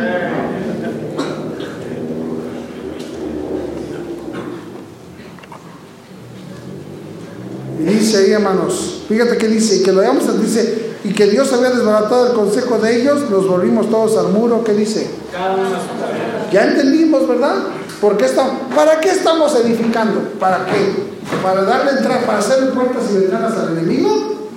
Y 7.80 7.84
dice 7.84 8.18
ahí, 8.18 8.32
hermanos, 8.32 9.04
fíjate 9.08 9.38
que 9.38 9.48
dice, 9.48 9.78
y 9.78 9.84
que 9.84 9.94
lo 9.94 10.02
hayamos, 10.02 10.42
dice, 10.42 10.90
y 11.04 11.14
que 11.14 11.28
Dios 11.28 11.52
había 11.54 11.70
desbaratado 11.70 12.28
el 12.28 12.34
consejo 12.34 12.78
de 12.78 13.02
ellos, 13.02 13.30
nos 13.30 13.48
volvimos 13.48 13.90
todos 13.90 14.18
al 14.18 14.34
muro, 14.34 14.64
¿qué 14.64 14.74
dice? 14.74 15.10
Ya 16.52 16.66
entendimos, 16.66 17.28
¿verdad? 17.28 17.56
¿Por 18.02 18.16
qué 18.18 18.26
estamos, 18.26 18.54
¿Para 18.74 19.00
qué 19.02 19.10
estamos 19.10 19.56
edificando? 19.56 20.22
¿Para 20.40 20.66
qué? 20.66 21.10
¿Para 21.44 21.64
darle 21.64 21.92
entrada, 21.92 22.26
para 22.26 22.40
hacer 22.40 22.72
puertas 22.72 23.04
y 23.12 23.18
ventanas 23.18 23.54
al 23.58 23.78
enemigo? 23.78 24.50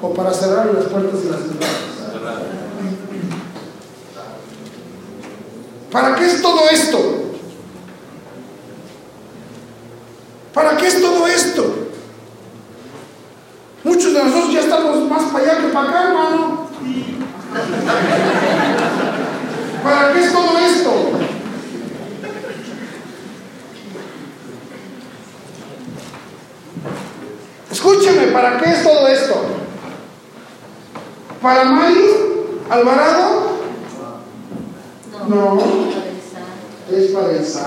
¿O 0.00 0.14
para 0.14 0.32
cerrar 0.32 0.66
las 0.66 0.86
puertas 0.86 1.20
y 1.22 1.28
las 1.28 1.40
ventanas? 1.40 1.76
¿Para 5.92 6.14
qué 6.14 6.26
es 6.26 6.42
todo 6.42 6.68
esto? 6.70 6.98
¿Para 10.54 10.76
qué 10.78 10.86
es 10.86 11.00
todo 11.00 11.26
esto? 11.26 11.74
Muchos 13.84 14.14
de 14.14 14.24
nosotros 14.24 14.52
ya 14.52 14.60
estamos 14.60 15.08
más 15.08 15.22
para 15.24 15.44
allá 15.44 15.60
que 15.60 15.68
para 15.68 15.88
acá, 15.90 16.08
hermano. 16.08 16.66
¿Para 19.84 20.12
qué 20.12 20.24
es 20.24 20.32
todo 20.32 20.58
esto? 20.58 21.25
Escúcheme, 27.86 28.26
¿para 28.32 28.58
qué 28.58 28.72
es 28.72 28.82
todo 28.82 29.06
esto? 29.06 29.44
¿Para 31.40 31.66
Mari 31.66 32.04
Alvarado? 32.68 33.60
No. 35.28 35.60
Es 36.90 37.10
para 37.12 37.30
el 37.30 37.44
SAC, 37.44 37.62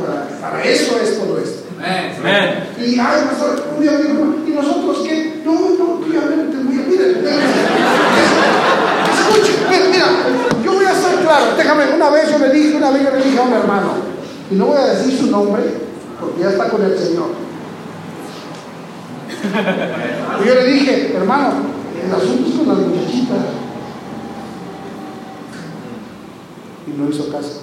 para, 0.00 0.28
para, 0.40 0.64
eso 0.64 0.98
es 1.00 1.16
todo 1.16 1.38
esto. 1.38 1.68
Amén. 1.78 2.68
Y 2.78 2.98
ay, 2.98 3.22
pastor, 3.30 3.66
un 3.76 3.82
día 3.82 3.98
dijo, 3.98 4.34
¿y 4.44 4.50
nosotros 4.50 4.98
qué? 5.06 5.42
No, 5.44 5.52
no, 5.52 5.84
tú 6.04 6.12
ya 6.12 6.20
ven, 6.26 6.50
te 6.50 6.56
voy 6.56 6.74
a. 6.74 6.86
Mira, 6.88 7.04
escuche, 9.12 9.52
mira, 9.68 9.86
mira, 9.92 10.06
yo 10.64 10.72
voy 10.72 10.84
a 10.86 10.92
ser 10.92 11.20
claro. 11.20 11.56
Déjame, 11.56 11.94
una 11.94 12.10
vez 12.10 12.30
yo 12.32 12.38
le 12.38 12.50
dije, 12.50 12.76
una 12.76 12.90
vez 12.90 13.02
yo 13.04 13.10
le 13.16 13.22
dije 13.22 13.38
a 13.38 13.42
un 13.42 13.52
hermano, 13.52 13.92
y 14.50 14.54
no 14.56 14.66
voy 14.66 14.78
a 14.78 14.86
decir 14.86 15.16
su 15.18 15.26
nombre, 15.28 15.62
porque 16.20 16.40
ya 16.40 16.50
está 16.50 16.68
con 16.68 16.82
el 16.82 16.98
Señor. 16.98 17.45
Y 20.42 20.48
yo 20.48 20.54
le 20.54 20.64
dije, 20.64 21.16
hermano, 21.16 21.52
el 22.04 22.14
asunto 22.14 22.48
es 22.48 22.54
con 22.56 22.68
las 22.68 22.78
muchachitas. 22.78 23.38
Y 26.86 26.90
no 26.90 27.08
hizo 27.08 27.30
caso. 27.30 27.62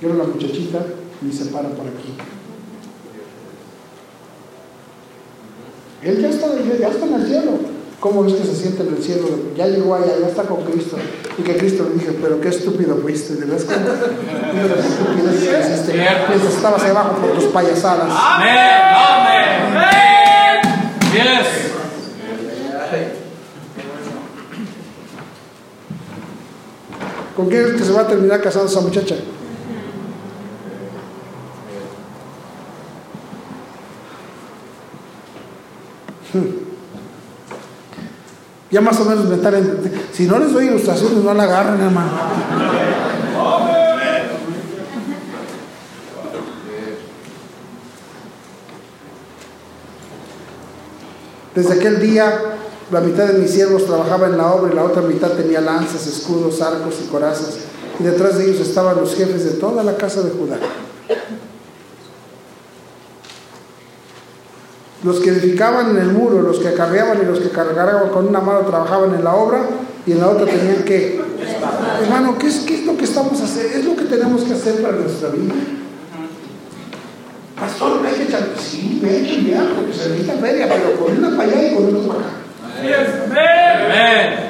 Y 0.00 0.06
ahora 0.06 0.18
la 0.18 0.24
muchachita 0.24 0.86
ni 1.20 1.32
se 1.32 1.46
para 1.46 1.68
por 1.68 1.86
aquí. 1.86 2.14
Él 6.02 6.22
ya 6.22 6.28
está, 6.30 6.46
ya 6.78 6.88
está 6.88 7.06
en 7.06 7.14
el 7.14 7.26
cielo. 7.26 7.79
¿Cómo 8.00 8.24
ves 8.24 8.32
que 8.32 8.44
se 8.44 8.56
siente 8.56 8.82
en 8.82 8.94
el 8.96 9.02
cielo? 9.02 9.28
Ya 9.54 9.66
llegó 9.66 9.94
allá, 9.94 10.18
ya 10.18 10.28
está 10.28 10.44
con 10.44 10.64
Cristo. 10.64 10.96
Y 11.36 11.42
que 11.42 11.58
Cristo 11.58 11.86
le 11.86 12.02
dije, 12.02 12.18
pero 12.20 12.40
qué 12.40 12.48
estúpido 12.48 12.96
fuiste. 12.96 13.34
¿De 13.34 13.44
verdad? 13.44 13.76
Mira 14.54 14.74
las 14.74 14.86
estupideces 14.86 15.48
que 15.48 15.60
hiciste. 15.60 15.92
Mientras 16.28 16.54
estabas 16.54 16.82
ahí 16.82 16.90
abajo 16.90 17.16
por 17.16 17.32
tus 17.32 17.44
payasadas. 17.44 18.08
Amén. 18.10 18.56
Amén. 18.96 19.90
Yes. 21.12 21.70
¿Con 27.36 27.48
quién 27.48 27.66
es 27.66 27.72
que 27.72 27.84
se 27.84 27.92
va 27.92 28.00
a 28.02 28.06
terminar 28.06 28.40
casando 28.40 28.66
esa 28.66 28.80
muchacha? 28.80 29.16
Ya 38.70 38.80
más 38.80 39.00
o 39.00 39.04
menos 39.04 39.24
me 39.24 39.34
están. 39.34 39.54
Si 40.12 40.26
no 40.26 40.38
les 40.38 40.52
doy 40.52 40.66
ilustraciones, 40.66 41.24
no 41.24 41.34
la 41.34 41.42
agarren, 41.42 41.80
hermano. 41.80 42.10
Desde 51.54 51.74
aquel 51.74 52.00
día, 52.00 52.32
la 52.92 53.00
mitad 53.00 53.26
de 53.26 53.38
mis 53.38 53.50
siervos 53.50 53.84
trabajaba 53.84 54.28
en 54.28 54.36
la 54.36 54.52
obra 54.52 54.72
y 54.72 54.76
la 54.76 54.84
otra 54.84 55.02
mitad 55.02 55.32
tenía 55.32 55.60
lanzas, 55.60 56.06
escudos, 56.06 56.62
arcos 56.62 56.94
y 57.04 57.08
corazas. 57.08 57.58
Y 57.98 58.04
detrás 58.04 58.38
de 58.38 58.44
ellos 58.44 58.60
estaban 58.60 58.96
los 58.96 59.16
jefes 59.16 59.44
de 59.44 59.52
toda 59.52 59.82
la 59.82 59.96
casa 59.96 60.22
de 60.22 60.30
Judá. 60.30 60.58
Los 65.02 65.20
que 65.20 65.30
edificaban 65.30 65.90
en 65.90 65.98
el 65.98 66.12
muro, 66.12 66.42
los 66.42 66.58
que 66.58 66.68
acarreaban 66.68 67.18
y 67.22 67.24
los 67.24 67.40
que 67.40 67.48
cargaban 67.48 68.10
con 68.10 68.28
una 68.28 68.40
mano 68.40 68.60
trabajaban 68.60 69.14
en 69.14 69.24
la 69.24 69.34
obra 69.34 69.62
y 70.06 70.12
en 70.12 70.20
la 70.20 70.28
otra 70.28 70.46
tenían 70.46 70.82
que... 70.84 71.20
Hermano, 72.02 72.36
¿qué 72.38 72.48
es, 72.48 72.60
¿qué 72.60 72.80
es 72.80 72.86
lo 72.86 72.96
que 72.96 73.04
estamos 73.04 73.40
haciendo? 73.40 73.78
Es 73.78 73.84
lo 73.84 73.96
que 73.96 74.04
tenemos 74.04 74.42
que 74.42 74.52
hacer 74.52 74.82
para 74.82 74.96
nuestra 74.96 75.30
vida. 75.30 75.54
Pastor, 77.58 78.00
hay 78.06 78.14
que 78.14 78.22
echar... 78.24 78.48
Sí, 78.58 79.00
me 79.02 79.18
hecho 79.18 79.36
porque 79.76 79.92
se 79.92 80.10
necesita 80.10 80.34
feria, 80.34 80.68
pero 80.68 80.96
con 80.98 81.16
una 81.16 81.36
para 81.36 81.50
allá 81.50 81.70
y 81.70 81.74
con 81.74 81.94
una 81.94 82.06
para 82.06 82.20
acá. 82.20 82.30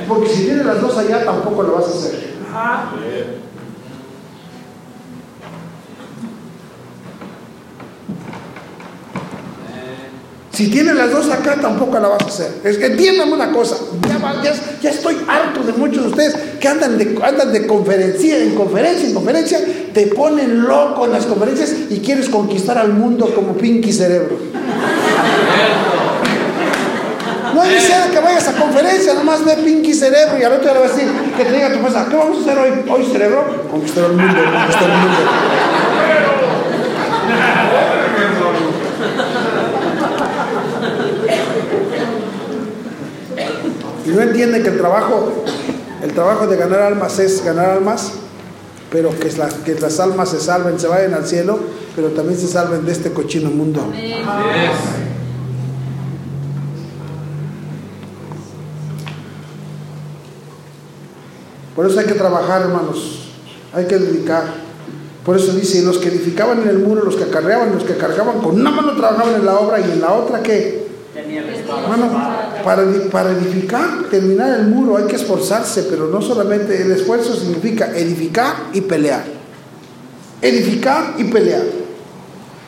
Porque 0.08 0.28
si 0.28 0.44
tienes 0.44 0.66
las 0.66 0.80
dos 0.80 0.96
allá 0.98 1.24
tampoco 1.24 1.62
lo 1.62 1.74
vas 1.74 1.86
a 1.86 1.90
hacer. 1.90 2.30
Si 10.60 10.68
tienes 10.68 10.94
las 10.94 11.10
dos 11.10 11.30
acá, 11.30 11.56
tampoco 11.58 11.98
la 11.98 12.08
vas 12.08 12.22
a 12.22 12.26
hacer. 12.26 12.52
Es 12.64 12.76
que 12.76 12.84
entiéndame 12.84 13.32
una 13.32 13.50
cosa, 13.50 13.76
ya, 14.82 14.90
estoy 14.90 15.16
harto 15.26 15.62
de 15.62 15.72
muchos 15.72 16.02
de 16.02 16.08
ustedes 16.10 16.36
que 16.60 16.68
andan 16.68 16.98
de, 16.98 17.66
conferencia 17.66 18.36
en 18.36 18.54
conferencia 18.54 19.08
en 19.08 19.14
conferencia, 19.14 19.58
te 19.94 20.08
ponen 20.08 20.64
loco 20.64 21.06
en 21.06 21.12
las 21.12 21.24
conferencias 21.24 21.74
y 21.88 22.00
quieres 22.00 22.28
conquistar 22.28 22.76
al 22.76 22.92
mundo 22.92 23.32
como 23.34 23.54
Pinky 23.54 23.90
Cerebro. 23.90 24.36
No 27.54 27.64
necesidad 27.64 28.08
de 28.08 28.10
que 28.10 28.20
vayas 28.20 28.46
a 28.48 28.52
conferencia, 28.52 29.14
nomás 29.14 29.42
ve 29.42 29.56
Pinky 29.64 29.94
Cerebro 29.94 30.38
y 30.38 30.42
al 30.42 30.52
otro 30.52 30.64
día 30.64 30.74
le 30.74 30.80
vas 30.80 30.90
a 30.90 30.94
decir 30.94 31.10
que 31.38 31.44
te 31.46 31.52
diga 31.52 31.68
tu 31.68 31.76
esposa, 31.76 32.06
¿qué 32.10 32.16
vamos 32.16 32.36
a 32.36 32.40
hacer 32.42 32.58
hoy? 32.58 32.70
Hoy 32.86 33.08
cerebro, 33.10 33.66
conquistar 33.70 34.04
al 34.04 34.12
mundo, 34.12 34.34
conquistar 34.34 34.90
al 34.90 34.98
mundo. 34.98 35.16
Y 44.10 44.12
no 44.12 44.22
entiende 44.22 44.62
que 44.62 44.68
el 44.70 44.78
trabajo, 44.78 45.44
el 46.02 46.12
trabajo 46.12 46.46
de 46.48 46.56
ganar 46.56 46.80
almas 46.80 47.18
es 47.20 47.44
ganar 47.44 47.70
almas, 47.70 48.12
pero 48.90 49.10
que, 49.18 49.30
la- 49.32 49.48
que 49.48 49.78
las 49.78 50.00
almas 50.00 50.30
se 50.30 50.40
salven, 50.40 50.80
se 50.80 50.88
vayan 50.88 51.14
al 51.14 51.26
cielo, 51.26 51.60
pero 51.94 52.08
también 52.08 52.38
se 52.38 52.48
salven 52.48 52.84
de 52.84 52.92
este 52.92 53.12
cochino 53.12 53.50
mundo. 53.50 53.80
Por 61.76 61.86
eso 61.86 62.00
hay 62.00 62.06
que 62.06 62.14
trabajar, 62.14 62.62
hermanos. 62.62 63.28
Hay 63.72 63.86
que 63.86 63.96
dedicar. 63.98 64.44
Por 65.24 65.36
eso 65.36 65.52
dice, 65.52 65.82
los 65.82 65.98
que 65.98 66.08
edificaban 66.08 66.62
en 66.62 66.68
el 66.68 66.78
muro, 66.78 67.04
los 67.04 67.14
que 67.16 67.24
acarreaban, 67.24 67.72
los 67.72 67.84
que 67.84 67.96
cargaban, 67.96 68.40
con 68.40 68.54
una 68.60 68.70
mano 68.70 68.96
trabajaban 68.96 69.34
en 69.34 69.44
la 69.46 69.58
obra 69.58 69.78
y 69.80 69.84
en 69.84 70.00
la 70.00 70.12
otra 70.12 70.42
que... 70.42 70.88
Hermano, 71.84 72.06
para, 72.62 72.82
edi- 72.84 73.08
para 73.10 73.30
edificar, 73.32 74.04
terminar 74.10 74.60
el 74.60 74.66
muro 74.68 74.96
hay 74.96 75.04
que 75.04 75.16
esforzarse, 75.16 75.84
pero 75.84 76.06
no 76.08 76.20
solamente 76.22 76.80
el 76.82 76.90
esfuerzo 76.92 77.34
significa 77.34 77.90
edificar 77.96 78.54
y 78.72 78.80
pelear. 78.82 79.24
Edificar 80.42 81.14
y 81.18 81.24
pelear. 81.24 81.62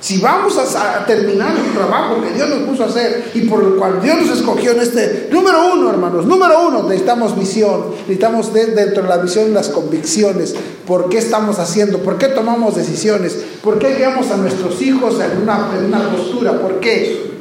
Si 0.00 0.18
vamos 0.18 0.58
a, 0.58 1.04
terminar 1.06 1.54
el 1.56 1.72
trabajo 1.74 2.20
que 2.20 2.34
Dios 2.34 2.48
nos 2.48 2.68
puso 2.68 2.82
a 2.82 2.86
hacer 2.86 3.30
y 3.34 3.42
por 3.42 3.62
el 3.62 3.74
cual 3.76 4.02
Dios 4.02 4.16
nos 4.26 4.36
escogió 4.36 4.72
en 4.72 4.80
este, 4.80 5.28
número 5.30 5.72
uno, 5.74 5.90
hermanos, 5.90 6.26
número 6.26 6.66
uno, 6.66 6.82
necesitamos 6.82 7.38
visión, 7.38 7.90
necesitamos 8.00 8.52
de- 8.52 8.66
dentro 8.66 9.04
de 9.04 9.08
la 9.08 9.18
visión 9.18 9.54
las 9.54 9.68
convicciones, 9.68 10.56
por 10.88 11.08
qué 11.08 11.18
estamos 11.18 11.60
haciendo, 11.60 11.98
por 11.98 12.18
qué 12.18 12.26
tomamos 12.28 12.74
decisiones, 12.74 13.38
por 13.62 13.78
qué 13.78 13.94
guiamos 13.94 14.28
a 14.32 14.38
nuestros 14.38 14.82
hijos 14.82 15.14
en 15.20 15.42
una, 15.42 15.68
en 15.78 15.84
una 15.84 16.10
postura, 16.10 16.60
por 16.60 16.80
qué. 16.80 17.31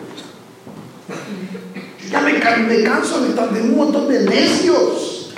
Ya 2.12 2.20
me, 2.22 2.40
can- 2.40 2.68
me 2.68 2.84
canso 2.84 3.22
de, 3.22 3.30
de 3.34 3.62
un 3.62 3.78
montón 3.78 4.08
de 4.10 4.20
necios. 4.22 5.32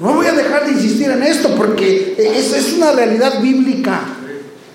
No 0.00 0.14
voy 0.14 0.26
a 0.26 0.32
dejar 0.32 0.66
de 0.66 0.72
insistir 0.72 1.08
en 1.10 1.22
esto 1.22 1.54
porque 1.56 2.14
es, 2.18 2.52
es 2.52 2.72
una 2.74 2.92
realidad 2.92 3.40
bíblica. 3.40 4.00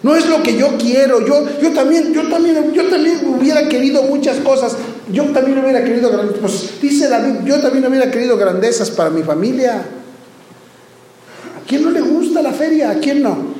No 0.02 0.16
es 0.16 0.26
lo 0.28 0.42
que 0.42 0.56
yo 0.58 0.78
quiero. 0.78 1.26
Yo, 1.26 1.46
yo, 1.62 1.72
también, 1.74 2.14
yo, 2.14 2.28
también, 2.30 2.72
yo 2.74 2.86
también 2.88 3.20
hubiera 3.28 3.68
querido 3.68 4.04
muchas 4.04 4.38
cosas. 4.38 4.78
Yo 5.12 5.26
también 5.26 5.60
hubiera 5.60 5.84
querido 5.84 6.10
grandes. 6.10 6.38
Pues 6.40 6.80
dice 6.82 7.10
David, 7.10 7.42
yo 7.46 7.60
también 7.60 7.86
hubiera 7.86 8.10
querido 8.10 8.38
grandezas 8.38 8.90
para 8.92 9.10
mi 9.10 9.24
familia. 9.24 9.76
¿A 11.62 11.68
quién 11.68 11.84
no 11.84 11.92
le 11.92 12.00
gusta 12.02 12.42
la 12.42 12.54
feria? 12.54 12.92
¿A 12.92 12.96
quién 12.96 13.22
no? 13.22 13.60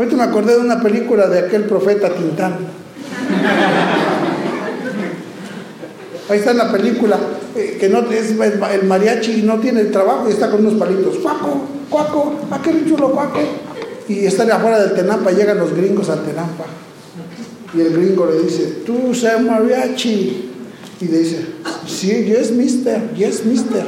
Ahorita 0.00 0.16
me 0.16 0.22
acordé 0.22 0.54
de 0.54 0.60
una 0.60 0.80
película 0.80 1.26
de 1.26 1.40
aquel 1.40 1.64
profeta 1.64 2.08
Tintán. 2.08 2.56
Ahí 6.26 6.38
está 6.38 6.52
en 6.52 6.56
la 6.56 6.72
película, 6.72 7.18
eh, 7.54 7.76
que 7.78 7.84
el 7.84 8.84
mariachi 8.86 9.42
no 9.42 9.60
tiene 9.60 9.82
el 9.82 9.90
trabajo 9.90 10.26
y 10.26 10.32
está 10.32 10.50
con 10.50 10.64
unos 10.64 10.80
palitos. 10.80 11.18
Cuaco, 11.18 11.66
cuaco, 11.90 12.34
aquel 12.50 12.88
chulo 12.88 13.12
cuaco. 13.12 13.40
Y 14.08 14.24
están 14.24 14.50
afuera 14.50 14.80
del 14.80 14.94
Tenampa, 14.94 15.32
llegan 15.32 15.58
los 15.58 15.74
gringos 15.76 16.08
al 16.08 16.22
Tenampa. 16.22 16.64
Y 17.74 17.82
el 17.82 17.92
gringo 17.92 18.24
le 18.24 18.40
dice, 18.40 18.78
tú 18.86 19.14
seas 19.14 19.42
mariachi. 19.42 20.50
Y 21.02 21.04
le 21.08 21.18
dice, 21.18 21.44
sí, 21.86 22.24
yes, 22.24 22.52
mister, 22.52 23.12
yes, 23.14 23.44
mister. 23.44 23.84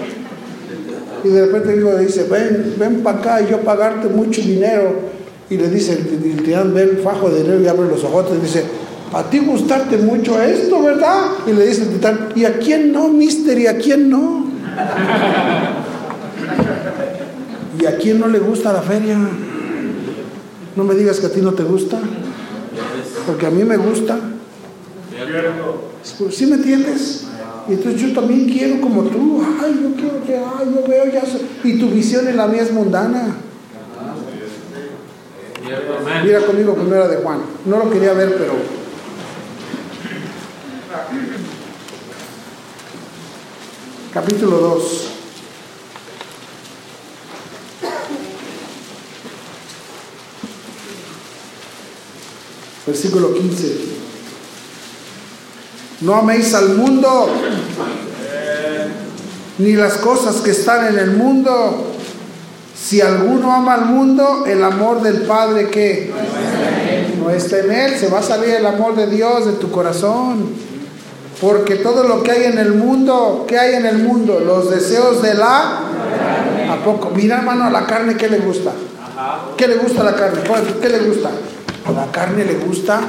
Y 1.24 1.28
de 1.28 1.46
repente 1.46 1.70
el 1.70 1.76
gringo 1.76 1.96
le 1.96 2.04
dice, 2.04 2.24
ven, 2.24 2.74
ven 2.78 3.02
para 3.02 3.18
acá 3.18 3.40
y 3.40 3.50
yo 3.50 3.62
pagarte 3.62 4.08
mucho 4.08 4.42
dinero. 4.42 5.21
Y 5.52 5.58
le 5.58 5.68
dice, 5.68 5.92
el 5.92 6.42
titán 6.42 6.72
ve 6.72 6.82
el 6.82 6.96
fajo 6.98 7.28
de 7.28 7.42
dinero 7.42 7.60
y 7.60 7.68
abre 7.68 7.86
los 7.86 8.02
ojos 8.04 8.24
y 8.34 8.40
dice, 8.40 8.64
a 9.12 9.24
ti 9.24 9.40
gustarte 9.40 9.98
mucho 9.98 10.40
esto, 10.40 10.82
¿verdad? 10.82 11.26
Y 11.46 11.52
le 11.52 11.66
dice 11.66 11.82
el 11.82 11.90
titán, 11.90 12.30
¿y 12.34 12.46
a 12.46 12.58
quién 12.58 12.90
no, 12.90 13.08
mister? 13.08 13.58
¿Y 13.58 13.66
a 13.66 13.76
quién 13.76 14.08
no? 14.08 14.46
¿Y 17.78 17.84
a 17.84 17.98
quién 17.98 18.18
no 18.18 18.28
le 18.28 18.38
gusta 18.38 18.72
la 18.72 18.80
feria? 18.80 19.18
No 20.74 20.84
me 20.84 20.94
digas 20.94 21.20
que 21.20 21.26
a 21.26 21.30
ti 21.30 21.42
no 21.42 21.52
te 21.52 21.64
gusta, 21.64 21.98
porque 23.26 23.44
a 23.44 23.50
mí 23.50 23.62
me 23.62 23.76
gusta. 23.76 24.18
¿Sí 26.30 26.46
me 26.46 26.54
entiendes? 26.54 27.26
Y 27.68 27.74
entonces 27.74 28.00
yo 28.00 28.14
también 28.14 28.48
quiero 28.48 28.80
como 28.80 29.02
tú. 29.02 29.42
Ay, 29.62 29.80
yo 29.82 29.94
quiero 29.96 30.24
que, 30.24 30.34
ay, 30.34 30.72
yo 30.74 30.88
veo 30.88 31.12
ya. 31.12 31.22
Y 31.62 31.78
tu 31.78 31.90
visión 31.90 32.26
en 32.26 32.38
la 32.38 32.46
mía 32.46 32.62
es 32.62 32.72
mundana. 32.72 33.36
Mira 36.24 36.40
conmigo 36.40 36.74
primero 36.74 37.08
de 37.08 37.16
Juan. 37.16 37.42
No 37.64 37.78
lo 37.78 37.90
quería 37.90 38.12
ver, 38.12 38.36
pero. 38.36 38.54
Capítulo 44.12 44.58
2. 44.58 45.08
Versículo 52.86 53.32
15. 53.32 53.76
No 56.02 56.16
améis 56.16 56.52
al 56.52 56.74
mundo, 56.74 57.30
ni 59.58 59.74
las 59.74 59.98
cosas 59.98 60.36
que 60.42 60.50
están 60.50 60.88
en 60.88 60.98
el 60.98 61.12
mundo. 61.12 61.91
Si 62.92 63.00
alguno 63.00 63.50
ama 63.50 63.72
al 63.72 63.86
mundo, 63.86 64.44
el 64.46 64.62
amor 64.62 65.00
del 65.00 65.22
Padre 65.22 65.70
que 65.70 66.12
no 67.18 67.30
está 67.30 67.60
en 67.60 67.72
él, 67.72 67.98
se 67.98 68.08
va 68.08 68.18
a 68.18 68.22
salir 68.22 68.50
el 68.50 68.66
amor 68.66 68.94
de 68.94 69.06
Dios 69.06 69.46
de 69.46 69.52
tu 69.52 69.70
corazón. 69.70 70.50
Porque 71.40 71.76
todo 71.76 72.06
lo 72.06 72.22
que 72.22 72.32
hay 72.32 72.44
en 72.52 72.58
el 72.58 72.74
mundo, 72.74 73.46
¿qué 73.48 73.58
hay 73.58 73.76
en 73.76 73.86
el 73.86 74.00
mundo? 74.00 74.40
Los 74.40 74.70
deseos 74.70 75.22
de 75.22 75.32
la... 75.32 75.80
¿A 76.70 76.84
poco? 76.84 77.10
Mira 77.14 77.38
hermano, 77.38 77.64
a 77.64 77.70
la 77.70 77.86
carne, 77.86 78.14
¿qué 78.14 78.28
le 78.28 78.40
gusta? 78.40 78.72
¿Qué 79.56 79.68
le 79.68 79.76
gusta 79.76 80.02
a 80.02 80.04
la 80.04 80.14
carne? 80.14 80.40
¿Qué 80.82 80.88
le 80.90 80.98
gusta? 80.98 81.30
A 81.86 81.92
la 81.92 82.12
carne 82.12 82.44
le 82.44 82.56
gusta 82.56 83.00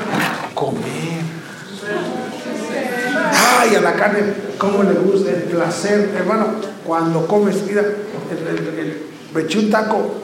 comer. 0.53 1.23
Ay, 3.59 3.75
a 3.75 3.81
la 3.81 3.95
carne, 3.95 4.19
¿cómo 4.57 4.81
le 4.81 4.93
gusta 4.93 5.31
el 5.31 5.43
placer? 5.43 6.09
Hermano, 6.15 6.45
cuando 6.85 7.27
comes, 7.27 7.61
mira, 7.67 7.81
el, 7.81 9.12
me 9.33 9.41
eché 9.41 9.57
un 9.57 9.69
taco, 9.69 10.15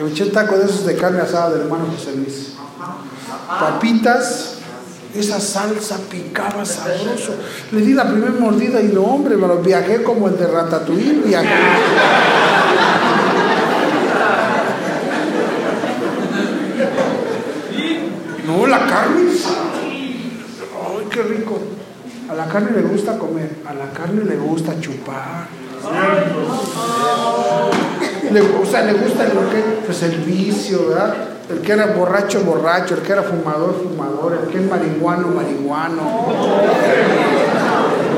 me 0.00 0.08
eché 0.08 0.24
un 0.24 0.32
taco 0.32 0.56
de 0.56 0.64
esos 0.66 0.86
de 0.86 0.94
carne 0.96 1.20
asada 1.20 1.50
del 1.50 1.62
hermano 1.62 1.86
José 1.86 2.16
Luis. 2.16 2.54
Papitas, 3.48 4.58
esa 5.14 5.40
salsa 5.40 5.98
picaba 6.08 6.64
sabroso. 6.64 7.34
Le 7.72 7.80
di 7.80 7.92
la 7.94 8.06
primera 8.06 8.32
mordida 8.32 8.80
y 8.80 8.88
no, 8.88 9.02
hombre, 9.02 9.36
me 9.36 9.46
lo 9.46 9.58
viajé 9.58 10.02
como 10.02 10.28
el 10.28 10.36
de 10.36 10.46
Ratatouille, 10.46 11.22
viajé. 11.24 11.48
No, 18.46 18.66
la 18.66 18.86
carne. 18.86 19.30
Ay, 19.82 21.06
qué 21.10 21.22
rico. 21.22 21.58
A 22.28 22.34
la 22.34 22.46
carne 22.46 22.70
le 22.72 22.82
gusta 22.82 23.16
comer, 23.18 23.58
a 23.66 23.74
la 23.74 23.90
carne 23.92 24.24
le 24.24 24.36
gusta 24.36 24.78
chupar. 24.80 25.48
Le, 28.32 28.40
o 28.40 28.66
sea, 28.66 28.82
le 28.82 28.94
gusta 28.94 29.24
lo 29.24 29.48
que, 29.50 29.60
pues 29.84 30.02
el 30.02 30.16
vicio, 30.18 30.88
¿verdad? 30.88 31.14
El 31.48 31.60
que 31.60 31.72
era 31.72 31.86
borracho, 31.86 32.40
borracho, 32.40 32.94
el 32.94 33.02
que 33.02 33.12
era 33.12 33.22
fumador, 33.22 33.80
fumador, 33.82 34.40
el 34.42 34.50
que 34.50 34.58
es 34.58 34.68
marihuano, 34.68 35.28
marihuano. 35.28 36.02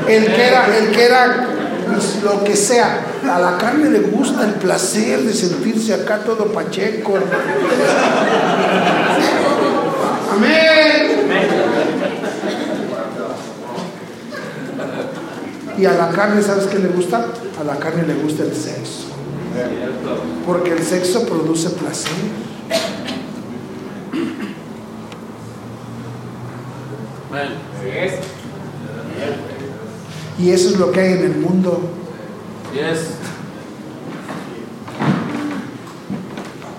El 0.07 0.25
que 0.25 0.47
era, 0.47 0.77
el 0.77 0.91
que 0.91 1.05
era 1.05 1.47
pues, 1.87 2.23
lo 2.23 2.43
que 2.43 2.55
sea. 2.55 3.01
A 3.29 3.39
la 3.39 3.57
carne 3.57 3.89
le 3.91 3.99
gusta 3.99 4.45
el 4.45 4.53
placer 4.53 5.19
de 5.21 5.33
sentirse 5.33 5.93
acá 5.93 6.19
todo 6.19 6.45
pacheco. 6.47 7.13
Amén. 10.31 11.19
Y 15.77 15.85
a 15.85 15.93
la 15.93 16.09
carne, 16.09 16.41
¿sabes 16.41 16.65
qué 16.65 16.79
le 16.79 16.89
gusta? 16.89 17.27
A 17.59 17.63
la 17.63 17.75
carne 17.75 18.03
le 18.07 18.15
gusta 18.15 18.43
el 18.43 18.55
sexo. 18.55 19.18
Porque 20.45 20.71
el 20.71 20.83
sexo 20.83 21.25
produce 21.25 21.69
placer. 21.71 22.11
Y 30.39 30.51
eso 30.51 30.69
es 30.69 30.77
lo 30.77 30.91
que 30.91 31.01
hay 31.01 31.13
en 31.13 31.23
el 31.23 31.37
mundo. 31.37 31.81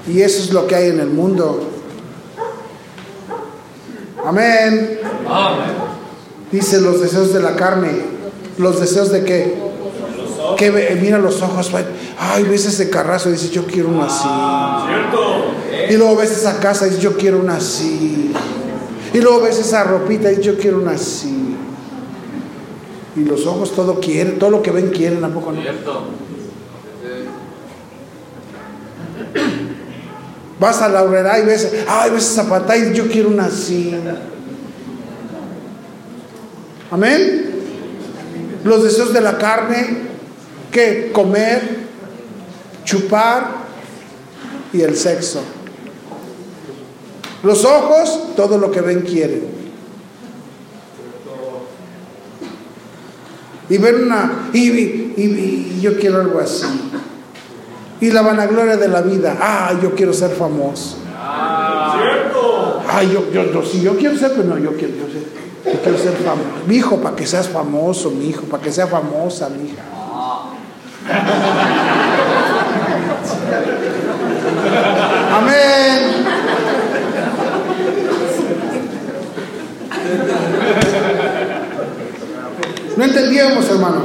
Y 0.08 0.22
eso 0.22 0.42
es 0.42 0.52
lo 0.52 0.66
que 0.66 0.74
hay 0.74 0.88
en 0.88 1.00
el 1.00 1.10
mundo. 1.10 1.70
Amén. 4.24 4.98
Dice 6.50 6.80
los 6.80 7.00
deseos 7.00 7.32
de 7.32 7.40
la 7.40 7.54
carne. 7.54 7.90
¿Los 8.58 8.80
deseos 8.80 9.10
de 9.12 9.24
qué? 9.24 9.69
Que 10.56 10.98
mira 11.00 11.18
los 11.18 11.42
ojos. 11.42 11.70
Ay, 12.18 12.44
ves 12.44 12.66
ese 12.66 12.90
carrazo 12.90 13.28
y 13.28 13.32
dices, 13.32 13.50
yo 13.50 13.66
quiero 13.66 13.88
una 13.88 14.06
así. 14.06 14.28
Y 15.92 15.96
luego 15.96 16.16
ves 16.16 16.30
esa 16.30 16.60
casa 16.60 16.86
y 16.86 16.90
dices, 16.90 17.02
yo 17.02 17.16
quiero 17.16 17.40
una 17.40 17.56
así. 17.56 18.32
Y 19.12 19.20
luego 19.20 19.42
ves 19.42 19.58
esa 19.58 19.84
ropita 19.84 20.30
y 20.30 20.36
dices, 20.36 20.46
yo 20.46 20.58
quiero 20.58 20.78
una 20.78 20.92
así. 20.92 21.56
Y 23.16 23.24
los 23.24 23.46
ojos 23.46 23.72
todo 23.74 23.98
quieren, 24.00 24.38
todo 24.38 24.50
lo 24.50 24.62
que 24.62 24.70
ven 24.70 24.90
quieren, 24.90 25.24
¿a 25.24 25.28
poco 25.28 25.52
no? 25.52 25.60
Vas 30.60 30.82
a 30.82 30.88
la 30.88 31.02
obrera 31.02 31.38
y 31.38 31.44
ves, 31.46 31.72
ay, 31.88 32.10
ves 32.10 32.30
esa 32.30 32.48
pata 32.48 32.76
y 32.76 32.92
yo 32.92 33.08
quiero 33.08 33.30
una 33.30 33.46
así. 33.46 33.94
Amén. 36.90 37.50
Los 38.62 38.82
deseos 38.84 39.12
de 39.12 39.22
la 39.22 39.38
carne, 39.38 40.09
que 40.70 41.10
comer, 41.12 41.60
chupar 42.84 43.48
y 44.72 44.82
el 44.82 44.96
sexo. 44.96 45.40
Los 47.42 47.64
ojos, 47.64 48.34
todo 48.36 48.58
lo 48.58 48.70
que 48.70 48.80
ven 48.80 49.00
quieren. 49.00 49.60
Y 53.68 53.78
ven 53.78 54.04
una, 54.04 54.50
y, 54.52 54.68
y, 54.68 55.78
yo 55.80 55.96
quiero 55.96 56.20
algo 56.20 56.40
así. 56.40 56.66
Y 58.00 58.10
la 58.10 58.22
vanagloria 58.22 58.76
de 58.76 58.88
la 58.88 59.00
vida, 59.00 59.36
ah, 59.40 59.72
yo 59.80 59.94
quiero 59.94 60.12
ser 60.12 60.30
famoso. 60.30 60.96
¿Cierto? 61.96 62.82
Ay, 62.88 63.12
yo, 63.12 63.30
yo, 63.30 63.52
yo, 63.52 63.64
si 63.64 63.80
yo 63.80 63.96
quiero 63.96 64.18
ser, 64.18 64.32
pero 64.32 64.44
no, 64.44 64.58
yo 64.58 64.72
quiero, 64.72 64.94
yo, 64.94 65.06
yo 65.72 65.80
quiero 65.82 65.98
ser 65.98 66.14
famoso. 66.14 66.48
Mi 66.66 66.76
hijo, 66.76 66.96
para 66.96 67.14
que 67.14 67.26
seas 67.26 67.48
famoso, 67.48 68.10
mi 68.10 68.30
hijo, 68.30 68.42
para 68.42 68.62
que 68.62 68.72
sea 68.72 68.88
famosa, 68.88 69.48
mi 69.48 69.70
hija. 69.70 69.99
Amén. 75.32 76.24
No 82.96 83.04
entendíamos, 83.04 83.68
hermano. 83.70 84.02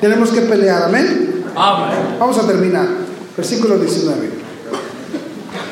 Tenemos 0.00 0.30
que 0.30 0.42
pelear, 0.42 0.84
amén. 0.84 1.44
Vamos 1.54 2.38
a 2.38 2.46
terminar. 2.46 2.86
Versículo 3.36 3.78
19. 3.78 4.30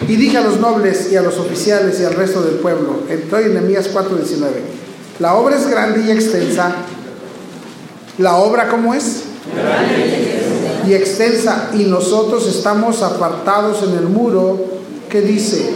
Y 0.09 0.17
dije 0.17 0.39
a 0.39 0.41
los 0.41 0.59
nobles 0.59 1.13
y 1.13 1.17
a 1.17 1.23
los 1.23 1.39
oficiales 1.39 2.01
y 2.01 2.05
al 2.05 2.15
resto 2.15 2.43
del 2.43 2.57
pueblo, 2.57 3.05
estoy 3.09 3.45
en 3.45 3.55
Nehemías 3.55 3.89
4:19. 3.93 4.51
La 5.21 5.35
obra 5.35 5.57
es 5.57 5.69
grande 5.69 6.01
y 6.01 6.11
extensa. 6.11 6.73
La 8.19 8.37
obra, 8.37 8.69
¿cómo 8.69 8.95
es? 8.95 9.25
Y 10.87 10.95
extensa 10.95 11.71
y 11.75 11.85
nosotros 11.85 12.47
estamos 12.49 13.03
apartados 13.03 13.83
en 13.83 13.97
el 13.97 14.05
muro 14.05 14.59
que 15.09 15.21
dice 15.21 15.71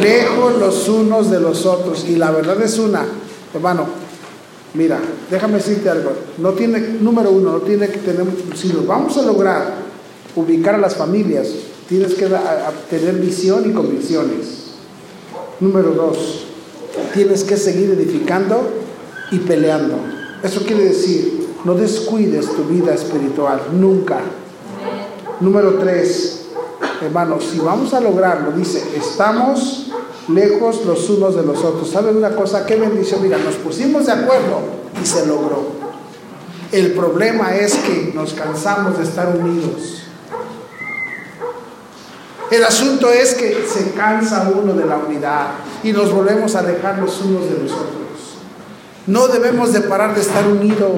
lejos. 0.00 0.58
los 0.58 0.88
unos 0.88 1.30
de 1.30 1.40
los 1.40 1.66
otros 1.66 2.06
y 2.08 2.16
la 2.16 2.30
verdad 2.30 2.60
es 2.62 2.78
una 2.78 3.04
hermano 3.54 3.86
mira 4.74 4.98
déjame 5.30 5.54
decirte 5.54 5.90
algo 5.90 6.12
no 6.38 6.52
tiene 6.52 6.80
número 7.00 7.30
uno 7.30 7.52
no 7.52 7.58
tiene 7.58 7.88
que 7.88 7.98
tener 7.98 8.24
si 8.54 8.68
nos 8.68 8.86
vamos 8.86 9.16
a 9.18 9.22
lograr 9.22 9.74
ubicar 10.36 10.76
a 10.76 10.78
las 10.78 10.94
familias 10.94 11.48
tienes 11.88 12.14
que 12.14 12.28
tener 12.90 13.14
visión 13.16 13.68
y 13.68 13.72
convicciones 13.72 14.66
número 15.60 15.90
dos 15.90 16.44
tienes 17.12 17.44
que 17.44 17.56
seguir 17.56 17.90
edificando 17.90 18.68
y 19.30 19.38
peleando 19.40 19.96
eso 20.42 20.60
quiere 20.60 20.84
decir 20.84 21.35
no 21.64 21.74
descuides 21.74 22.46
tu 22.54 22.64
vida 22.64 22.94
espiritual, 22.94 23.60
nunca. 23.72 24.18
Número 25.40 25.74
tres, 25.74 26.46
hermanos, 27.02 27.44
si 27.52 27.58
vamos 27.58 27.92
a 27.94 28.00
lograrlo, 28.00 28.52
dice, 28.52 28.82
estamos 28.96 29.86
lejos 30.28 30.84
los 30.84 31.08
unos 31.10 31.36
de 31.36 31.42
los 31.42 31.62
otros. 31.62 31.90
¿Saben 31.90 32.16
una 32.16 32.34
cosa? 32.34 32.66
Qué 32.66 32.76
bendición. 32.76 33.22
Mira, 33.22 33.38
nos 33.38 33.54
pusimos 33.56 34.06
de 34.06 34.12
acuerdo 34.12 34.60
y 35.02 35.06
se 35.06 35.26
logró. 35.26 35.76
El 36.72 36.92
problema 36.92 37.54
es 37.54 37.74
que 37.74 38.12
nos 38.14 38.34
cansamos 38.34 38.98
de 38.98 39.04
estar 39.04 39.36
unidos. 39.36 40.02
El 42.50 42.64
asunto 42.64 43.10
es 43.10 43.34
que 43.34 43.66
se 43.66 43.90
cansa 43.90 44.50
uno 44.54 44.72
de 44.72 44.84
la 44.84 44.98
unidad 44.98 45.48
y 45.82 45.92
nos 45.92 46.12
volvemos 46.12 46.54
a 46.54 46.60
alejar 46.60 46.98
los 46.98 47.20
unos 47.22 47.44
de 47.44 47.58
los 47.62 47.72
otros. 47.72 47.96
No 49.06 49.28
debemos 49.28 49.72
de 49.72 49.80
parar 49.82 50.14
de 50.14 50.20
estar 50.20 50.46
unidos. 50.46 50.92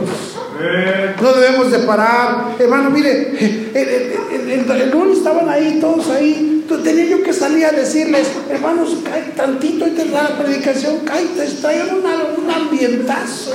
No 1.21 1.33
debemos 1.35 1.71
de 1.71 1.79
parar. 1.81 2.57
Hermano, 2.59 2.91
mire, 2.91 3.33
el, 3.75 4.91
lunes 4.91 5.19
estaban 5.19 5.49
ahí, 5.49 5.79
todos 5.81 6.11
ahí. 6.11 6.65
Tenía 6.83 7.05
yo 7.07 7.23
que 7.23 7.33
salir 7.33 7.65
a 7.65 7.71
decirles, 7.71 8.29
hermanos, 8.51 8.97
cae 9.05 9.23
tantito 9.37 9.87
y 9.87 9.95
la 10.09 10.37
predicación, 10.37 10.99
cae, 11.05 11.27
traen 11.61 11.89
un 11.95 12.51
ambientazo. 12.51 13.53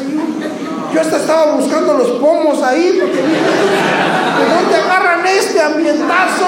Yo, 0.94 1.02
hasta 1.02 1.18
estaba 1.18 1.56
buscando 1.56 1.94
los 1.94 2.12
pomos 2.20 2.62
ahí, 2.64 2.98
porque 3.00 3.18
¿de 3.18 4.56
dónde 4.56 4.76
agarran 4.76 5.26
este 5.28 5.62
ambientazo? 5.62 6.46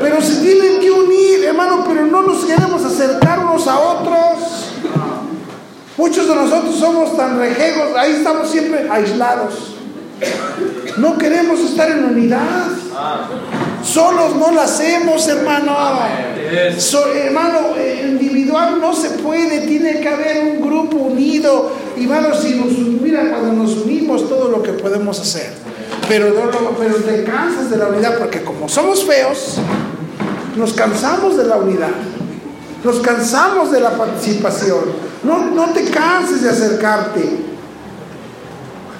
Pero 0.00 0.20
se 0.22 0.34
tienen 0.42 0.80
que 0.80 0.90
unir, 0.90 1.44
hermano, 1.44 1.84
pero 1.86 2.06
no 2.06 2.22
nos 2.22 2.44
queremos 2.44 2.84
acercar 2.84 3.40
unos 3.40 3.66
a 3.66 3.78
otros. 3.78 4.51
Muchos 5.96 6.26
de 6.26 6.34
nosotros 6.34 6.76
somos 6.76 7.16
tan 7.16 7.38
rejegos, 7.38 7.96
ahí 7.96 8.12
estamos 8.12 8.50
siempre 8.50 8.88
aislados. 8.90 9.76
No 10.96 11.18
queremos 11.18 11.60
estar 11.60 11.90
en 11.90 12.04
unidad. 12.04 12.66
Solos 13.82 14.36
no 14.36 14.52
lo 14.52 14.60
hacemos, 14.60 15.26
hermano. 15.28 15.76
hermano, 17.14 17.58
eh, 17.76 18.06
individual 18.08 18.80
no 18.80 18.94
se 18.94 19.10
puede, 19.10 19.66
tiene 19.66 20.00
que 20.00 20.08
haber 20.08 20.44
un 20.44 20.60
grupo 20.60 20.96
unido. 20.96 21.72
Y 21.96 22.04
hermano, 22.04 22.28
mira, 23.00 23.30
cuando 23.30 23.52
nos 23.52 23.76
unimos, 23.78 24.28
todo 24.28 24.48
lo 24.48 24.62
que 24.62 24.72
podemos 24.72 25.18
hacer. 25.20 25.52
Pero, 26.08 26.32
pero 26.78 26.94
te 26.96 27.24
cansas 27.24 27.70
de 27.70 27.76
la 27.76 27.86
unidad 27.86 28.18
porque 28.18 28.42
como 28.42 28.68
somos 28.68 29.04
feos, 29.04 29.58
nos 30.56 30.72
cansamos 30.74 31.36
de 31.36 31.44
la 31.44 31.56
unidad. 31.56 31.90
Nos 32.84 33.00
cansamos 33.00 33.70
de 33.70 33.80
la 33.80 33.90
participación. 33.90 35.11
No, 35.24 35.50
no 35.50 35.72
te 35.72 35.84
canses 35.84 36.42
de 36.42 36.50
acercarte. 36.50 37.22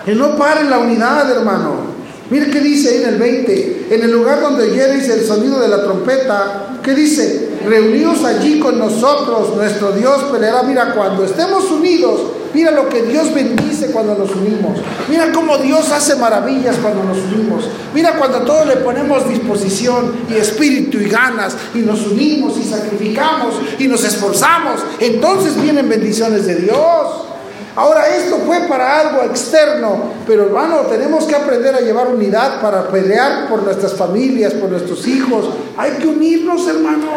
Que 0.05 0.15
no 0.15 0.37
pare 0.37 0.65
la 0.65 0.79
unidad, 0.79 1.31
hermano. 1.31 1.93
Mire 2.31 2.51
qué 2.51 2.61
dice 2.61 2.89
ahí 2.89 3.03
en 3.03 3.09
el 3.11 3.19
20. 3.19 3.87
En 3.91 4.03
el 4.03 4.11
lugar 4.11 4.41
donde 4.41 4.65
oyereis 4.65 5.09
el 5.09 5.25
sonido 5.25 5.61
de 5.61 5.69
la 5.69 5.83
trompeta, 5.83 6.72
¿qué 6.83 6.95
dice? 6.95 7.51
Reunidos 7.65 8.25
allí 8.25 8.59
con 8.59 8.79
nosotros, 8.79 9.55
nuestro 9.57 9.93
Dios 9.93 10.25
peleará. 10.33 10.63
Mira, 10.63 10.95
cuando 10.95 11.25
estemos 11.25 11.71
unidos, 11.71 12.21
mira 12.53 12.71
lo 12.73 12.89
que 12.89 13.03
Dios 13.03 13.33
bendice 13.33 13.93
cuando 13.93 14.15
nos 14.17 14.31
unimos. 14.35 14.79
Mira 15.09 15.31
cómo 15.33 15.59
Dios 15.59 15.91
hace 15.93 16.17
maravillas 16.17 16.77
cuando 16.83 17.05
nos 17.05 17.19
unimos. 17.19 17.69
Mira 17.95 18.17
cuando 18.19 18.41
todos 18.43 18.67
le 18.67 18.77
ponemos 18.77 19.29
disposición 19.29 20.13
y 20.29 20.35
espíritu 20.35 20.99
y 20.99 21.09
ganas 21.09 21.57
y 21.75 21.79
nos 21.79 22.07
unimos 22.07 22.59
y 22.59 22.65
sacrificamos 22.65 23.55
y 23.79 23.87
nos 23.87 24.03
esforzamos. 24.05 24.81
Entonces 24.99 25.61
vienen 25.61 25.89
bendiciones 25.89 26.47
de 26.47 26.57
Dios. 26.57 27.32
Ahora 27.75 28.15
esto 28.15 28.37
fue 28.45 28.61
para 28.69 29.01
algo 29.01 29.23
externo, 29.23 30.13
pero 30.27 30.45
hermano, 30.45 30.81
tenemos 30.91 31.25
que 31.25 31.35
aprender 31.35 31.75
a 31.75 31.81
llevar 31.81 32.09
unidad 32.09 32.61
para 32.61 32.89
pelear 32.89 33.49
por 33.49 33.63
nuestras 33.63 33.95
familias, 33.95 34.53
por 34.55 34.69
nuestros 34.69 35.07
hijos. 35.07 35.49
Hay 35.77 35.93
que 35.93 36.07
unirnos, 36.07 36.67
hermano. 36.69 37.09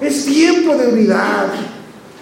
Es 0.00 0.24
tiempo 0.24 0.74
de 0.74 0.88
unidad. 0.88 1.46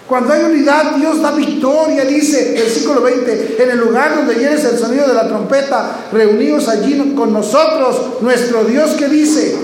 Cuando 0.07 0.33
hay 0.33 0.43
unidad, 0.43 0.95
Dios 0.97 1.21
da 1.21 1.31
victoria, 1.31 2.03
dice 2.03 2.55
el 2.57 2.63
versículo 2.63 3.01
20, 3.01 3.63
en 3.63 3.71
el 3.71 3.79
lugar 3.79 4.15
donde 4.15 4.35
llenes 4.35 4.65
el 4.65 4.77
sonido 4.77 5.07
de 5.07 5.13
la 5.13 5.29
trompeta, 5.29 6.07
reunidos 6.11 6.67
allí 6.67 7.13
con 7.15 7.31
nosotros, 7.31 8.21
nuestro 8.21 8.65
Dios 8.65 8.91
que 8.91 9.07
dice, 9.07 9.55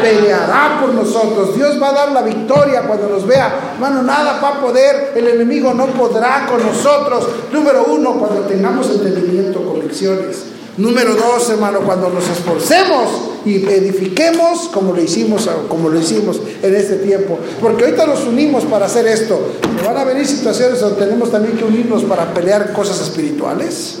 peleará 0.00 0.78
por 0.80 0.94
nosotros. 0.94 1.56
Dios 1.56 1.82
va 1.82 1.88
a 1.88 1.92
dar 1.92 2.12
la 2.12 2.22
victoria 2.22 2.82
cuando 2.82 3.08
nos 3.08 3.26
vea. 3.26 3.72
Hermano, 3.74 4.02
nada 4.02 4.40
va 4.40 4.48
a 4.50 4.60
poder, 4.60 5.14
el 5.16 5.26
enemigo 5.26 5.74
no 5.74 5.86
podrá 5.86 6.46
con 6.46 6.64
nosotros. 6.64 7.26
Número 7.52 7.84
uno, 7.88 8.14
cuando 8.20 8.42
tengamos 8.42 8.88
entendimiento, 8.88 9.64
convicciones. 9.64 10.44
Número 10.76 11.14
dos, 11.14 11.50
hermano, 11.50 11.80
cuando 11.80 12.08
nos 12.08 12.28
esforcemos 12.28 13.31
y 13.44 13.64
edifiquemos 13.64 14.68
como 14.68 14.92
lo 14.92 15.02
hicimos, 15.02 15.48
como 15.68 15.88
lo 15.88 15.98
hicimos 15.98 16.40
en 16.62 16.74
este 16.74 16.96
tiempo. 16.96 17.38
Porque 17.60 17.84
ahorita 17.84 18.06
nos 18.06 18.24
unimos 18.26 18.64
para 18.64 18.86
hacer 18.86 19.06
esto. 19.06 19.52
Van 19.84 19.96
a 19.96 20.04
venir 20.04 20.26
situaciones 20.26 20.80
donde 20.80 21.04
tenemos 21.04 21.30
también 21.30 21.56
que 21.56 21.64
unirnos 21.64 22.04
para 22.04 22.32
pelear 22.32 22.72
cosas 22.72 23.00
espirituales. 23.00 23.98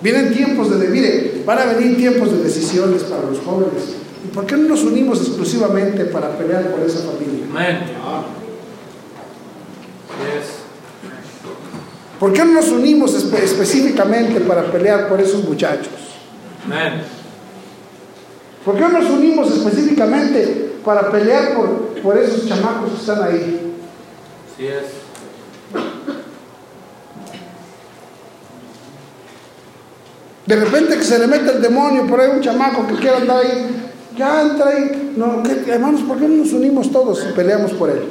Vienen 0.00 0.34
tiempos 0.34 0.78
de, 0.78 0.88
mire, 0.88 1.42
van 1.46 1.58
a 1.58 1.64
venir 1.64 1.96
tiempos 1.96 2.30
de 2.30 2.42
decisiones 2.42 3.04
para 3.04 3.22
los 3.22 3.38
jóvenes. 3.38 3.82
¿Y 4.24 4.34
por 4.34 4.46
qué 4.46 4.56
no 4.56 4.68
nos 4.68 4.82
unimos 4.82 5.20
exclusivamente 5.20 6.04
para 6.06 6.36
pelear 6.36 6.70
por 6.70 6.80
esa 6.80 7.00
familia? 7.00 7.46
Amén. 7.50 7.78
¿Por 12.18 12.32
qué 12.32 12.44
no 12.44 12.52
nos 12.52 12.68
unimos 12.68 13.14
específicamente 13.14 14.40
para 14.40 14.70
pelear 14.70 15.08
por 15.08 15.20
esos 15.20 15.44
muchachos? 15.44 15.92
¿Por 18.64 18.74
qué 18.76 18.80
no 18.80 18.88
nos 18.88 19.10
unimos 19.10 19.50
específicamente 19.50 20.76
para 20.84 21.10
pelear 21.10 21.54
por, 21.54 21.68
por 22.02 22.16
esos 22.16 22.46
chamacos 22.48 22.90
que 22.90 23.00
están 23.00 23.22
ahí? 23.22 23.74
Así 24.52 24.66
es. 24.66 24.84
De 30.46 30.56
repente 30.56 30.98
que 30.98 31.04
se 31.04 31.18
le 31.18 31.26
mete 31.26 31.52
el 31.52 31.62
demonio 31.62 32.06
por 32.06 32.20
ahí 32.20 32.30
un 32.30 32.40
chamaco 32.40 32.86
que 32.86 32.94
quiere 32.96 33.16
andar 33.16 33.38
ahí, 33.38 33.90
ya 34.16 34.42
entra 34.42 34.68
ahí. 34.68 35.14
No, 35.16 35.42
hermanos, 35.66 36.02
¿por 36.02 36.18
qué 36.18 36.28
no 36.28 36.44
nos 36.44 36.52
unimos 36.52 36.92
todos 36.92 37.26
y 37.28 37.32
peleamos 37.32 37.72
por 37.72 37.90
él? 37.90 38.02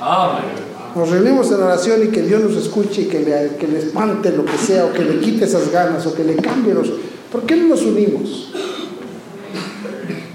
Amén 0.00 0.67
nos 0.94 1.10
reunimos 1.10 1.50
en 1.50 1.62
oración 1.62 2.02
y 2.04 2.08
que 2.08 2.22
Dios 2.22 2.42
nos 2.42 2.56
escuche 2.56 3.02
y 3.02 3.04
que 3.06 3.20
le, 3.20 3.56
que 3.56 3.68
le 3.68 3.78
espante 3.78 4.32
lo 4.32 4.44
que 4.44 4.56
sea, 4.56 4.86
o 4.86 4.92
que 4.92 5.04
le 5.04 5.20
quite 5.20 5.44
esas 5.44 5.70
ganas, 5.70 6.06
o 6.06 6.14
que 6.14 6.24
le 6.24 6.36
cambie 6.36 6.74
los... 6.74 6.90
¿Por 7.30 7.42
qué 7.42 7.56
no 7.56 7.68
nos 7.68 7.82
unimos? 7.82 8.52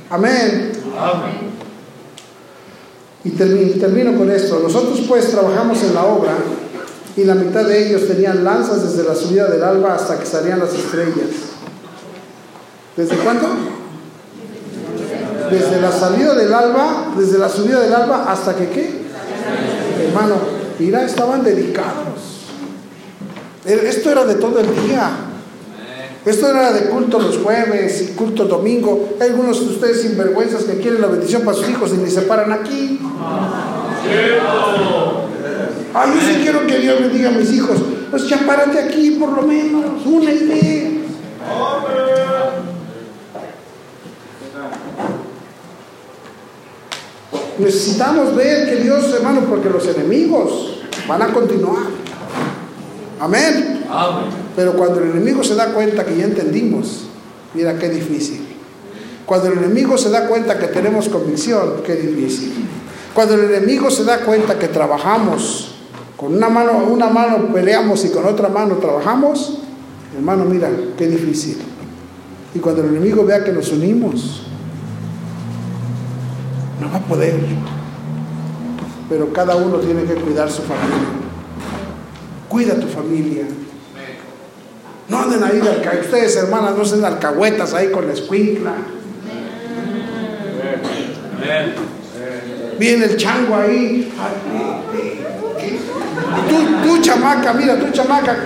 Amén. 0.09 0.71
Amén. 0.97 1.53
Y 3.25 3.29
termino, 3.31 4.17
con 4.17 4.29
esto. 4.29 4.59
Nosotros 4.59 5.01
pues 5.07 5.31
trabajamos 5.31 5.81
en 5.83 5.93
la 5.93 6.03
obra 6.05 6.33
y 7.15 7.23
la 7.23 7.35
mitad 7.35 7.65
de 7.65 7.87
ellos 7.87 8.07
tenían 8.07 8.43
lanzas 8.43 8.83
desde 8.83 9.07
la 9.07 9.15
subida 9.15 9.47
del 9.47 9.63
alba 9.63 9.95
hasta 9.95 10.19
que 10.19 10.25
salían 10.25 10.59
las 10.59 10.73
estrellas. 10.73 11.29
¿Desde 12.97 13.15
cuándo? 13.17 13.47
Desde 15.49 15.81
la 15.81 15.91
salida 15.91 16.35
del 16.35 16.53
alba, 16.53 17.13
desde 17.17 17.37
la 17.37 17.49
subida 17.49 17.79
del 17.79 17.93
alba 17.93 18.31
hasta 18.31 18.55
que 18.55 18.69
qué? 18.69 19.02
Hermano, 20.03 20.35
mira, 20.79 21.03
estaban 21.03 21.43
dedicados. 21.43 22.47
Esto 23.65 24.11
era 24.11 24.25
de 24.25 24.35
todo 24.35 24.59
el 24.59 24.67
día. 24.87 25.09
Esto 26.25 26.49
era 26.49 26.71
de 26.71 26.89
culto 26.89 27.19
los 27.19 27.37
jueves 27.37 28.01
y 28.01 28.13
culto 28.13 28.45
domingo. 28.45 29.15
Hay 29.19 29.29
algunos 29.29 29.59
de 29.59 29.73
ustedes 29.73 30.01
sinvergüenzas 30.01 30.63
que 30.63 30.77
quieren 30.77 31.01
la 31.01 31.07
bendición 31.07 31.41
para 31.43 31.57
sus 31.57 31.69
hijos 31.69 31.91
y 31.93 31.97
ni 31.97 32.09
se 32.09 32.21
paran 32.21 32.51
aquí. 32.53 32.99
Ay, 35.93 36.11
yo 36.15 36.21
sí 36.21 36.39
quiero 36.41 36.65
que 36.65 36.79
Dios 36.79 36.99
me 37.01 37.09
diga 37.09 37.29
a 37.29 37.33
mis 37.33 37.51
hijos, 37.51 37.77
pues 38.09 38.27
ya 38.27 38.37
párate 38.45 38.79
aquí 38.79 39.11
por 39.11 39.33
lo 39.33 39.43
menos, 39.43 40.05
únete. 40.05 41.01
Necesitamos 47.59 48.35
ver 48.35 48.69
que 48.69 48.83
Dios, 48.83 49.13
hermano, 49.13 49.41
porque 49.41 49.69
los 49.69 49.87
enemigos 49.87 50.79
van 51.07 51.21
a 51.21 51.27
continuar. 51.27 51.83
Amén. 53.19 53.83
Pero 54.55 54.73
cuando 54.73 54.99
el 54.99 55.11
enemigo 55.11 55.43
se 55.43 55.55
da 55.55 55.73
cuenta 55.73 56.05
que 56.05 56.17
ya 56.17 56.25
entendimos, 56.25 57.05
mira 57.53 57.77
qué 57.77 57.89
difícil. 57.89 58.47
Cuando 59.25 59.47
el 59.47 59.59
enemigo 59.59 59.97
se 59.97 60.09
da 60.09 60.27
cuenta 60.27 60.57
que 60.57 60.67
tenemos 60.67 61.07
convicción, 61.09 61.81
qué 61.85 61.95
difícil. 61.95 62.53
Cuando 63.13 63.35
el 63.35 63.45
enemigo 63.45 63.89
se 63.91 64.03
da 64.03 64.19
cuenta 64.19 64.57
que 64.57 64.67
trabajamos, 64.67 65.75
con 66.17 66.35
una 66.35 66.49
mano, 66.49 66.85
una 66.89 67.09
mano 67.09 67.53
peleamos 67.53 68.03
y 68.05 68.09
con 68.09 68.25
otra 68.25 68.49
mano 68.49 68.77
trabajamos, 68.77 69.59
hermano, 70.15 70.45
mira, 70.45 70.69
qué 70.97 71.07
difícil. 71.07 71.57
Y 72.55 72.59
cuando 72.59 72.81
el 72.81 72.89
enemigo 72.89 73.23
vea 73.23 73.43
que 73.43 73.51
nos 73.51 73.71
unimos, 73.71 74.43
no 76.79 76.91
va 76.91 76.97
a 76.97 77.01
poder. 77.01 77.35
Pero 79.09 79.31
cada 79.33 79.55
uno 79.55 79.77
tiene 79.77 80.03
que 80.03 80.15
cuidar 80.15 80.49
su 80.49 80.61
familia. 80.63 81.09
Cuida 82.49 82.75
tu 82.79 82.87
familia. 82.87 83.45
anden 85.09 85.43
ahí 85.43 85.59
de 85.59 85.69
alca- 85.69 85.99
ustedes 86.01 86.35
hermanas 86.37 86.75
no 86.77 86.83
sean 86.85 87.05
alcahuetas 87.05 87.73
ahí 87.73 87.91
con 87.91 88.07
la 88.07 88.13
escuincla. 88.13 88.73
Viene 92.79 93.05
el 93.05 93.17
chango 93.17 93.55
ahí. 93.55 94.11
Tú, 96.49 96.87
tú 96.87 97.01
chamaca, 97.01 97.53
mira, 97.53 97.77
tú 97.79 97.85
chamaca, 97.91 98.37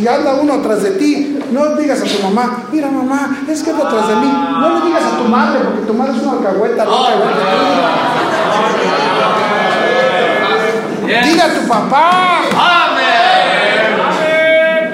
y 0.00 0.06
anda 0.06 0.34
uno 0.34 0.54
atrás 0.54 0.82
de 0.82 0.90
ti, 0.92 1.35
no 1.50 1.76
digas 1.76 2.00
a 2.00 2.04
tu 2.04 2.22
mamá, 2.22 2.64
mira 2.72 2.90
mamá, 2.90 3.38
es 3.48 3.62
que 3.62 3.70
anda 3.70 3.86
atrás 3.86 4.08
de 4.08 4.16
mí. 4.16 4.26
No 4.60 4.78
le 4.78 4.86
digas 4.86 5.02
a 5.04 5.16
tu 5.16 5.24
madre, 5.24 5.60
porque 5.60 5.82
tu 5.82 5.94
madre 5.94 6.16
es 6.16 6.22
una 6.22 6.32
alcahueta 6.32 6.84
que 6.84 6.90
tú. 6.90 6.96
Dile 11.28 11.42
a 11.42 11.54
tu 11.54 11.68
papá, 11.68 12.40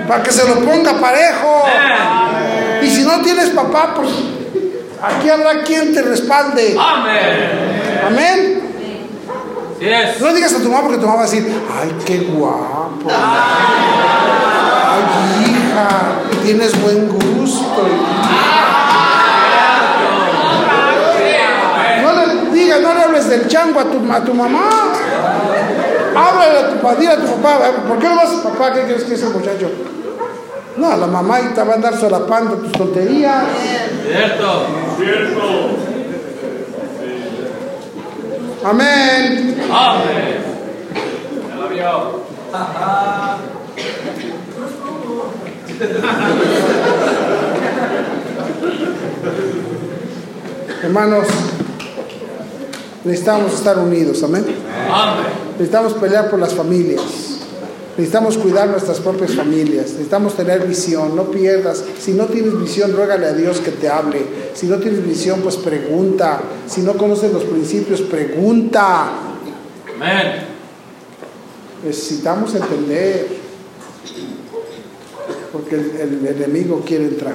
para 0.06 0.22
que 0.22 0.30
se 0.30 0.46
lo 0.46 0.56
ponga 0.60 1.00
parejo. 1.00 1.64
Y 2.82 2.88
si 2.90 3.02
no 3.04 3.20
tienes 3.22 3.50
papá, 3.50 3.94
pues 3.94 4.10
aquí 5.02 5.28
habrá 5.30 5.62
quien 5.62 5.94
te 5.94 6.02
respalde. 6.02 6.76
Amén. 8.06 8.60
No 10.20 10.26
le 10.28 10.34
digas 10.34 10.52
a 10.54 10.58
tu 10.58 10.68
mamá 10.68 10.82
porque 10.82 10.98
tu 10.98 11.06
mamá 11.06 11.16
va 11.16 11.22
a 11.22 11.24
decir, 11.24 11.44
ay, 11.80 11.92
qué 12.04 12.18
guapo. 12.18 13.08
Ay, 14.94 15.02
hija, 15.44 15.88
tienes 16.42 16.80
buen 16.82 17.08
gusto. 17.08 17.82
No 22.02 22.12
le 22.12 22.50
digas, 22.50 22.80
no 22.80 22.94
le 22.94 23.00
hables 23.02 23.28
del 23.28 23.48
chango 23.48 23.80
a 23.80 23.84
tu, 23.84 24.12
a 24.12 24.24
tu 24.24 24.34
mamá. 24.34 24.68
Háblale 26.14 26.58
a 26.58 26.70
tu 26.70 26.76
papá, 26.76 26.94
dile 26.96 27.12
a 27.12 27.16
tu 27.16 27.26
papá, 27.26 27.58
¿por 27.88 27.98
qué 27.98 28.08
no 28.08 28.16
vas, 28.16 28.28
papá, 28.42 28.72
qué 28.74 28.82
crees 28.82 29.04
que 29.04 29.14
es 29.14 29.22
el 29.22 29.30
muchacho? 29.30 29.70
No, 30.76 30.96
la 30.96 31.06
mamá 31.06 31.36
ahí 31.36 31.52
te 31.54 31.62
va 31.62 31.72
a 31.72 31.76
andar 31.76 31.96
solapando 31.96 32.56
tus 32.56 32.72
tonterías. 32.72 33.44
Cierto. 34.06 34.66
Amén. 38.64 39.60
Amén. 39.70 40.44
Ya 41.48 41.56
la 41.56 41.66
vio. 41.68 42.22
Hermanos, 50.82 51.26
necesitamos 53.04 53.54
estar 53.54 53.78
unidos, 53.78 54.22
amén. 54.22 54.44
Necesitamos 55.52 55.94
pelear 55.94 56.30
por 56.30 56.38
las 56.38 56.54
familias. 56.54 57.02
Necesitamos 57.96 58.38
cuidar 58.38 58.68
nuestras 58.68 59.00
propias 59.00 59.34
familias. 59.34 59.90
Necesitamos 59.90 60.34
tener 60.34 60.66
visión. 60.66 61.14
No 61.14 61.30
pierdas. 61.30 61.84
Si 62.00 62.12
no 62.12 62.26
tienes 62.26 62.58
visión, 62.58 62.94
ruégale 62.94 63.26
a 63.26 63.34
Dios 63.34 63.60
que 63.60 63.70
te 63.70 63.88
hable. 63.88 64.24
Si 64.54 64.66
no 64.66 64.78
tienes 64.78 65.06
visión, 65.06 65.40
pues 65.40 65.56
pregunta. 65.56 66.40
Si 66.66 66.80
no 66.80 66.94
conoces 66.94 67.32
los 67.32 67.44
principios, 67.44 68.00
pregunta. 68.00 69.10
Amén. 69.94 70.46
Necesitamos 71.84 72.54
entender. 72.54 73.42
Porque 75.52 75.74
el, 75.74 76.26
enemigo 76.26 76.82
quiere 76.84 77.04
entrar 77.04 77.34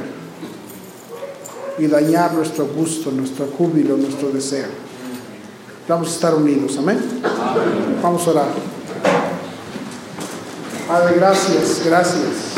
y 1.78 1.86
dañar 1.86 2.34
nuestro 2.34 2.65
gusto, 2.65 3.11
nuestro 3.11 3.45
júbilo, 3.55 3.95
nuestro 3.95 4.30
deseo. 4.30 4.68
Vamos 5.88 6.09
a 6.09 6.11
estar 6.11 6.36
unidos, 6.36 6.76
amén. 6.78 6.99
Vamos 8.01 8.28
a 8.28 8.32
orar. 8.32 8.47
Padre, 10.88 11.15
gracias, 11.18 11.84
gracias. 11.86 12.57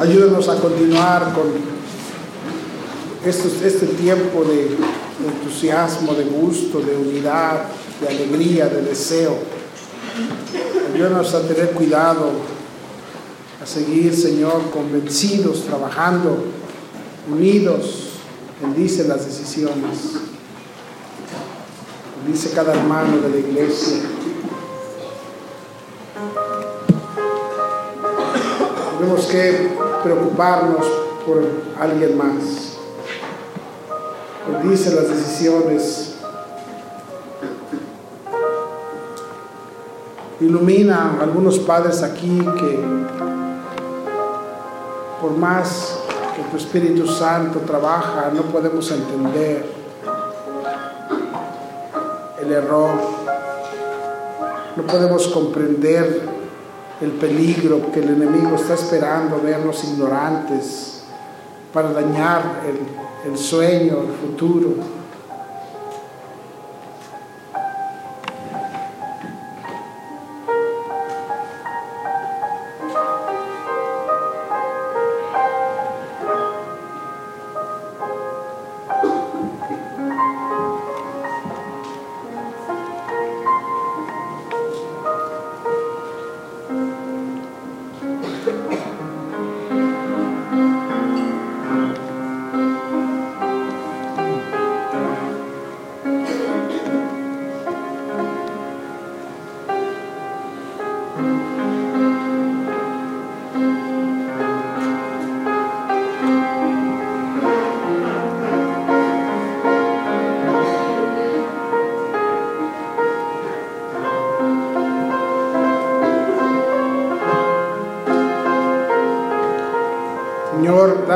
Ayúdanos 0.00 0.48
a 0.48 0.56
continuar 0.56 1.34
con 1.34 1.79
este 3.24 3.86
tiempo 3.86 4.44
de, 4.44 4.56
de 4.56 5.28
entusiasmo, 5.28 6.14
de 6.14 6.24
gusto, 6.24 6.80
de 6.80 6.96
unidad, 6.96 7.64
de 8.00 8.08
alegría, 8.08 8.66
de 8.66 8.82
deseo. 8.82 9.36
Ayúdanos 10.94 11.34
a 11.34 11.42
tener 11.42 11.70
cuidado, 11.72 12.30
a 13.62 13.66
seguir, 13.66 14.14
Señor, 14.16 14.70
convencidos, 14.70 15.64
trabajando, 15.64 16.44
unidos. 17.30 18.08
Bendice 18.60 19.06
las 19.06 19.26
decisiones. 19.26 20.14
Bendice 22.24 22.50
cada 22.50 22.74
hermano 22.74 23.18
de 23.18 23.28
la 23.30 23.36
iglesia. 23.36 23.98
Tenemos 28.98 29.26
que 29.26 29.70
preocuparnos 30.02 30.86
por 31.26 31.42
alguien 31.78 32.18
más. 32.18 32.69
Bendice 34.52 34.94
las 34.94 35.08
decisiones. 35.08 36.14
Ilumina 40.40 41.16
a 41.18 41.22
algunos 41.22 41.58
padres 41.60 42.02
aquí 42.02 42.38
que 42.58 42.80
por 45.20 45.32
más 45.36 45.98
que 46.34 46.42
tu 46.50 46.56
Espíritu 46.56 47.06
Santo 47.06 47.60
trabaja, 47.60 48.30
no 48.34 48.42
podemos 48.42 48.90
entender 48.90 49.70
el 52.40 52.52
error. 52.52 52.90
No 54.76 54.82
podemos 54.84 55.28
comprender 55.28 56.28
el 57.00 57.12
peligro 57.12 57.92
que 57.92 58.00
el 58.00 58.10
enemigo 58.10 58.56
está 58.56 58.74
esperando 58.74 59.40
vernos 59.42 59.84
ignorantes 59.84 61.02
para 61.72 61.92
dañar 61.92 62.62
el, 62.66 63.09
el 63.24 63.36
sueño, 63.36 64.02
el 64.02 64.28
futuro. 64.28 64.99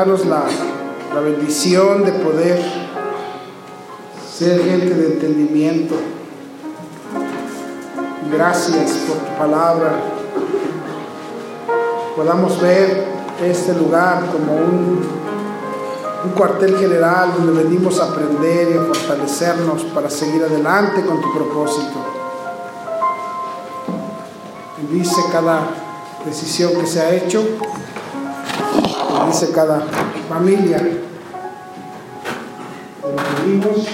La, 0.05 0.43
la 1.15 1.19
bendición 1.19 2.05
de 2.05 2.11
poder 2.11 2.61
ser 4.31 4.63
gente 4.63 4.93
de 4.93 5.13
entendimiento. 5.13 5.95
Gracias 8.31 8.91
por 9.07 9.17
tu 9.17 9.35
palabra. 9.35 9.93
Podamos 12.15 12.61
ver 12.61 13.03
este 13.43 13.73
lugar 13.73 14.25
como 14.31 14.53
un, 14.53 15.01
un 16.23 16.31
cuartel 16.37 16.77
general 16.77 17.33
donde 17.35 17.63
venimos 17.63 17.99
a 17.99 18.05
aprender 18.05 18.75
y 18.75 18.77
a 18.77 18.83
fortalecernos 18.83 19.85
para 19.85 20.07
seguir 20.07 20.43
adelante 20.43 21.03
con 21.03 21.19
tu 21.19 21.33
propósito. 21.33 21.97
Bendice 24.77 25.19
cada 25.31 25.61
decisión 26.23 26.73
que 26.79 26.85
se 26.85 27.01
ha 27.01 27.11
hecho. 27.11 27.43
Bendice 29.35 29.53
cada 29.53 29.85
familia. 30.29 30.77
Te 30.77 30.85
lo 33.01 33.15
pedimos 33.17 33.85